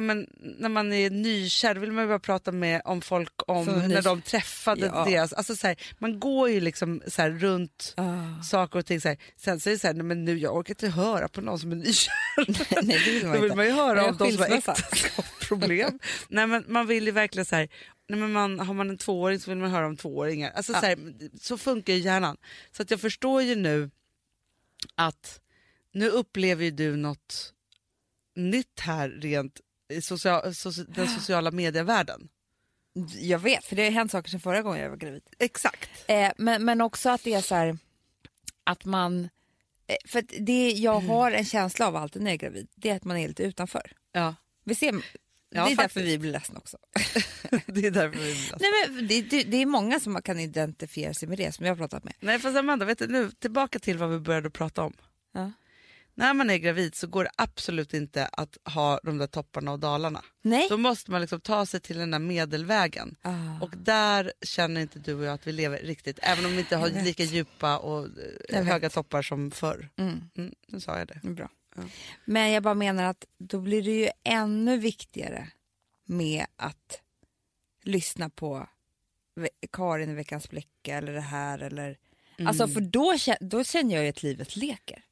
men, 0.00 0.26
när 0.58 0.68
man 0.68 0.92
är 0.92 1.10
nykär 1.10 1.74
vill 1.74 1.92
man 1.92 2.04
ju 2.04 2.08
bara 2.08 2.18
prata 2.18 2.52
med 2.52 2.82
om 2.84 3.00
folk 3.00 3.32
om 3.36 3.66
när 3.66 4.02
de 4.02 4.22
träffade 4.22 4.86
Ja. 4.86 5.04
deras, 5.04 5.32
alltså 5.32 5.56
så 5.56 5.66
här, 5.66 5.76
man 5.98 6.20
går 6.20 6.50
ju 6.50 6.60
liksom 6.60 7.02
så 7.06 7.22
här, 7.22 7.30
runt 7.30 7.94
Ah. 7.96 8.42
saker 8.42 8.78
och 8.78 8.86
ting. 8.86 9.00
Så 9.00 9.08
här. 9.08 9.18
Sen 9.36 9.60
så 9.60 9.68
är 9.68 9.72
det 9.72 9.78
så 9.78 9.86
här, 9.86 9.94
nej, 9.94 10.02
men 10.04 10.24
nu 10.24 10.38
jag 10.38 10.56
orkar 10.56 10.72
inte 10.74 10.88
höra 10.88 11.28
på 11.28 11.40
någon 11.40 11.58
som 11.58 11.72
är 11.72 11.76
nykär. 11.76 12.82
Nej, 12.82 12.98
det 13.04 13.10
vill 13.12 13.26
man 13.26 13.36
Då 13.36 13.42
vill 13.42 13.54
man 13.54 13.66
ju 13.66 13.72
höra 13.72 14.06
om 14.06 14.16
de 14.16 14.32
som 14.32 14.38
har 14.42 14.48
äktenskapsproblem. 14.58 15.98
nej, 16.28 16.46
men 16.46 16.64
man 16.68 16.86
vill 16.86 17.04
ju 17.06 17.10
verkligen 17.10 17.44
så 17.46 17.56
här, 17.56 17.68
nej, 18.08 18.18
men 18.20 18.32
man, 18.32 18.60
har 18.60 18.74
man 18.74 18.90
en 18.90 18.98
tvååring 18.98 19.40
så 19.40 19.50
vill 19.50 19.58
man 19.58 19.70
höra 19.70 19.86
om 19.86 19.96
tvååringar. 19.96 20.50
Alltså, 20.54 20.72
Ja. 20.72 20.80
så, 20.80 20.86
här, 20.86 20.98
så 21.40 21.58
funkar 21.58 21.92
ju 21.92 21.98
hjärnan. 21.98 22.36
Så 22.72 22.82
att 22.82 22.90
jag 22.90 23.00
förstår 23.00 23.42
ju 23.42 23.54
nu 23.54 23.90
att 24.94 25.40
nu 25.92 26.08
upplever 26.08 26.64
ju 26.64 26.70
du 26.70 26.96
något 26.96 27.52
nytt 28.36 28.80
här 28.80 29.08
rent 29.08 29.60
i 29.88 30.02
social, 30.02 30.42
soci- 30.44 30.86
den 30.94 31.08
sociala 31.08 31.50
medievärlden. 31.50 32.28
Jag 33.20 33.38
vet, 33.38 33.64
för 33.64 33.76
det 33.76 33.84
har 33.84 33.90
hänt 33.90 34.10
saker 34.12 34.30
sedan 34.30 34.40
förra 34.40 34.62
gången 34.62 34.82
jag 34.82 34.90
var 34.90 34.96
gravid. 34.96 35.22
Exakt. 35.38 35.90
Eh, 36.06 36.32
men, 36.38 36.64
men 36.64 36.80
också 36.80 37.10
att 37.10 37.22
det 37.24 37.34
är 37.34 37.40
så 37.40 37.54
här 37.54 37.78
att 38.64 38.84
man... 38.84 39.28
Eh, 39.86 39.96
för 40.06 40.24
det 40.40 40.70
jag 40.70 41.00
har 41.00 41.30
en 41.32 41.44
känsla 41.44 41.86
av 41.86 41.96
alltid 41.96 42.22
när 42.22 42.30
jag 42.30 42.34
är 42.34 42.48
gravid, 42.48 42.68
det 42.74 42.90
är 42.90 42.96
att 42.96 43.04
man 43.04 43.16
är 43.16 43.28
lite 43.28 43.42
utanför. 43.42 43.92
Ja, 44.12 44.34
Vi 44.64 44.74
ser, 44.74 44.92
det 44.92 45.58
är 45.58 45.60
faktiskt. 45.60 45.78
därför 45.78 46.00
vi 46.00 46.18
blir 46.18 46.32
ledsna 46.32 46.58
också. 46.58 46.78
det 47.66 47.86
är 47.86 47.90
därför 47.90 48.18
vi 48.18 48.26
vill. 48.32 48.52
Nej, 48.60 48.70
men 48.90 49.06
det, 49.06 49.22
det, 49.22 49.42
det 49.42 49.56
är 49.56 49.66
många 49.66 50.00
som 50.00 50.22
kan 50.22 50.40
identifiera 50.40 51.14
sig 51.14 51.28
med 51.28 51.38
det 51.38 51.52
som 51.52 51.66
jag 51.66 51.72
har 51.72 51.76
pratat 51.76 52.04
med. 52.04 52.14
Nej 52.20 52.38
fast 52.38 52.56
Amanda, 52.56 52.84
vet 52.86 52.98
du, 52.98 53.06
nu 53.06 53.30
tillbaka 53.30 53.78
till 53.78 53.98
vad 53.98 54.10
vi 54.10 54.18
började 54.18 54.50
prata 54.50 54.82
om. 54.82 54.94
Ja. 55.32 55.52
När 56.14 56.34
man 56.34 56.50
är 56.50 56.56
gravid 56.56 56.94
så 56.94 57.06
går 57.06 57.24
det 57.24 57.30
absolut 57.36 57.94
inte 57.94 58.26
att 58.26 58.58
ha 58.64 59.00
de 59.02 59.18
där 59.18 59.26
topparna 59.26 59.72
och 59.72 59.78
dalarna. 59.78 60.22
Nej. 60.42 60.66
Då 60.70 60.76
måste 60.76 61.10
man 61.10 61.20
liksom 61.20 61.40
ta 61.40 61.66
sig 61.66 61.80
till 61.80 61.98
den 61.98 62.10
där 62.10 62.18
medelvägen. 62.18 63.16
Ah. 63.22 63.60
Och 63.60 63.70
där 63.76 64.32
känner 64.42 64.80
inte 64.80 64.98
du 64.98 65.14
och 65.14 65.24
jag 65.24 65.34
att 65.34 65.46
vi 65.46 65.52
lever 65.52 65.78
riktigt, 65.78 66.18
även 66.22 66.44
om 66.44 66.52
vi 66.52 66.58
inte 66.58 66.76
har 66.76 66.88
lika 67.04 67.22
djupa 67.22 67.78
och 67.78 68.08
eh, 68.48 68.64
höga 68.64 68.90
toppar 68.90 69.22
som 69.22 69.50
förr. 69.50 69.88
Mm. 69.96 70.30
Mm, 70.36 70.54
nu 70.68 70.80
sa 70.80 70.98
jag 70.98 71.08
det. 71.08 71.20
Bra. 71.22 71.48
Ja. 71.76 71.82
Men 72.24 72.50
jag 72.50 72.62
bara 72.62 72.74
menar 72.74 73.04
att 73.04 73.24
då 73.38 73.60
blir 73.60 73.82
det 73.82 73.90
ju 73.90 74.08
ännu 74.24 74.78
viktigare 74.78 75.48
med 76.04 76.46
att 76.56 77.00
lyssna 77.82 78.30
på 78.30 78.66
Karin 79.72 80.10
i 80.10 80.14
Veckans 80.14 80.50
Blicka 80.50 80.96
eller 80.96 81.12
det 81.12 81.20
här. 81.20 81.58
Eller... 81.58 81.98
Alltså 82.46 82.68
för 82.68 82.80
då, 82.80 83.14
då 83.40 83.64
känner 83.64 83.94
jag 83.94 84.04
ju 84.04 84.10
att 84.10 84.22
livet 84.22 84.56
leker. 84.56 85.04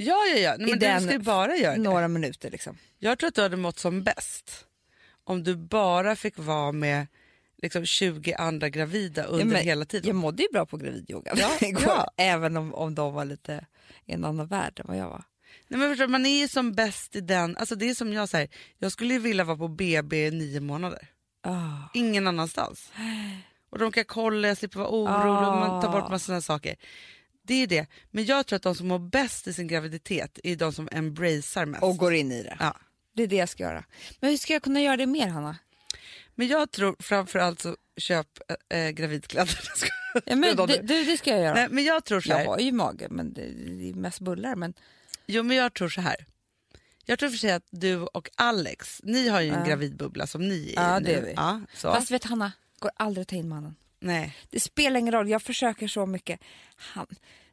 Ja, 0.00 0.16
ja, 0.34 0.36
ja. 0.38 0.54
Nej, 0.58 0.68
I 0.68 0.70
men 0.70 0.78
du 0.78 0.86
den 0.86 1.00
ska 1.00 1.12
ju 1.12 1.18
bara 1.18 1.56
göra 1.56 1.74
det. 1.74 1.80
Några 1.82 2.08
minuter 2.08 2.50
liksom. 2.50 2.76
Jag 2.98 3.18
tror 3.18 3.28
att 3.28 3.34
du 3.34 3.42
hade 3.42 3.56
mått 3.56 3.78
som 3.78 4.02
bäst 4.02 4.64
om 5.24 5.44
du 5.44 5.56
bara 5.56 6.16
fick 6.16 6.38
vara 6.38 6.72
med 6.72 7.06
liksom 7.62 7.86
20 7.86 8.34
andra 8.34 8.68
gravida 8.68 9.24
under 9.24 9.44
men 9.46 9.56
hela 9.64 9.84
tiden. 9.84 10.06
Jag 10.08 10.16
mådde 10.16 10.42
ju 10.42 10.48
bra 10.52 10.66
på 10.66 10.76
gravidyogan 10.76 11.36
Ja, 11.38 11.50
igår. 11.60 11.82
ja. 11.86 12.10
Även 12.16 12.56
om, 12.56 12.74
om 12.74 12.94
de 12.94 13.14
var 13.14 13.24
lite 13.24 13.66
i 14.06 14.12
en 14.12 14.24
annan 14.24 14.46
värld 14.46 14.80
än 14.80 14.86
vad 14.88 14.96
jag 14.96 15.08
var. 15.08 15.24
Nej, 15.68 15.80
men 15.80 15.90
förstår, 15.90 16.06
du, 16.06 16.12
man 16.12 16.26
är 16.26 16.40
ju 16.40 16.48
som 16.48 16.72
bäst 16.72 17.16
i 17.16 17.20
den, 17.20 17.56
alltså 17.56 17.74
det 17.74 17.90
är 17.90 17.94
som 17.94 18.12
jag 18.12 18.28
säger, 18.28 18.48
jag 18.78 18.92
skulle 18.92 19.14
ju 19.14 19.20
vilja 19.20 19.44
vara 19.44 19.56
på 19.56 19.68
BB 19.68 20.26
i 20.26 20.30
nio 20.30 20.60
månader. 20.60 21.08
Ah. 21.42 21.88
Ingen 21.94 22.26
annanstans. 22.26 22.92
Och 23.70 23.78
de 23.78 23.92
kan 23.92 24.04
kolla, 24.04 24.48
jag 24.48 24.56
slipper 24.58 24.78
vara 24.78 24.88
orolig, 24.88 25.48
och 25.48 25.56
man 25.68 25.82
tar 25.82 25.92
bort 25.92 26.10
massa 26.10 26.24
sådana 26.26 26.40
saker. 26.40 26.76
Det 27.48 27.54
är 27.62 27.66
det. 27.66 27.86
Men 28.10 28.24
jag 28.24 28.46
tror 28.46 28.56
att 28.56 28.62
de 28.62 28.74
som 28.74 28.88
mår 28.88 28.98
bäst 28.98 29.46
i 29.46 29.52
sin 29.52 29.66
graviditet 29.68 30.38
är 30.44 30.56
de 30.56 30.72
som 30.72 30.88
embracear 30.92 31.66
mest. 31.66 31.82
Och 31.82 31.96
går 31.96 32.14
in 32.14 32.32
i 32.32 32.42
det. 32.42 32.56
Ja. 32.60 32.76
Det 33.14 33.22
är 33.22 33.26
det 33.26 33.36
jag 33.36 33.48
ska 33.48 33.62
göra. 33.62 33.84
Men 34.20 34.30
hur 34.30 34.36
ska 34.36 34.52
jag 34.52 34.62
kunna 34.62 34.80
göra 34.80 34.96
det 34.96 35.06
mer 35.06 35.28
Hanna? 35.28 35.56
Men 36.34 36.46
jag 36.48 36.70
tror 36.70 36.96
framförallt 36.98 37.60
så 37.60 37.76
köp 37.96 38.26
äh, 38.68 38.88
gravidkläder. 38.88 39.58
Ja, 40.24 40.36
men, 40.36 40.56
det, 40.56 40.80
du, 40.82 41.04
det 41.04 41.16
ska 41.18 41.30
jag 41.30 41.40
göra. 41.40 41.54
Nej, 41.54 41.66
men 41.70 41.84
jag 41.84 42.04
tror 42.04 42.20
så 42.20 42.32
här. 42.32 42.40
jag 42.40 42.50
har 42.50 42.58
ju 42.58 42.72
mage 42.72 43.06
men 43.10 43.32
det, 43.32 43.42
det 43.78 43.90
är 43.90 43.94
mest 43.94 44.20
bullar. 44.20 44.56
Men... 44.56 44.74
Jo 45.26 45.42
men 45.42 45.56
jag 45.56 45.74
tror 45.74 45.88
så 45.88 46.00
här. 46.00 46.26
Jag 47.04 47.18
tror 47.18 47.28
för 47.30 47.36
sig 47.38 47.52
att 47.52 47.66
du 47.70 47.96
och 47.96 48.30
Alex, 48.34 49.00
ni 49.04 49.28
har 49.28 49.40
ju 49.40 49.48
en 49.48 49.58
Ja. 49.58 49.64
gravidbubbla 49.66 50.26
som 50.26 50.48
ni 50.48 50.74
är 50.76 50.82
Ja, 50.82 51.00
i 51.00 51.04
det 51.04 51.10
nu. 51.12 51.16
är 51.18 51.22
vi. 51.22 51.32
Ja, 51.36 51.60
så. 51.74 51.92
Fast 51.94 52.10
vet 52.10 52.24
Hanna, 52.24 52.52
går 52.78 52.90
aldrig 52.96 53.22
att 53.22 53.28
ta 53.28 53.36
in 53.36 53.48
mannen. 53.48 53.76
Nej. 54.00 54.36
Det 54.50 54.60
spelar 54.60 55.00
ingen 55.00 55.14
roll, 55.14 55.28
jag 55.28 55.42
försöker 55.42 55.88
så 55.88 56.06
mycket. 56.06 56.40
Han, 56.76 57.06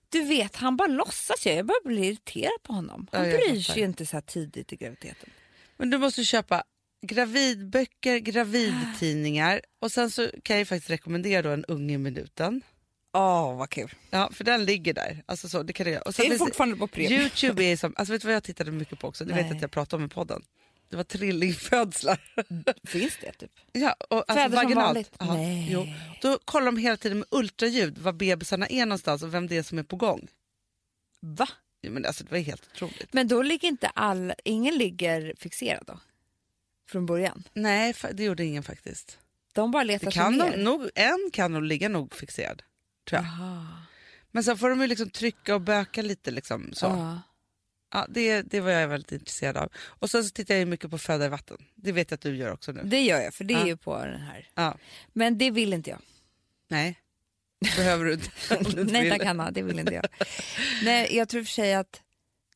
du 0.10 0.22
vet, 0.22 0.56
han 0.56 0.78
bara 0.78 0.88
låtsas 0.88 1.48
ju. 1.48 1.52
Jag 1.52 1.66
börjar 1.66 1.88
bli 1.88 2.08
irriterad 2.08 2.64
på 2.64 2.74
honom. 2.74 3.08
Han 3.12 3.22
Ja, 3.22 3.28
jag 3.28 3.40
bryr 3.40 3.62
sig 3.62 3.80
ju 3.80 3.86
inte 3.86 4.06
så 4.06 4.18
här 4.18 4.22
tidigt 4.22 4.74
i 4.74 4.76
graviditeten. 4.76 5.30
Men 5.78 5.90
du 5.90 5.98
måste 5.98 6.24
köpa 6.24 6.64
gravidböcker, 7.02 8.18
gravidtidningar 8.18 9.62
och 9.82 9.92
sen 9.92 10.12
så 10.12 10.30
kan 10.44 10.58
jag 10.58 10.68
faktiskt 10.68 10.90
rekommendera 10.90 11.42
då 11.42 11.50
en 11.50 11.66
ung 11.66 11.92
i 11.92 11.98
minuten. 11.98 12.62
Åh, 13.14 13.58
vad 13.58 13.70
kul. 13.70 13.94
Ja, 14.10 14.30
för 14.34 14.44
den 14.44 14.66
ligger 14.66 14.94
där. 14.94 15.24
Alltså 15.26 15.50
så, 15.50 15.64
det 15.64 15.74
kan 15.74 15.92
göra. 15.92 16.02
Och 16.02 16.16
sen 16.16 16.26
Är 16.26 16.30
det 16.30 16.38
finns 16.38 16.48
fortfarande 16.48 16.76
på 16.76 16.88
premium? 16.88 17.22
Youtube 17.22 17.64
är 17.64 17.78
som, 17.78 17.94
alltså 17.98 18.12
vet 18.12 18.22
du 18.22 18.28
vad 18.28 18.36
jag 18.36 18.44
tittade 18.44 18.72
mycket 18.72 19.00
på 19.00 19.08
också? 19.08 19.26
Det 19.26 19.34
vet 19.34 19.42
Nej. 19.42 19.50
jag 19.50 19.56
att 19.56 19.62
jag 19.62 19.72
pratade 19.72 20.04
om 20.04 20.08
i 20.08 20.10
podden. 20.10 20.44
Det 20.90 20.96
var 20.96 21.04
trillingfödslar. 21.04 22.20
Finns 22.88 23.18
det 23.22 23.32
typ? 23.32 23.52
Ja, 23.72 23.96
och 24.10 24.18
alltså 24.18 24.34
Föder 24.34 24.46
som 24.48 24.56
vaginalt. 24.56 24.86
vanligt? 24.88 25.12
Ja, 25.20 25.34
Nej. 25.34 25.68
Jo. 25.72 25.88
Då 26.22 26.40
kollar 26.46 26.66
de 26.66 26.78
hela 26.78 26.98
tiden 26.98 27.18
med 27.18 27.28
ultraljud 27.32 27.98
var 27.98 28.14
bebisarna 28.14 28.68
är 28.68 28.86
någonstans 28.86 29.24
och 29.24 29.34
vem 29.34 29.48
det 29.48 29.58
är 29.58 29.64
som 29.64 29.80
är 29.80 29.84
på 29.84 29.96
gång. 29.96 30.28
Va? 31.20 31.48
Ja, 31.82 31.90
men 31.92 32.06
alltså, 32.06 32.24
det 32.24 32.32
var 32.32 32.38
helt 32.40 32.70
otroligt. 32.74 33.14
Men 33.14 33.28
då 33.28 33.42
ligger 33.42 33.68
inte 33.68 33.88
all, 33.88 34.34
ingen 34.44 34.78
ligger 34.78 35.34
fixerad 35.38 35.84
då? 35.88 36.00
Från 36.90 37.06
början? 37.06 37.44
Nej, 37.54 37.94
det 38.14 38.24
gjorde 38.24 38.46
ingen 38.46 38.64
faktiskt. 38.64 39.18
De 39.54 39.72
bara 39.72 39.84
letar 39.84 40.06
Det 40.06 40.12
sig 40.12 40.22
kan 40.22 40.38
ner? 40.38 40.58
nog, 40.58 40.90
en 40.96 41.30
kan 41.34 41.52
nog 41.54 41.64
ligga 41.64 41.90
nog 41.90 42.16
fixerad. 42.16 42.62
Tror 43.10 43.22
jag. 43.22 43.26
Jaha. 43.26 43.68
Men 44.32 44.44
sen 44.44 44.58
får 44.58 44.70
de 44.70 44.82
ju 44.82 44.88
liksom 44.88 45.10
trycka 45.10 45.56
och 45.56 45.62
böka 45.62 46.02
lite. 46.02 46.32
Liksom, 46.32 46.74
så. 46.74 46.86
Ja. 46.86 47.22
Ja, 47.94 48.06
det, 48.10 48.42
det 48.42 48.60
var 48.62 48.72
jag 48.72 48.88
väldigt 48.88 49.12
intresserad 49.12 49.58
av. 49.58 49.72
Och 49.78 50.10
sen 50.10 50.24
så 50.24 50.30
tittar 50.30 50.56
jag 50.56 50.68
mycket 50.68 50.92
på 50.92 50.98
Föda 50.98 51.26
i 51.26 51.30
vatten. 51.30 51.58
Det 51.76 51.92
vet 51.92 52.12
jag 52.12 52.16
att 52.16 52.22
du 52.22 52.36
gör 52.36 52.52
också 52.52 52.72
nu. 52.72 52.82
Det 52.84 53.02
gör 53.02 53.22
jag, 53.22 53.34
för 53.34 53.44
det 53.44 53.54
är 53.54 53.60
Ja. 53.60 53.68
ju 53.68 53.78
på 53.78 53.98
den 54.06 54.22
här. 54.22 54.50
Ja. 54.56 54.78
Men 55.14 55.38
det 55.38 55.52
vill 55.52 55.74
inte 55.74 55.90
jag. 55.90 56.00
Nej, 56.68 57.00
behöver 57.78 58.06
du 58.06 58.14
inte. 58.14 58.30
du 58.50 58.82
inte 58.82 58.84
Nej 58.84 59.10
tack 59.10 59.24
Hanna, 59.24 59.52
det 59.52 59.62
vill 59.62 59.80
inte 59.80 59.94
jag. 59.94 60.06
Nej, 60.84 61.16
jag 61.18 61.30
tror 61.30 61.44
för 61.44 61.52
sig 61.52 61.74
att... 61.74 62.02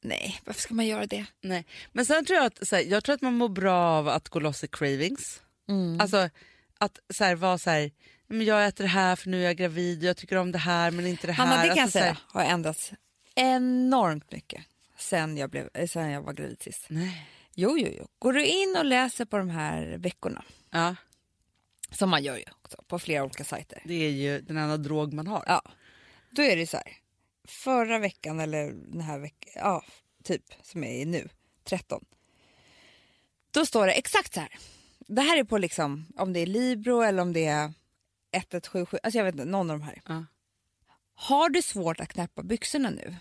Nej, 0.02 0.42
varför 0.46 0.62
ska 0.62 0.74
man 0.74 0.86
göra 0.88 1.06
det? 1.06 1.26
Nej. 1.42 1.66
Men 1.92 2.06
sen 2.06 2.26
tror 2.26 2.38
jag 2.38 2.46
att, 2.46 2.68
så 2.68 2.76
här, 2.76 2.84
jag 2.84 3.04
tror 3.04 3.16
att 3.16 3.22
man 3.22 3.34
mår 3.34 3.50
bra 3.50 3.78
av 3.78 4.08
att 4.08 4.30
gå 4.30 4.40
loss 4.40 4.64
i 4.64 4.68
cravings. 4.68 5.42
Mm. 5.70 6.02
Alltså 6.02 6.30
att 6.78 7.00
så 7.14 7.24
här, 7.24 7.36
vara 7.36 7.58
så 7.58 7.70
här, 7.70 7.92
men 8.28 8.46
jag 8.46 8.66
äter 8.68 8.84
det 8.84 8.90
här 8.90 9.16
för 9.16 9.30
nu 9.30 9.42
är 9.42 9.46
jag 9.46 9.58
gravid 9.58 10.04
jag 10.04 10.18
tycker 10.18 10.36
om 10.36 10.52
det 10.52 10.58
här 10.58 10.92
men 10.92 11.08
inte 11.08 11.28
det 11.28 11.34
här. 11.34 11.46
Hanna, 11.46 11.62
det 11.62 11.68
kan 11.68 11.78
jag 11.78 11.84
alltså, 11.84 12.00
så 12.00 12.04
här- 12.04 12.14
säga 12.14 12.18
har 12.28 12.44
ändrats 12.44 12.92
enormt 13.36 14.32
mycket 14.32 14.64
sen 15.00 15.38
jag, 15.38 15.50
blev, 15.50 15.70
eh, 15.74 15.88
sen 15.88 16.10
jag 16.10 16.22
var 16.22 16.34
gravid 16.34 16.62
sist. 16.62 16.86
Nej. 16.90 17.28
Jo, 17.56 17.78
jo, 17.78 17.88
jo. 17.98 18.08
Går 18.20 18.34
du 18.34 18.46
in 18.46 18.76
och 18.78 18.86
läser 18.86 19.26
på 19.26 19.38
de 19.38 19.50
här 19.50 19.98
veckorna, 19.98 20.44
Ja, 20.72 20.96
som 21.92 22.10
man 22.10 22.24
gör 22.24 22.38
ju 22.38 22.44
också 22.62 22.84
på 22.88 23.00
flera 23.00 23.24
olika 23.24 23.44
sajter. 23.44 23.82
det 23.86 23.94
är 24.06 24.10
ju 24.10 24.42
den 24.42 24.58
enda 24.58 24.78
drog 24.78 25.14
man 25.14 25.28
har. 25.28 25.44
Ja, 25.48 25.62
då 26.32 26.42
är 26.42 26.56
det 26.56 26.68
så 26.68 26.78
här. 26.78 26.98
Förra 27.48 28.00
veckan 28.00 28.40
eller 28.40 28.72
den 28.72 29.02
här 29.02 29.20
veckan, 29.20 29.52
ja, 29.56 29.84
typ 30.24 30.44
som 30.62 30.84
är 30.84 31.06
nu, 31.06 31.30
13. 31.64 32.06
Då 33.52 33.66
står 33.66 33.88
det 33.88 33.94
exakt 33.94 34.34
så 34.34 34.40
här. 34.40 34.56
Det 35.08 35.22
här 35.22 35.38
är 35.38 35.44
på 35.44 35.58
liksom, 35.58 36.06
om 36.16 36.34
det 36.34 36.40
är 36.40 36.46
Libro 36.46 37.02
eller 37.02 37.22
om 37.22 37.34
det 37.34 37.46
är 37.46 37.64
1177, 38.32 38.98
alltså 39.04 39.18
jag 39.18 39.26
vet 39.26 39.34
inte, 39.36 39.46
någon 39.46 39.70
av 39.72 39.80
de 39.80 39.86
här. 39.86 40.02
Ja. 40.08 40.26
Har 41.14 41.50
du 41.50 41.62
svårt 41.62 42.00
att 42.00 42.10
knäppa 42.10 42.44
byxorna 42.44 42.90
nu 42.90 43.16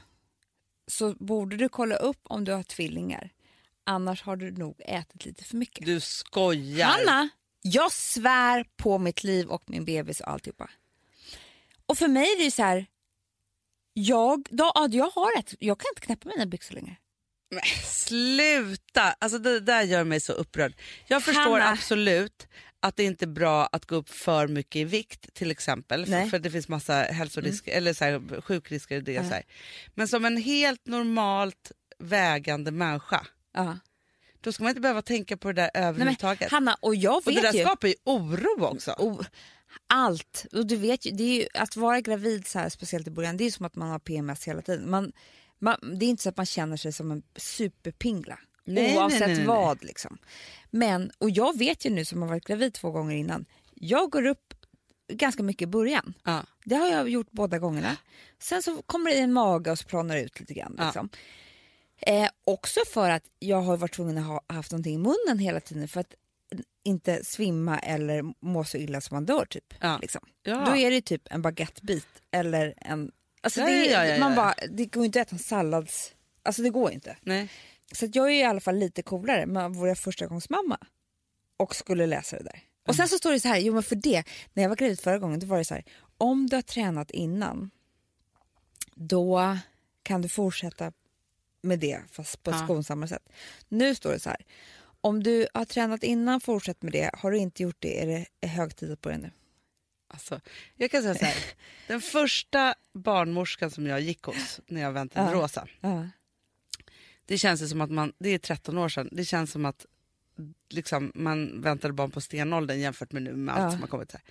så 0.89 1.15
borde 1.15 1.57
du 1.57 1.69
kolla 1.69 1.97
upp 1.97 2.21
om 2.23 2.45
du 2.45 2.53
har 2.53 2.63
tvillingar. 2.63 3.31
Annars 3.85 4.23
har 4.23 4.37
du 4.37 4.51
nog 4.51 4.81
ätit 4.85 5.25
lite 5.25 5.45
för 5.45 5.57
mycket. 5.57 5.87
Du 5.87 6.01
skojar. 6.01 6.87
Hanna, 6.87 7.29
jag 7.63 7.93
svär 7.93 8.65
på 8.77 8.99
mitt 8.99 9.25
liv 9.25 9.49
och 9.49 9.63
min 9.67 9.85
bebis 9.85 10.21
och 10.21 10.29
alltihopa. 10.29 10.71
Och 11.87 11.99
för 11.99 12.09
mig 12.09 12.33
är 12.33 12.45
det 12.45 12.51
så 12.51 12.63
här, 12.63 12.87
jag, 13.93 14.49
då, 14.51 14.73
ja, 14.75 14.89
jag 14.91 15.11
har 15.11 15.39
ett, 15.39 15.55
jag 15.59 15.79
kan 15.79 15.87
inte 15.91 16.07
knäppa 16.07 16.29
mina 16.29 16.47
byxor 16.47 16.75
längre. 16.75 16.97
Men 17.51 17.61
sluta! 17.85 19.03
Alltså 19.19 19.39
det 19.39 19.61
där 19.61 19.83
gör 19.83 20.05
mig 20.05 20.21
så 20.21 20.33
upprörd. 20.33 20.75
Jag 21.07 21.23
förstår 21.23 21.59
Hanna. 21.61 21.71
absolut 21.71 22.47
att 22.81 22.97
det 22.97 23.05
inte 23.05 23.25
är 23.25 23.27
bra 23.27 23.67
att 23.67 23.87
gå 23.87 23.97
upp 23.97 24.09
för 24.09 24.49
mycket 24.49 24.77
i 24.77 24.85
vikt 24.85 25.35
till 25.35 25.51
exempel. 25.51 26.07
För, 26.07 26.27
för 26.27 26.39
det 26.39 26.51
finns 26.51 26.69
massa 26.69 26.95
hälsorisker, 26.95 27.73
eller 27.73 27.93
så 27.93 28.05
här, 28.05 28.41
sjukrisker 28.41 28.97
i 28.97 29.01
det. 29.01 29.23
Så 29.29 29.35
här. 29.35 29.43
Men 29.95 30.09
som 30.09 30.25
en 30.25 30.37
helt 30.37 30.87
normalt 30.87 31.73
vägande 31.99 32.71
människa, 32.71 33.27
Ja. 33.55 33.79
då 34.41 34.53
ska 34.53 34.63
man 34.63 34.71
inte 34.71 34.81
behöva 34.81 35.03
tänka 35.03 35.37
på 35.37 35.49
det 35.49 35.55
där 35.55 35.71
Nej, 35.75 35.83
men, 35.83 35.89
överhuvudtaget. 35.89 36.51
Hanna, 36.51 36.77
och 36.81 36.95
jag 36.95 37.17
och 37.17 37.27
vet 37.27 37.35
det 37.35 37.43
där 37.43 37.53
ju 37.53 37.65
skapar 37.65 37.89
ju 37.89 37.95
oro 38.05 38.65
också. 38.65 38.95
o- 38.99 39.25
allt. 39.87 40.47
Och 40.53 40.67
du 40.67 40.77
vet 40.77 41.07
ju, 41.07 41.11
det 41.11 41.23
är 41.23 41.37
ju, 41.43 41.47
att 41.55 41.77
vara 41.77 42.01
gravid 42.01 42.47
så 42.47 42.59
här, 42.59 42.69
speciellt 42.69 43.07
i 43.07 43.11
början, 43.11 43.37
det 43.37 43.45
är 43.45 43.51
som 43.51 43.67
att 43.67 43.77
man 43.77 43.89
har 43.91 43.99
PMS 43.99 44.45
hela 44.49 44.63
tiden. 44.63 44.91
Man, 44.91 45.13
man, 45.59 45.99
det 45.99 46.05
är 46.05 46.09
inte 46.09 46.23
så 46.23 46.29
att 46.29 46.37
man 46.37 46.47
känner 46.47 46.77
sig 46.77 46.93
som 46.93 47.11
en 47.11 47.23
superpingla. 47.37 48.39
Nej, 48.75 48.99
oavsett 48.99 49.21
nej, 49.21 49.37
nej, 49.37 49.47
vad. 49.47 49.85
Liksom. 49.85 50.19
Men, 50.71 51.11
och 51.19 51.31
jag 51.31 51.59
vet 51.59 51.85
ju 51.87 51.91
nu 51.91 52.05
som 52.05 52.23
har 52.23 52.29
varit 52.29 52.47
gravid 52.47 52.75
två 52.75 52.91
gånger 52.91 53.17
innan, 53.17 53.45
jag 53.75 54.11
går 54.11 54.27
upp 54.27 54.55
ganska 55.13 55.43
mycket 55.43 55.63
i 55.63 55.67
början. 55.67 56.15
Ja. 56.25 56.43
Det 56.65 56.75
har 56.75 56.89
jag 56.89 57.09
gjort 57.09 57.31
båda 57.31 57.59
gångerna. 57.59 57.97
Sen 58.39 58.63
så 58.63 58.83
kommer 58.83 59.11
det 59.11 59.17
i 59.17 59.21
en 59.21 59.33
mage 59.33 59.71
och 59.71 59.79
så 59.79 59.85
planar 59.85 60.15
det 60.15 60.23
ut 60.23 60.41
lite 60.41 60.55
grann. 60.55 60.75
Ja. 60.79 60.85
Liksom. 60.85 61.09
Eh, 62.01 62.29
också 62.45 62.81
för 62.93 63.11
att 63.11 63.25
jag 63.39 63.63
har 63.63 63.77
varit 63.77 63.93
tvungen 63.93 64.19
att 64.19 64.25
ha 64.25 64.45
haft 64.49 64.73
någonting 64.73 64.95
i 64.95 64.99
munnen 64.99 65.39
hela 65.39 65.61
tiden 65.61 65.89
för 65.89 66.01
att 66.01 66.15
inte 66.85 67.25
svimma 67.25 67.79
eller 67.79 68.25
må 68.41 68.65
så 68.65 68.77
illa 68.77 69.01
som 69.01 69.15
man 69.15 69.25
dör. 69.25 69.45
Typ. 69.45 69.75
Ja. 69.81 69.99
Liksom. 70.03 70.21
Ja. 70.43 70.65
Då 70.67 70.77
är 70.77 70.91
det 70.91 71.01
typ 71.01 71.23
en 71.31 71.43
baguettebit 71.43 72.09
eller 72.31 72.75
en... 72.77 73.13
Alltså 73.41 73.61
Ja, 73.61 73.67
det, 73.67 73.87
ja, 73.87 74.05
ja, 74.05 74.15
ja, 74.15 74.21
man 74.21 74.31
ja. 74.31 74.37
bara, 74.37 74.55
det 74.71 74.87
går 74.87 75.05
inte 75.05 75.21
att 75.21 75.27
äta 75.27 75.37
en 75.37 75.39
sallads... 75.39 76.15
Alltså 76.43 76.63
det 76.63 76.71
går 76.71 76.91
inte. 76.91 77.17
Nej. 77.23 77.49
Så 77.95 78.07
jag 78.13 78.27
är 78.27 78.35
i 78.35 78.43
alla 78.45 78.61
fall 78.61 78.77
lite 78.77 79.03
coolare. 79.03 79.47
Men 79.47 79.73
vore 79.73 79.89
jag 79.91 79.99
första 79.99 80.27
gångs 80.27 80.51
mamma 80.51 80.79
och 81.57 81.77
skulle 81.77 82.07
läsa 82.07 82.37
det 82.39 82.45
där. 82.45 82.61
Och 82.89 82.95
sen 82.95 83.09
så 83.09 83.19
står 83.19 83.33
det 83.33 83.41
så 83.41 83.49
här, 83.49 83.59
jo 83.59 83.75
men 83.75 83.83
för 83.83 83.97
det, 83.97 84.25
när 84.53 84.63
jag 84.63 84.69
var 84.69 84.77
gravid 84.77 85.01
förra 85.01 85.19
gången, 85.19 85.41
då 85.41 85.47
var 85.47 85.59
det 85.59 85.65
så 85.65 85.75
här, 85.75 85.85
om 86.19 86.47
du 86.47 86.57
har 86.57 86.63
tränat 86.63 87.11
innan, 87.11 87.71
då 88.95 89.59
kan 90.03 90.23
du 90.23 90.29
fortsätta 90.29 90.93
med 91.63 91.79
det 91.79 92.01
fast 92.11 92.43
på 92.43 92.51
ett 92.51 92.57
Ja. 92.61 92.65
skonsammare 92.65 93.09
sätt. 93.09 93.29
Nu 93.69 93.95
står 93.95 94.13
det 94.13 94.21
så 94.21 94.29
här, 94.31 94.45
om 95.01 95.23
du 95.23 95.47
har 95.55 95.65
tränat 95.65 96.03
innan, 96.03 96.41
fortsätt 96.41 96.83
med 96.83 96.93
det. 96.93 97.11
Har 97.15 97.31
du 97.31 97.39
inte 97.39 97.63
gjort 97.63 97.77
det 97.79 98.03
är 98.03 98.27
det 98.41 98.49
hög 98.49 98.77
tid 98.77 98.93
att 98.93 99.01
börja 99.01 99.19
nu. 99.19 99.31
Alltså, 100.11 100.41
jag 100.77 100.91
kan 100.91 101.03
säga 101.03 101.15
så 101.15 101.25
här. 101.25 101.37
Den 101.89 102.01
första 102.01 102.75
barnmorskan 102.93 103.71
som 103.71 103.87
jag 103.87 104.01
gick 104.01 104.23
hos 104.23 104.61
när 104.67 104.81
jag 104.81 104.93
väntade 104.93 105.31
Ja. 105.31 105.35
Rosa, 105.43 105.67
Ja. 105.81 106.09
Det 107.29 107.39
känns 107.39 107.71
som 107.71 107.81
att 107.81 107.91
man, 107.91 108.13
det 108.19 108.29
är 108.29 108.39
13 108.39 108.79
år 108.79 108.89
sedan, 108.89 109.09
det 109.13 109.25
känns 109.25 109.51
som 109.51 109.65
att 109.65 109.87
liksom, 110.71 111.13
man 111.15 111.61
väntade 111.61 111.95
barn 111.95 112.11
på 112.11 112.21
stenåldern 112.21 112.81
jämfört 112.81 113.13
med 113.13 113.23
nu 113.23 113.37
med 113.37 113.55
allt 113.55 113.63
Ja. 113.65 113.71
som 113.71 113.81
har 113.81 113.89
kommit. 113.89 114.13
Här. 114.13 114.23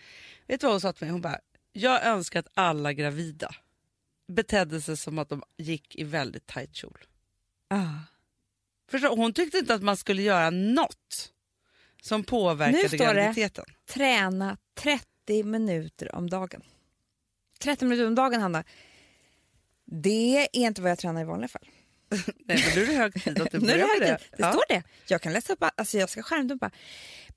Vet 0.48 0.62
du 0.62 0.66
vad 0.68 0.74
hon 0.74 0.82
sa 0.82 0.93
till 0.93 1.04
mig? 1.06 1.12
Hon 1.12 1.22
bara, 1.22 1.39
jag 1.74 2.06
önskar 2.06 2.39
att 2.39 2.48
alla 2.54 2.93
gravida 2.93 3.56
betedde 4.28 4.82
sig 4.82 4.98
som 4.98 5.20
att 5.20 5.30
de 5.30 5.43
gick 5.58 5.95
i 5.95 6.04
väldigt 6.04 6.45
tajt 6.48 6.76
kjol. 6.76 6.98
Ah. 7.68 7.88
Förstår, 8.89 9.16
hon 9.18 9.34
tyckte 9.34 9.58
inte 9.58 9.74
att 9.74 9.84
man 9.84 9.98
skulle 9.98 10.22
göra 10.22 10.50
något 10.50 11.34
som 12.02 12.20
Nu 12.22 12.26
påverkade 12.26 12.88
står 12.88 12.98
det- 12.98 13.04
graviditeten. 13.14 13.66
Träna 13.86 14.58
30 14.74 15.43
minuter 15.43 16.16
om 16.16 16.30
dagen. 16.30 16.62
30 17.60 17.86
minuter 17.86 18.08
om 18.08 18.16
dagen, 18.16 18.41
Hanna. 18.41 18.64
Det 19.86 20.38
är 20.38 20.48
inte 20.68 20.82
vad 20.82 20.91
jag 20.91 20.98
tränar 21.00 21.22
i 21.22 21.26
vanliga 21.26 21.48
fall. 21.48 21.68
Nej, 22.10 22.24
men 22.45 22.58
nu 22.76 22.82
är 22.84 22.88
det 22.88 22.93
hög 22.93 23.24
tid 23.24 23.41
att 23.41 23.51
du 23.51 23.58
det 23.60 23.66
börjar 23.66 23.99
med 23.99 24.08
det. 24.10 24.38
Det 24.38 24.51
står 24.51 24.64
det. 24.70 24.84
Jag 25.08 25.22
kan 25.22 25.34
läsa 25.34 25.53
upp, 25.53 25.64
alltså 25.76 25.97
jag 25.97 26.10
ska 26.10 26.24
skärmdumpa. 26.24 26.72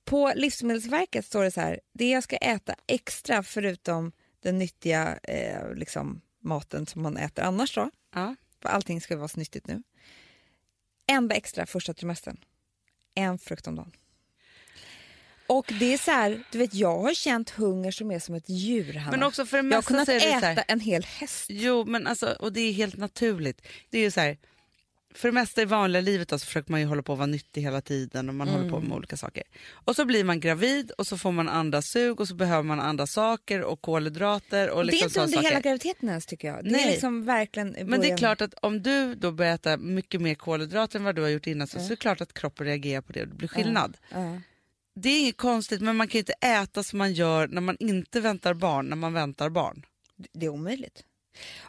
På 0.04 0.32
Livsmedelsverket 0.36 1.26
står 1.26 1.42
det 1.44 1.50
så 1.50 1.60
här, 1.60 1.80
det 1.94 2.10
jag 2.10 2.22
ska 2.22 2.36
äta 2.36 2.74
extra 2.86 3.42
förutom 3.42 4.12
den 4.42 4.58
nyttiga 4.58 5.18
eh, 5.22 5.74
liksom, 5.74 6.20
maten 6.42 6.86
som 6.86 7.02
man 7.02 7.16
äter 7.16 7.44
annars 7.44 7.74
då, 7.74 7.90
Ja. 8.14 8.36
för 8.62 8.68
allting 8.68 9.00
ska 9.00 9.16
vara 9.16 9.28
så 9.28 9.38
nyttigt 9.38 9.66
nu. 9.66 9.82
Enda 11.06 11.34
extra 11.34 11.66
första 11.66 11.94
trimestern, 11.94 12.36
en 13.14 13.38
frukt 13.38 13.66
om 13.66 13.74
dagen. 13.76 13.92
Och 15.46 15.72
det 15.78 15.92
är 15.94 15.98
så 15.98 16.10
här, 16.10 16.42
du 16.52 16.58
vet 16.58 16.74
jag 16.74 16.98
har 16.98 17.14
känt 17.14 17.50
hunger 17.50 17.90
som 17.90 18.10
är 18.10 18.18
som 18.18 18.34
ett 18.34 18.48
djur 18.48 18.94
Hanna. 18.94 19.10
Men 19.16 19.22
också 19.26 19.46
för 19.46 19.62
det 19.62 19.68
jag 19.68 19.76
har 19.76 19.82
kunnat 19.82 20.08
äta 20.08 20.62
en 20.62 20.80
hel 20.80 21.04
häst. 21.04 21.46
Jo, 21.48 21.84
men 21.84 22.06
alltså, 22.06 22.36
och 22.40 22.52
det 22.52 22.60
är 22.60 22.72
helt 22.72 22.96
naturligt. 22.96 23.66
Det 23.90 23.98
är 23.98 24.02
ju 24.02 24.10
så 24.10 24.20
här, 24.20 24.38
för 25.14 25.28
det 25.28 25.32
mesta 25.32 25.62
i 25.62 25.64
vanliga 25.64 26.00
livet 26.02 26.28
då, 26.28 26.38
så 26.38 26.46
försöker 26.46 26.70
man 26.70 26.80
ju 26.80 26.86
hålla 26.86 27.02
på 27.02 27.12
att 27.12 27.18
vara 27.18 27.26
nyttig 27.26 27.62
hela 27.62 27.80
tiden 27.80 28.28
och 28.28 28.34
man 28.34 28.48
håller 28.48 28.70
på 28.70 28.76
Mm. 28.76 28.88
med 28.88 28.96
olika 28.96 29.16
saker. 29.16 29.42
Och 29.72 29.96
så 29.96 30.04
blir 30.04 30.24
man 30.24 30.40
gravid 30.40 30.90
och 30.90 31.06
så 31.06 31.18
får 31.18 31.32
man 31.32 31.48
andra 31.48 31.82
sug 31.82 32.20
och 32.20 32.28
så 32.28 32.34
behöver 32.34 32.62
man 32.62 32.80
andra 32.80 33.06
saker 33.06 33.62
och 33.62 33.80
kolhydrater 33.82 34.70
och 34.70 34.84
det 34.84 34.88
är 34.88 34.92
liksom 34.92 35.06
inte 35.06 35.20
under 35.20 35.36
saker. 35.36 35.48
hela 35.48 35.61
graviditeten 35.61 36.08
ens 36.08 36.26
tycker 36.26 36.48
jag. 36.48 36.64
Det 36.64 36.70
Nej. 36.70 36.84
är 36.86 36.90
liksom 36.90 37.24
verkligen 37.24 37.76
Men 37.84 38.00
det 38.00 38.11
är 38.11 38.16
klart 38.16 38.40
att 38.40 38.54
om 38.54 38.82
du 38.82 39.14
då 39.14 39.32
börjar 39.32 39.54
äta 39.54 39.76
mycket 39.76 40.20
mer 40.20 40.34
kolhydrater 40.34 40.98
än 40.98 41.04
vad 41.04 41.16
du 41.16 41.22
har 41.22 41.28
gjort 41.28 41.46
innan 41.46 41.66
så, 41.66 41.78
så 41.78 41.84
är 41.84 41.88
det 41.90 41.96
klart 41.96 42.20
att 42.20 42.32
kroppen 42.34 42.66
reagerar 42.66 43.00
på 43.02 43.12
det 43.12 43.22
och 43.22 43.28
det 43.28 43.34
blir 43.34 43.48
skillnad. 43.48 43.96
Ja. 44.11 44.40
Det 44.94 45.08
är 45.08 45.20
inget 45.20 45.36
konstigt 45.36 45.80
men 45.80 45.96
man 45.96 46.08
kan 46.08 46.12
ju 46.12 46.18
inte 46.18 46.32
äta 46.32 46.82
som 46.82 46.98
man 46.98 47.12
gör 47.12 47.48
när 47.48 47.61
man 47.61 47.76
inte 47.80 48.20
väntar 48.20 48.54
barn, 48.54 48.86
när 48.86 48.96
man 48.96 49.12
väntar 49.12 49.48
barn. 49.50 49.82
Det 50.32 50.46
är 50.46 50.50
omöjligt. 50.50 51.04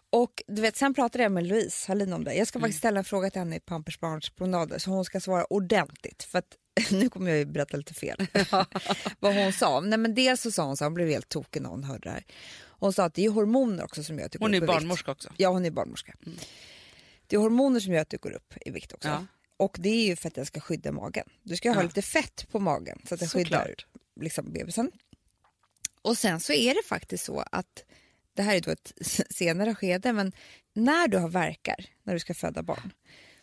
Och 0.09 0.43
du 0.47 0.62
vet, 0.62 0.76
sen 0.78 0.93
pratade 0.93 1.24
jag 1.24 1.32
med 1.32 1.47
Louise 1.47 1.88
Hallin 1.88 2.14
om 2.14 2.24
det. 2.24 2.34
Jag 2.34 2.47
ska 2.47 2.59
Mm. 2.59 2.64
faktiskt 2.68 2.80
ställa 2.80 2.99
en 2.99 3.03
fråga 3.05 3.30
till 3.30 3.39
henne 3.39 3.55
i 3.55 3.59
Pampers 3.59 3.99
Barns 3.99 4.30
promenader 4.30 4.78
så 4.80 4.89
hon 4.91 5.05
ska 5.05 5.20
svara 5.20 5.45
ordentligt. 5.45 6.24
För 6.24 6.39
att, 6.39 6.57
nu 6.91 7.09
kommer 7.09 7.30
jag 7.30 7.39
ju 7.39 7.45
berätta 7.45 7.78
lite 7.78 7.93
fel 7.93 8.28
vad 9.20 9.36
hon 9.36 9.53
sa. 9.53 9.80
Nej, 9.80 9.99
men 9.99 10.16
dels 10.16 10.41
så 10.41 10.51
sa 10.51 10.66
hon 10.66 10.78
så 10.78 10.84
hon 10.86 10.93
blev 10.93 11.07
helt 11.07 11.30
tokig 11.30 11.62
när 11.62 11.70
hon 11.70 11.84
hörde 11.84 12.09
det 12.09 12.09
här. 12.12 12.26
Hon 12.64 12.93
sa 12.93 13.03
att 13.05 13.14
det 13.14 13.26
är 13.26 13.30
hormoner 13.30 13.84
också 13.84 14.03
som 14.03 14.20
gör 14.20 14.26
att 14.26 14.32
du 14.32 14.39
går 14.39 14.45
Hon 14.45 14.53
är 14.53 14.57
upp 14.57 14.64
i 14.64 14.66
vikt. 14.66 14.74
barnmorska 14.74 15.12
också. 15.12 15.30
Ja, 15.38 15.49
hon 15.49 15.66
är 15.66 15.72
barnmorska. 15.72 16.14
Det 17.28 17.36
är 17.36 17.39
hormoner 17.39 17.80
som 17.80 17.93
gör 17.93 18.01
att 18.01 18.09
du 18.09 18.18
går 18.18 18.32
upp 18.32 18.53
i 18.66 18.72
vikt 18.72 18.93
också. 18.93 19.07
Ja. 19.07 19.26
Och 19.57 19.78
det 19.80 19.89
är 19.89 20.05
ju 20.05 20.16
för 20.16 20.28
att 20.28 20.36
det 20.36 20.45
ska 20.45 20.59
skydda 20.59 20.91
magen. 20.91 21.28
Du 21.43 21.55
ska 21.55 21.70
ha 21.70 21.76
Ja. 21.76 21.82
lite 21.84 22.01
fett 22.01 22.47
på 22.51 22.59
magen 22.59 23.01
så 23.07 23.14
att 23.14 23.20
det 23.20 23.28
skyddar 23.28 23.76
liksom, 24.22 24.53
bebisen. 24.53 24.91
Och 26.01 26.18
sen 26.18 26.39
så 26.39 26.53
är 26.53 26.74
det 26.74 26.84
faktiskt 26.88 27.26
så 27.26 27.43
att 27.51 27.84
det 28.34 28.42
här 28.42 28.56
är 28.56 28.62
då 28.62 28.72
ett 28.72 28.94
senare 29.30 29.76
skede, 29.76 30.14
men 30.14 30.32
när 30.74 31.08
du 31.08 31.18
har 31.18 31.30
verkar 31.30 31.86
när 32.04 32.14
du 32.14 32.20
ska 32.20 32.34
föda 32.34 32.64
barn, 32.64 32.94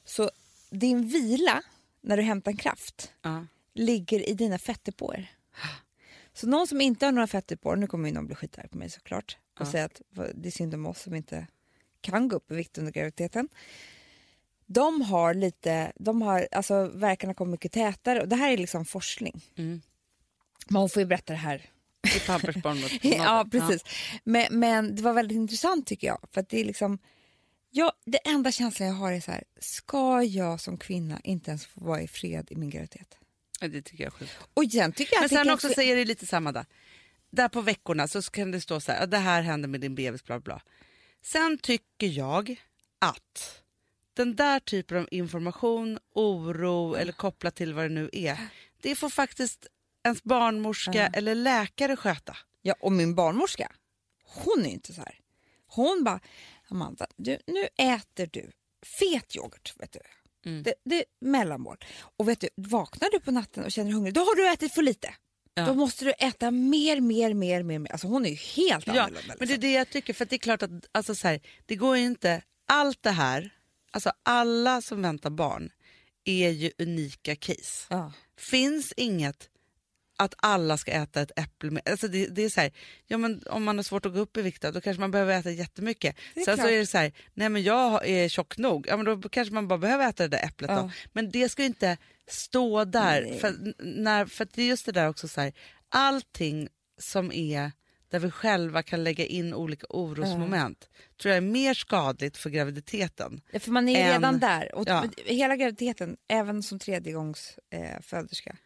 så 0.05 0.30
din 0.70 1.09
vila 1.09 1.62
när 2.01 2.16
du 2.16 2.22
hämtar 2.22 2.53
kraft 2.53 3.12
Ja. 3.22 3.47
ligger 3.74 4.28
i 4.28 4.34
dina 4.34 4.59
fettdepåer. 4.59 5.30
Så 6.32 6.47
någon 6.47 6.66
som 6.66 6.80
inte 6.80 7.05
har 7.05 7.12
några 7.12 7.26
fettdepåer, 7.26 7.76
nu 7.76 7.86
kommer 7.86 8.09
ju 8.09 8.14
någon 8.14 8.26
bli 8.26 8.34
skitarg 8.34 8.68
på 8.68 8.78
mig 8.78 8.91
såklart 8.91 9.39
och 9.61 9.66
Ja. 9.66 9.70
säga 9.72 9.84
att 9.84 10.01
det 10.34 10.49
är 10.49 10.51
synd 10.51 10.74
om 10.74 10.86
oss 10.86 11.03
som 11.03 11.14
inte 11.14 11.47
kan 12.01 12.28
gå 12.28 12.36
upp 12.36 12.51
i 12.51 12.55
vikt 12.55 12.78
under 12.78 12.93
graviditeten. 12.93 13.49
De 14.66 15.03
har 15.03 15.34
lite, 15.34 15.93
de 15.97 16.22
har, 16.22 16.49
alltså 16.53 16.84
verkarna 16.89 17.34
kommer 17.34 17.53
mycket 17.53 17.72
tätare 17.72 18.20
och 18.20 18.28
det 18.28 18.36
här 18.36 18.53
är 18.53 18.57
liksom 18.57 18.84
forskning. 18.84 19.45
Mm. 19.57 19.80
Men 20.68 20.80
hon 20.80 20.89
får 20.89 21.01
ju 21.01 21.07
berätta 21.07 21.32
det 21.32 21.39
här 21.39 21.70
I 22.16 22.20
Pampers 22.20 22.57
barnmorska. 22.57 22.99
ja, 23.09 23.46
precis. 23.51 23.82
Men, 24.24 24.46
men 24.61 24.94
det 24.96 25.03
var 25.03 25.12
väldigt 25.12 25.36
intressant 25.36 25.86
tycker 25.86 26.07
jag. 26.07 26.18
För 26.32 26.44
det 26.49 26.61
är 26.61 26.64
liksom... 26.64 26.99
Ja, 27.70 27.92
det 28.07 28.18
enda 28.18 28.53
känslan 28.53 28.88
jag 28.88 28.94
har 28.94 29.12
är 29.12 29.20
så 29.20 29.30
här, 29.30 29.44
ska 29.61 30.22
jag 30.22 30.61
som 30.61 30.78
kvinna 30.78 31.20
inte 31.24 31.51
ens 31.51 31.66
få 31.66 31.80
vara 31.84 32.03
i 32.03 32.09
fred 32.09 32.46
i 32.51 32.57
min 32.57 32.70
graviditet? 32.70 33.18
Ja, 33.61 33.68
det 33.68 33.82
tycker 33.82 34.05
jag 34.05 34.12
är 34.12 34.16
sjukt. 34.18 34.32
Och 34.55 34.64
sen 34.72 34.92
tycker 34.92 35.14
jag 35.14 35.22
Men 35.22 35.28
sen 35.28 35.44
kan- 35.44 35.55
också 35.55 35.68
säger 35.68 35.96
det 35.96 36.05
lite 36.05 36.26
samma 36.26 36.53
där. 36.53 36.66
Där 37.30 37.49
på 37.49 37.61
veckorna 37.61 38.09
så 38.09 38.22
kan 38.22 38.51
det 38.51 38.61
stå 38.61 38.80
så 38.80 38.92
här, 38.92 39.01
"Ja, 39.01 39.07
det 39.07 39.18
här 39.18 39.42
händer 39.42 39.68
med 39.68 39.80
din 39.80 39.94
bebis, 39.94 40.24
bla 40.24 40.40
bla. 40.40 40.62
Sen 41.22 41.59
tycker 41.59 42.07
jag 42.07 42.57
att 42.99 43.62
den 44.14 44.36
där 44.36 44.61
typen 44.61 44.99
av 44.99 45.09
information, 45.11 45.99
oro 46.14 46.94
eller 46.94 47.12
kopplat 47.12 47.55
till 47.55 47.74
vad 47.74 47.84
det 47.84 47.88
nu 47.88 48.11
är, 48.12 48.38
det 48.82 48.94
får 48.94 49.09
faktiskt 49.11 49.66
ens 50.05 50.22
barnmorska 50.24 51.07
eller 51.07 51.34
läkare 51.34 51.96
sköta. 51.96 52.36
Ja, 52.62 52.74
och 52.80 52.92
min 52.92 53.14
barnmorska, 53.14 53.72
hon 54.24 54.66
är 54.66 54.70
inte 54.70 54.92
så 54.92 55.01
här. 55.01 55.14
Hon 55.66 56.05
bara, 56.05 56.20
Amanda, 56.70 57.07
du, 57.16 57.38
nu 57.46 57.68
äter 57.76 58.28
du 58.32 58.51
fet 58.99 59.36
yoghurt. 59.36 59.74
Vet 59.76 59.92
du. 59.92 60.01
Mm. 60.51 60.62
Det, 60.62 60.74
det 60.84 60.96
är 60.96 61.05
mellanmål. 61.20 61.76
Och 62.16 62.28
vet 62.28 62.40
du, 62.40 62.49
vaknar 62.57 63.09
du 63.12 63.20
på 63.20 63.30
natten 63.30 63.64
och 63.64 63.72
känner 63.72 63.86
dig 63.86 63.94
hungrig, 63.94 64.14
då 64.14 64.20
har 64.20 64.36
du 64.36 64.49
ätit 64.53 64.74
för 64.74 64.82
lite. 64.82 65.14
Ja. 65.55 65.66
Då 65.66 65.74
måste 65.74 66.05
du 66.05 66.12
äta 66.12 66.51
mer, 66.51 67.01
mer, 67.01 67.34
mer, 67.34 67.62
mer. 67.62 67.78
mer. 67.78 67.92
Alltså 67.92 68.07
hon 68.07 68.26
är 68.26 68.30
ju 68.30 68.34
helt 68.36 68.86
Ja, 68.86 68.92
annorlunda. 69.03 69.34
men 69.38 69.38
det 69.38 69.44
är 69.44 69.46
liksom. 69.46 69.61
det 69.61 69.72
jag 69.72 69.90
tycker, 69.90 70.14
för 70.14 70.24
att 70.24 70.30
det 70.30 70.36
är 70.36 70.38
klart 70.38 70.62
att 70.62 70.70
alltså 70.92 71.14
så 71.14 71.28
här, 71.28 71.40
det 71.66 71.76
går 71.76 71.96
ju 71.96 72.05
inte, 72.05 72.42
allt 72.68 73.03
det 73.03 73.11
här, 73.11 73.51
alltså 73.90 74.12
alla 74.22 74.82
som 74.82 75.03
väntar 75.03 75.30
barn 75.30 75.70
är 76.24 76.51
ju 76.51 76.72
unika 76.78 77.36
case. 77.36 77.86
Ja. 77.90 78.12
finns 78.38 78.92
inget 78.96 79.49
att 80.18 80.34
alla 80.36 80.76
ska 80.76 80.90
äta 80.92 81.20
ett 81.20 81.38
äpple 81.38 81.70
med. 81.70 81.82
Alltså 81.88 82.08
det, 82.08 82.26
det 82.26 82.42
är 82.42 82.48
så 82.48 82.60
här, 82.60 82.72
ja 83.06 83.18
men 83.18 83.42
om 83.50 83.64
man 83.64 83.76
har 83.78 83.82
svårt 83.82 84.06
att 84.06 84.12
gå 84.12 84.18
upp 84.18 84.36
i 84.36 84.42
vikt 84.42 84.62
då 84.62 84.80
kanske 84.80 85.00
man 85.00 85.10
behöver 85.10 85.38
äta 85.38 85.50
jättemycket. 85.50 86.16
Sen 86.34 86.44
så 86.44 86.54
klart. 86.54 86.70
är 86.70 86.78
det 86.78 86.86
så 86.86 86.98
här, 86.98 87.12
nej 87.34 87.48
men 87.48 87.62
jag 87.62 88.08
är 88.08 88.28
tjock 88.28 88.58
nog, 88.58 88.86
ja 88.88 88.96
men 88.96 89.20
då 89.20 89.28
kanske 89.28 89.54
man 89.54 89.68
bara 89.68 89.78
behöver 89.78 90.08
äta 90.08 90.22
det 90.28 90.36
där 90.36 90.44
äpplet 90.44 90.70
Ja. 90.70 90.76
då. 90.82 90.90
Men 91.12 91.30
det 91.30 91.48
ska 91.48 91.62
ju 91.62 91.66
inte 91.68 91.96
stå 92.26 92.84
där. 92.84 93.22
Nej. 93.22 93.38
För, 93.38 93.54
när, 93.84 94.26
för 94.26 94.48
det 94.54 94.62
är 94.62 94.66
just 94.66 94.86
det 94.86 94.92
där 94.92 95.08
också 95.08 95.28
så 95.28 95.40
här, 95.40 95.52
allting 95.88 96.68
som 96.98 97.32
är 97.32 97.72
där 98.10 98.18
vi 98.18 98.30
själva 98.30 98.82
kan 98.82 99.04
lägga 99.04 99.26
in 99.26 99.54
olika 99.54 99.86
orosmoment 99.90 100.88
tror 101.22 101.30
jag 101.30 101.36
är 101.36 101.40
mer 101.50 101.74
skadligt 101.74 102.36
för 102.36 102.50
graviditeten. 102.50 103.40
Ja, 103.50 103.60
För 103.60 103.70
man 103.70 103.88
är 103.88 104.00
En- 104.06 104.12
redan 104.12 104.38
där. 104.38 104.74
Och 104.74 104.88
ja. 104.88 105.04
Hela 105.26 105.56
graviditeten, 105.56 106.16
även 106.28 106.62
som 106.62 106.78
tredjegångs 106.78 107.58
eh, 107.70 108.00
föderska, 108.02 108.56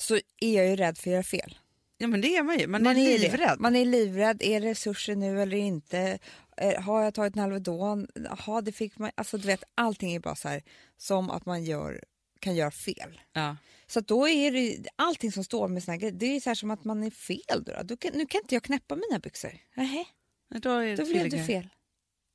så 0.00 0.14
är 0.40 0.56
jag 0.56 0.68
ju 0.68 0.76
rädd 0.76 0.98
för 0.98 1.10
att 1.10 1.12
göra 1.12 1.22
fel. 1.22 1.58
Ja 1.98 2.06
men 2.06 2.20
det 2.20 2.36
är 2.36 2.42
man 2.42 2.58
ju, 2.58 2.66
man, 2.66 2.86
är 2.86 2.94
det. 2.94 3.18
livrädd. 3.18 3.60
Man 3.60 3.76
är 3.76 3.84
livrädd. 3.84 4.42
Är 4.42 4.60
det 4.60 4.70
resurser 4.70 5.16
nu 5.16 5.42
eller 5.42 5.56
inte? 5.56 6.18
Eh, 6.56 6.82
har 6.82 7.02
jag 7.02 7.14
tagit 7.14 7.36
en 7.36 7.42
Alvedon? 7.42 8.06
Jaha, 8.14 8.60
det 8.60 8.72
fick 8.72 8.98
man. 8.98 9.10
Alltså, 9.14 9.38
du 9.38 9.46
vet, 9.46 9.64
allting 9.74 10.14
är 10.14 10.20
bara 10.20 10.34
så 10.34 10.48
här 10.48 10.62
som 10.96 11.30
att 11.30 11.46
man 11.46 11.64
gör, 11.64 12.04
kan 12.38 12.54
göra 12.54 12.70
fel. 12.70 13.20
Ja. 13.32 13.56
Så 13.86 14.00
då 14.00 14.28
är 14.28 14.52
det 14.52 14.88
allting 14.96 15.32
som 15.32 15.44
står 15.44 15.68
med 15.68 15.82
såna 15.82 15.92
här 15.92 16.00
grejer, 16.00 16.14
det 16.14 16.36
är 16.36 16.40
så 16.40 16.50
här 16.50 16.54
som 16.54 16.70
att 16.70 16.84
man 16.84 17.02
är 17.02 17.10
fel. 17.10 17.64
Då, 17.64 17.72
då. 17.84 17.96
kan, 17.96 18.12
nu 18.14 18.26
kan 18.26 18.40
inte 18.40 18.54
jag 18.54 18.62
knäppa 18.62 18.96
mina 18.96 19.18
byxor. 19.18 19.52
Nähä, 19.74 20.04
Då, 20.48 20.70
är 20.70 20.86
det 20.86 20.96
då 20.96 21.04
blev 21.04 21.30
det 21.30 21.44
fel. 21.44 21.68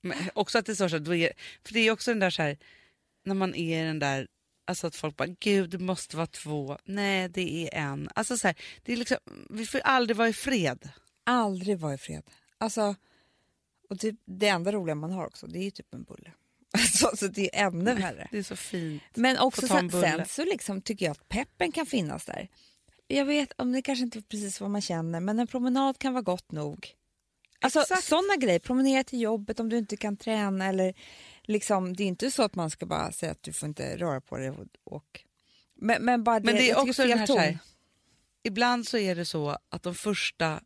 Men 0.02 0.18
också 0.34 0.58
att 0.58 0.66
det 0.66 0.76
står 0.76 0.88
så 0.88 0.96
här, 0.96 1.04
då 1.04 1.16
är, 1.16 1.32
för 1.64 1.74
det 1.74 1.80
är 1.80 1.92
också 1.92 2.12
den 2.12 2.20
där 2.20 2.30
så 2.30 2.42
här, 2.42 2.58
när 3.24 3.36
man 3.36 3.56
är 3.56 3.86
den 3.86 4.00
där, 4.00 4.28
alltså 4.66 4.88
att 4.88 4.96
folk 4.96 5.18
bara, 5.18 5.28
gud 5.40 5.70
det 5.70 5.78
måste 5.78 6.18
vara 6.18 6.28
två, 6.28 6.78
nej 6.86 7.30
det 7.30 7.68
är 7.68 7.80
en. 7.80 8.10
Alltså 8.16 8.38
så 8.38 8.48
här, 8.48 8.56
det 8.84 8.94
är 8.94 8.98
liksom, 8.98 9.18
vi 9.50 9.66
får 9.66 9.80
aldrig 9.80 10.18
vara 10.18 10.30
i 10.30 10.34
fred. 10.34 10.90
Aldrig 11.24 11.80
vara 11.80 11.94
i 11.94 11.98
fred. 11.98 12.24
Alltså, 12.58 12.96
och 13.90 14.00
typ, 14.00 14.16
det 14.26 14.48
enda 14.48 14.72
roliga 14.72 14.96
man 14.96 15.12
har 15.12 15.26
också, 15.26 15.48
det 15.48 15.60
är 15.60 15.64
ju 15.64 15.72
typ 15.72 15.94
en 15.94 16.04
bulle. 16.04 16.32
Alltså, 16.72 17.18
så 17.18 17.28
det 17.28 17.56
är 17.56 17.66
ännu 17.68 17.96
värre. 17.96 18.28
Det 18.32 18.38
är 18.38 18.44
så 18.44 18.56
fint. 18.56 19.04
Men 19.14 19.38
också 19.38 19.68
sen, 19.68 19.92
sen 19.92 20.26
så 20.26 20.46
liksom 20.46 20.82
tycker 20.82 21.06
jag 21.06 21.12
att 21.12 21.30
peppen 21.30 21.72
kan 21.72 21.86
finnas 21.86 22.26
där. 22.26 22.50
Jag 23.08 23.26
vet 23.26 23.52
om 23.58 23.72
det 23.72 23.82
kanske 23.82 24.04
inte 24.04 24.20
är 24.20 24.22
precis 24.22 24.62
vad 24.62 24.70
man 24.70 24.82
känner, 24.82 25.20
men 25.20 25.40
en 25.40 25.48
promenad 25.48 25.98
kan 25.98 26.14
vara 26.14 26.22
gott 26.22 26.52
nog. 26.52 26.96
Alltså 27.62 27.82
Exakt. 27.82 28.04
sådana 28.04 28.36
grejer, 28.36 28.60
promenera 28.60 29.04
till 29.04 29.22
jobbet 29.22 29.60
om 29.60 29.70
du 29.70 29.78
inte 29.78 29.98
kan 29.98 30.18
träna 30.18 30.66
eller 30.66 30.94
liksom, 31.44 31.96
det 31.96 32.04
är 32.04 32.08
inte 32.08 32.32
så 32.32 32.44
att 32.44 32.56
man 32.56 32.70
ska 32.70 32.86
bara 32.86 33.12
säga 33.12 33.32
att 33.32 33.44
du 33.44 33.54
får 33.54 33.70
inte 33.70 33.98
röra 33.98 34.22
på 34.22 34.38
dig 34.38 34.50
och, 34.50 34.66
och 34.84 35.24
men, 35.76 36.06
men 36.06 36.24
bara 36.24 36.40
det, 36.40 36.46
Men 36.46 36.56
det 36.56 36.70
är 36.70 36.90
också 36.90 37.08
den 37.08 37.20
här, 37.20 37.26
så 37.26 37.38
här, 37.38 37.58
ibland 38.44 38.88
så 38.88 38.98
är 38.98 39.16
det 39.16 39.26
så 39.26 39.58
att 39.70 39.84
de 39.84 39.96
första 39.96 40.62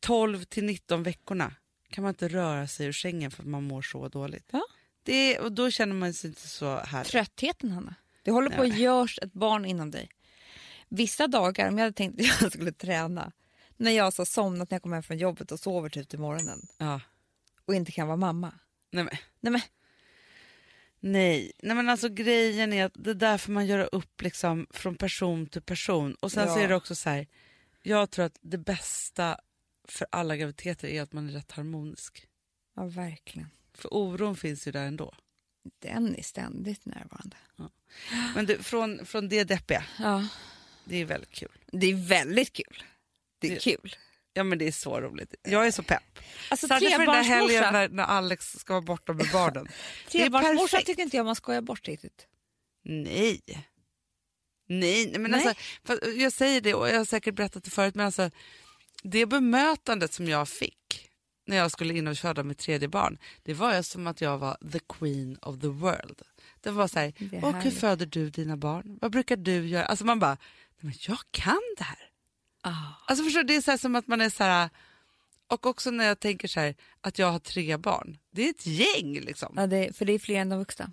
12 0.00 0.44
till 0.44 0.64
19 0.64 1.02
veckorna 1.02 1.52
kan 1.90 2.02
man 2.02 2.08
inte 2.08 2.28
röra 2.28 2.66
sig 2.66 2.86
ur 2.86 2.92
sängen 2.92 3.30
för 3.30 3.42
att 3.42 3.48
man 3.48 3.64
mår 3.64 3.82
så 3.82 4.08
dåligt. 4.08 4.48
Ja. 4.52 4.62
Det, 5.02 5.38
och 5.38 5.52
då 5.52 5.70
känner 5.70 5.94
man 5.94 6.14
sig 6.14 6.28
inte 6.30 6.48
så 6.48 6.76
härlig. 6.76 7.10
Tröttheten, 7.10 7.70
Hanna. 7.70 7.94
Det 8.22 8.30
håller 8.30 8.50
på 8.50 8.62
att 8.62 8.78
görs 8.78 9.18
ett 9.22 9.32
barn 9.32 9.64
inom 9.64 9.90
dig. 9.90 10.08
Vissa 10.88 11.26
dagar, 11.26 11.68
om 11.68 11.78
jag 11.78 11.84
hade 11.84 11.96
tänkt 11.96 12.20
att 12.20 12.42
jag 12.42 12.52
skulle 12.52 12.72
träna, 12.72 13.32
när 13.76 13.90
jag 13.90 14.04
har 14.04 14.10
så 14.10 14.24
somnat 14.26 14.70
när 14.70 14.74
jag 14.74 14.82
kommer 14.82 14.96
hem 14.96 15.02
från 15.02 15.18
jobbet 15.18 15.52
och 15.52 15.60
sover 15.60 15.88
typ 15.88 16.08
till 16.08 16.18
morgonen 16.18 16.66
Ja. 16.78 17.00
och 17.64 17.74
inte 17.74 17.92
kan 17.92 18.06
vara 18.06 18.16
mamma. 18.16 18.52
Nej, 18.90 19.04
men, 19.04 19.16
Nej 19.40 19.52
men, 19.52 19.60
nej. 21.00 21.52
nej 21.62 21.76
men 21.76 21.88
alltså 21.88 22.08
grejen 22.08 22.72
är 22.72 22.84
att 22.84 22.92
det 22.94 23.10
är 23.10 23.14
därför 23.14 23.52
man 23.52 23.66
gör 23.66 23.94
upp 23.94 24.22
liksom 24.22 24.66
från 24.70 24.94
person 24.96 25.46
till 25.46 25.62
person. 25.62 26.14
Och 26.14 26.32
sen 26.32 26.48
så 26.48 26.58
Ja. 26.58 26.62
är 26.64 26.68
det 26.68 26.74
också 26.74 26.94
så 26.94 27.10
här, 27.10 27.26
jag 27.82 28.10
tror 28.10 28.24
att 28.24 28.38
det 28.40 28.58
bästa 28.58 29.40
för 29.88 30.06
alla 30.10 30.36
graviditeter 30.36 30.88
är 30.88 31.02
att 31.02 31.12
man 31.12 31.28
är 31.28 31.32
rätt 31.32 31.52
harmonisk. 31.52 32.26
ja 32.76 32.84
verkligen. 32.86 33.48
För 33.74 33.94
oron 33.94 34.36
finns 34.36 34.66
ju 34.68 34.72
där 34.72 34.86
ändå. 34.86 35.14
Den 35.78 36.16
är 36.16 36.22
ständigt 36.22 36.84
närvarande. 36.84 37.36
Men 38.34 38.46
du, 38.46 38.62
från, 38.62 39.06
från 39.06 39.28
det 39.28 39.44
deppiga, 39.44 39.84
Ja. 39.98 40.28
det 40.84 40.96
är 40.96 41.04
väldigt 41.04 41.30
kul. 41.30 41.58
Det 41.66 41.86
är 41.86 42.08
väldigt 42.08 42.52
kul. 42.52 42.82
Det 43.38 43.46
är 43.46 43.50
Det- 43.54 43.60
kul. 43.60 43.96
Ja 44.32 44.44
men 44.44 44.58
det 44.58 44.66
är 44.68 44.72
så 44.72 45.00
roligt. 45.00 45.34
Jag 45.42 45.66
är 45.66 45.70
så 45.70 45.82
pepp. 45.82 46.02
Alltså 46.48 46.68
Särskilt 46.68 46.92
för 46.92 46.98
den 47.06 47.14
där 47.14 47.22
helgen 47.22 47.72
när, 47.72 47.88
när 47.88 48.04
Alex 48.04 48.52
ska 48.58 48.72
vara 48.72 48.82
borta 48.82 49.12
med 49.12 49.26
barnen. 49.32 49.68
trebarnsmorsa 50.08 50.80
tycker 50.80 51.02
inte 51.02 51.16
jag 51.16 51.26
man 51.26 51.36
skojar 51.36 51.60
bort 51.60 51.88
riktigt. 51.88 52.26
Nej. 52.84 53.40
Nej, 54.68 55.18
men 55.18 55.30
Nej. 55.30 55.54
Alltså, 55.88 56.10
jag 56.10 56.32
säger 56.32 56.60
det 56.60 56.74
och 56.74 56.88
jag 56.88 56.96
har 56.98 57.04
säkert 57.04 57.34
berättat 57.34 57.64
det 57.64 57.70
förut 57.70 57.94
men 57.94 58.06
alltså 58.06 58.30
det 59.02 59.26
bemötandet 59.26 60.12
som 60.12 60.28
jag 60.28 60.48
fick 60.48 61.10
när 61.46 61.56
jag 61.56 61.70
skulle 61.70 61.94
in 61.94 62.06
och 62.08 62.18
föda 62.18 62.42
mitt 62.42 62.58
tredje 62.58 62.88
barn 62.88 63.18
det 63.42 63.54
var 63.54 63.76
ju 63.76 63.82
som 63.82 64.06
att 64.06 64.20
jag 64.20 64.38
var 64.38 64.56
the 64.72 64.78
queen 64.78 65.38
of 65.42 65.60
the 65.60 65.66
world. 65.68 66.22
Det 66.60 66.70
var 66.70 66.88
så 66.88 66.98
här, 66.98 67.12
Det 67.18 67.42
och 67.42 67.54
hur 67.54 67.70
föder 67.70 68.06
du 68.06 68.30
dina 68.30 68.56
barn? 68.56 68.98
Vad 69.00 69.12
brukar 69.12 69.36
du 69.36 69.66
göra? 69.68 69.84
Alltså 69.84 70.04
man 70.04 70.18
bara, 70.18 70.36
men 70.80 70.92
jag 71.00 71.18
kan 71.30 71.60
det 71.78 71.84
här. 71.84 71.98
Ah. 72.68 72.92
Alltså 73.06 73.24
förstår 73.24 73.40
du, 73.40 73.46
det 73.46 73.56
är 73.56 73.60
så 73.60 73.78
som 73.78 73.94
att 73.96 74.06
man 74.06 74.20
är 74.20 74.30
så 74.30 74.44
här 74.44 74.70
och 75.48 75.66
också 75.66 75.90
när 75.90 76.04
jag 76.06 76.20
tänker 76.20 76.48
så 76.48 76.60
här 76.60 76.74
att 77.00 77.18
jag 77.18 77.30
har 77.32 77.38
tre 77.38 77.76
barn. 77.76 78.18
Det 78.30 78.42
är 78.46 78.50
ett 78.50 78.66
gäng 78.66 79.20
liksom. 79.20 79.52
Ja, 79.56 79.66
det, 79.66 79.96
för 79.96 80.04
det 80.04 80.12
är 80.12 80.18
fler 80.18 80.36
än 80.40 80.48
de 80.48 80.58
vuxna. 80.58 80.92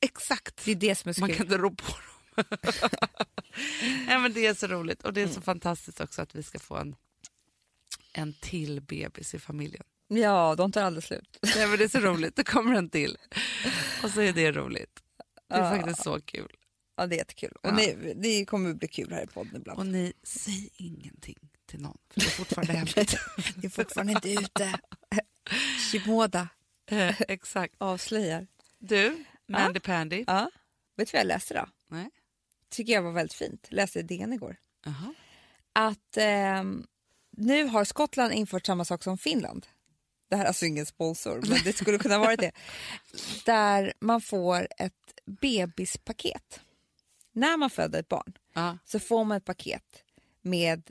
Exakt. 0.00 0.64
Det 0.64 0.70
är 0.70 0.74
det 0.74 0.94
som 0.94 1.08
är 1.08 1.12
så 1.12 1.20
Man 1.20 1.32
kan 1.32 1.46
inte 1.46 1.58
rå 1.58 1.70
på 1.70 1.84
dem. 2.36 2.44
ja, 4.08 4.18
men 4.18 4.32
det 4.32 4.46
är 4.46 4.54
så 4.54 4.66
roligt 4.66 5.02
och 5.02 5.12
det 5.12 5.20
är 5.20 5.24
Mm. 5.24 5.34
så 5.34 5.40
fantastiskt 5.40 6.00
också 6.00 6.22
att 6.22 6.34
vi 6.34 6.42
ska 6.42 6.58
få 6.58 6.76
en, 6.76 6.96
en 8.12 8.32
till 8.40 8.80
bebis 8.80 9.34
i 9.34 9.38
familjen. 9.38 9.84
Ja, 10.08 10.54
de 10.54 10.72
tar 10.72 10.82
aldrig 10.82 11.04
slut. 11.04 11.38
Ja, 11.56 11.66
men 11.66 11.78
det 11.78 11.84
är 11.84 11.88
så 11.88 11.98
roligt, 12.00 12.36
det 12.36 12.44
kommer 12.44 12.74
en 12.74 12.90
till. 12.90 13.16
Och 14.02 14.10
så 14.10 14.20
är 14.20 14.32
det 14.32 14.52
roligt. 14.52 15.00
Det 15.48 15.54
är 15.54 15.62
Ja. 15.64 15.76
faktiskt 15.76 16.02
så 16.02 16.20
kul. 16.20 16.48
Ja, 16.98 17.06
det 17.06 17.14
är 17.14 17.18
jättekul. 17.18 17.52
Och 17.62 17.68
Ja. 17.68 17.72
ni, 17.72 18.14
det 18.16 18.44
kommer 18.44 18.74
bli 18.74 18.88
kul 18.88 19.12
här 19.12 19.24
i 19.24 19.26
podden 19.26 19.56
ibland. 19.56 19.78
Och 19.78 19.86
ni, 19.86 20.12
säg 20.22 20.70
ingenting 20.76 21.38
till 21.66 21.80
någon, 21.80 21.98
för 22.10 22.20
det 22.20 22.26
är 22.26 22.30
fortfarande 22.30 22.72
hemligt. 22.76 23.16
Det 23.56 23.66
är 23.66 23.70
fortfarande 23.70 24.12
inte 24.12 24.30
ute. 24.32 24.80
Shimoda 25.92 26.48
Eh, 26.90 27.20
Exakt. 27.20 27.74
avslöjar. 27.78 28.46
Du, 28.78 29.24
Mandy 29.48 29.80
Pandy. 29.80 30.24
Ja. 30.26 30.50
Vet 30.96 31.08
du 31.08 31.16
vad 31.16 31.20
jag 31.20 31.26
läste 31.26 31.54
då? 31.54 31.66
Nej. 31.88 32.10
tycker 32.70 32.92
jag 32.92 33.02
var 33.02 33.12
väldigt 33.12 33.34
fint. 33.34 33.66
Läste 33.70 33.98
i 33.98 34.02
DN 34.02 34.32
igår. 34.32 34.56
Jaha. 34.84 35.14
Att 35.72 36.16
ehm, 36.16 36.86
nu 37.30 37.64
har 37.64 37.84
Skottland 37.84 38.32
infört 38.32 38.66
samma 38.66 38.84
sak 38.84 39.02
som 39.02 39.18
Finland. 39.18 39.66
Det 40.30 40.36
här 40.36 40.44
är 40.44 40.48
alltså 40.48 40.66
ingen 40.66 40.86
sponsor, 40.86 41.42
men 41.48 41.58
det 41.64 41.72
skulle 41.76 41.98
kunna 41.98 42.18
vara 42.18 42.36
det. 42.36 42.52
Där 43.44 43.92
man 44.00 44.20
får 44.20 44.68
ett 44.78 45.14
bebispaket. 45.26 46.60
När 47.38 47.56
man 47.56 47.70
föder 47.70 48.00
ett 48.00 48.08
barn 48.08 48.32
Ja. 48.54 48.78
så 48.84 48.98
får 48.98 49.24
man 49.24 49.36
ett 49.36 49.44
paket 49.44 50.02
med 50.42 50.90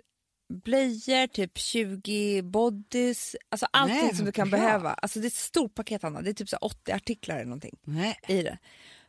blöjor, 0.54 1.28
typ 1.28 1.58
20 1.58 2.42
bodys, 2.42 3.36
alltså 3.50 3.68
allting 3.72 3.98
Nej, 3.98 4.16
som 4.16 4.26
du 4.26 4.32
kan 4.32 4.50
bra. 4.50 4.60
behöva. 4.60 4.94
Alltså 4.94 5.20
det 5.20 5.26
är 5.26 5.28
ett 5.28 5.34
stort 5.34 5.76
paket 5.76 6.04
Anna, 6.04 6.22
det 6.22 6.30
är 6.30 6.34
typ 6.34 6.50
så 6.50 6.56
här 6.62 6.64
80 6.66 6.92
artiklar 6.92 7.36
eller 7.36 7.46
någonting 7.46 7.78
Nej, 7.84 8.20
i 8.28 8.42
det. 8.44 8.58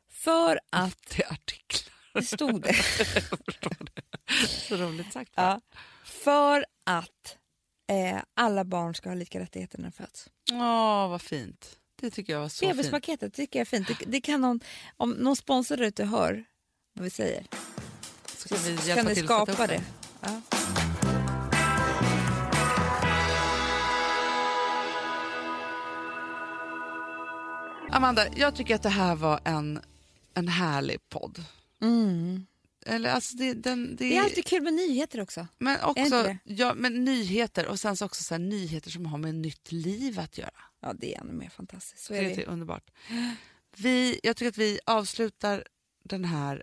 För 0.09 0.61
att, 0.73 0.99
det 1.17 1.23
är 1.23 1.33
artiklar. 1.33 1.95
det 2.15 2.23
stod 2.23 2.63
det. 2.63 2.75
Så 4.49 4.77
roligt 4.77 5.13
sagt. 5.13 5.33
Ja, 5.35 5.61
för 6.05 6.65
att 6.85 7.37
eh, 7.91 8.23
alla 8.35 8.65
barn 8.65 8.95
ska 8.95 9.09
ha 9.09 9.15
lika 9.15 9.41
rättigheter 9.41 9.79
när 9.79 9.85
de 9.85 9.93
föds. 9.93 10.29
Åh, 10.53 11.09
vad 11.09 11.23
fint. 11.23 11.79
Det 12.01 12.11
tycker 12.11 12.33
jag 12.33 12.41
var 12.41 12.49
så 12.49 12.65
fint. 12.75 13.35
Tycker 13.35 13.59
jag 13.59 13.61
är 13.61 13.65
fint. 13.65 13.89
Det, 13.89 14.05
det 14.07 14.21
kan 14.21 14.41
någon, 14.41 14.61
om 14.97 15.11
någon 15.11 15.37
sponsor 15.37 15.77
där 15.77 15.85
ute 15.85 16.05
hör 16.05 16.45
vad 16.99 17.05
vi 17.05 17.11
säger 17.11 17.47
Så 18.37 18.49
kan 18.49 18.59
vi 18.65 18.77
så 18.77 18.95
kan 18.95 19.07
ni 19.07 19.15
skapa 19.17 19.67
det. 19.67 19.83
Ja. 20.21 20.41
Amanda, 27.91 28.27
jag 28.37 28.55
tycker 28.55 28.75
att 28.75 28.83
det 28.83 28.89
här 28.89 29.15
var 29.17 29.41
en, 29.45 29.81
en 30.35 30.49
härlig 30.49 31.09
podd. 31.09 31.45
Eller, 32.87 33.11
alltså 33.11 33.37
det, 33.37 33.55
den, 33.55 33.97
det, 33.97 34.09
Det 34.09 34.17
är 34.17 34.23
alltid 34.23 34.45
kul 34.47 34.63
med 34.63 34.75
nyheter 34.75 35.21
också. 35.21 35.47
men 35.59 35.81
också 35.83 36.23
det? 36.23 36.39
ja, 36.45 36.75
men 36.77 37.05
nyheter 37.05 37.67
och 37.67 37.81
sen 37.81 37.97
så 37.97 38.05
också 38.05 38.23
så 38.23 38.35
här, 38.35 38.39
nyheter 38.39 38.91
som 38.91 39.07
har 39.07 39.19
med 39.19 39.35
nytt 39.35 39.73
liv 39.73 40.21
att 40.21 40.39
göra. 40.39 40.51
Ja, 40.81 40.93
det 40.93 41.15
är 41.15 41.21
ännu 41.21 41.33
mer 41.33 41.49
fantastiskt. 41.49 42.05
Så 42.05 42.13
Det 42.13 42.19
är 42.19 42.23
är 42.31 42.37
det. 42.37 42.47
underbart. 42.47 42.91
Vi, 43.77 44.21
jag 44.23 44.37
tycker 44.37 44.49
att 44.49 44.59
vi 44.59 44.79
avslutar 44.87 45.65
den 46.05 46.25
här 46.25 46.63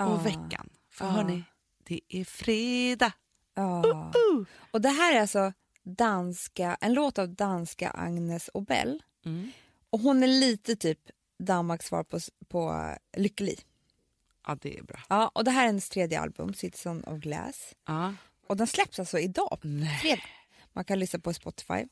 Och 0.00 0.26
veckan. 0.26 0.68
För 0.90 1.06
hörni, 1.06 1.44
det 1.84 2.00
är 2.08 2.24
fredag. 2.24 3.12
Ja. 3.54 4.12
Och 4.70 4.80
det 4.80 4.88
här 4.88 5.14
är 5.16 5.20
alltså 5.20 5.52
danska, 5.82 6.76
en 6.80 6.94
låt 6.94 7.18
av 7.18 7.28
danska 7.28 7.90
Agnes 7.90 8.50
Obel. 8.54 9.02
Mm. 9.24 9.50
Och 9.90 10.00
hon 10.00 10.22
är 10.22 10.26
lite 10.26 10.76
typ 10.76 10.98
Danmarks 11.38 11.86
svar 11.86 12.04
på, 12.04 12.18
på 12.48 12.94
Lykkeli. 13.16 13.56
Ja, 14.46 14.56
det 14.60 14.78
är 14.78 14.82
bra. 14.82 14.98
Ja, 15.08 15.30
och 15.34 15.44
det 15.44 15.50
här 15.50 15.62
är 15.62 15.66
hennes 15.66 15.88
tredje 15.88 16.20
album, 16.20 16.54
Citizen 16.54 17.04
of 17.04 17.18
Glass. 17.18 17.74
Ja. 17.86 18.14
Och 18.48 18.56
den 18.56 18.66
släpps 18.66 18.98
alltså 18.98 19.18
idag, 19.18 19.58
Nej. 19.62 19.98
fredag. 20.02 20.22
Man 20.72 20.84
kan 20.84 20.98
lyssna 20.98 21.18
på 21.18 21.32
Spotify. 21.34 21.84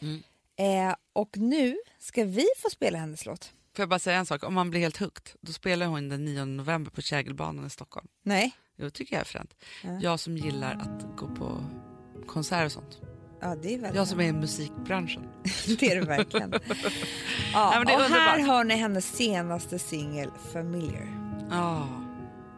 Mm. 0.00 0.22
Eh, 0.56 0.94
och 1.12 1.36
nu 1.38 1.76
ska 1.98 2.24
vi 2.24 2.46
få 2.62 2.70
spela 2.70 2.98
hennes 2.98 3.26
låt. 3.26 3.44
Får 3.76 3.82
jag 3.82 3.88
bara 3.88 3.98
säga 3.98 4.18
en 4.18 4.26
sak? 4.26 4.44
Om 4.44 4.54
man 4.54 4.70
blir 4.70 4.80
helt 4.80 4.96
hooked, 4.96 5.30
då 5.40 5.52
spelar 5.52 5.86
hon 5.86 6.08
den 6.08 6.24
9 6.24 6.44
november 6.44 6.90
på 6.90 7.02
Kägelbanan 7.02 7.66
i 7.66 7.70
Stockholm. 7.70 8.08
Nej? 8.22 8.52
Jo, 8.76 8.90
tycker 8.90 9.14
jag 9.16 9.20
är 9.20 9.24
fränt. 9.24 9.54
Ja. 9.84 9.98
Jag 10.00 10.20
som 10.20 10.36
gillar 10.36 10.74
att 10.74 11.16
gå 11.16 11.26
på 11.28 11.64
konserter 12.26 12.64
och 12.64 12.72
sånt. 12.72 13.00
Ja, 13.40 13.56
det 13.62 13.74
är 13.74 13.78
väldigt 13.78 13.94
Jag 13.96 14.08
som 14.08 14.20
är 14.20 14.24
i 14.24 14.32
musikbranschen. 14.32 15.22
Det 15.78 15.82
är 15.92 16.00
det 16.00 16.06
verkligen. 16.06 16.52
ja, 17.52 17.72
men 17.76 17.86
det 17.86 17.92
är 17.92 17.96
och 17.96 18.02
här 18.04 18.38
hör 18.38 18.64
ni 18.64 18.74
hennes 18.76 19.16
senaste 19.16 19.78
singel 19.78 20.30
Familiar. 20.52 21.16
Ja, 21.50 21.88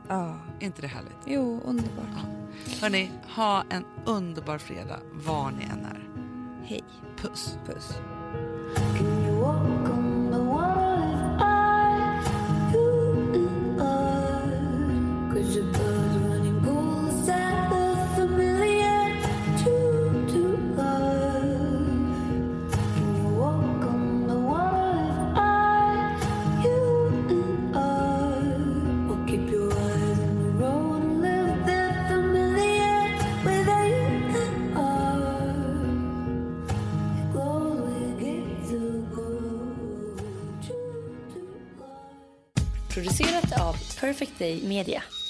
Ja, 0.08 0.38
inte 0.60 0.82
det 0.82 0.88
härligt? 0.88 1.16
jo, 1.26 1.60
underbart. 1.64 2.41
Hörni, 2.80 3.10
ha 3.36 3.64
en 3.70 3.84
underbar 4.04 4.58
fredag 4.58 5.00
var 5.12 5.50
ni 5.50 5.64
än 5.64 5.84
är. 5.84 6.08
Hej. 6.64 6.84
Puss. 7.16 7.58
Puss. 7.66 7.94
Producerat 44.42 44.60
Day 44.60 44.60
Media. 44.66 45.21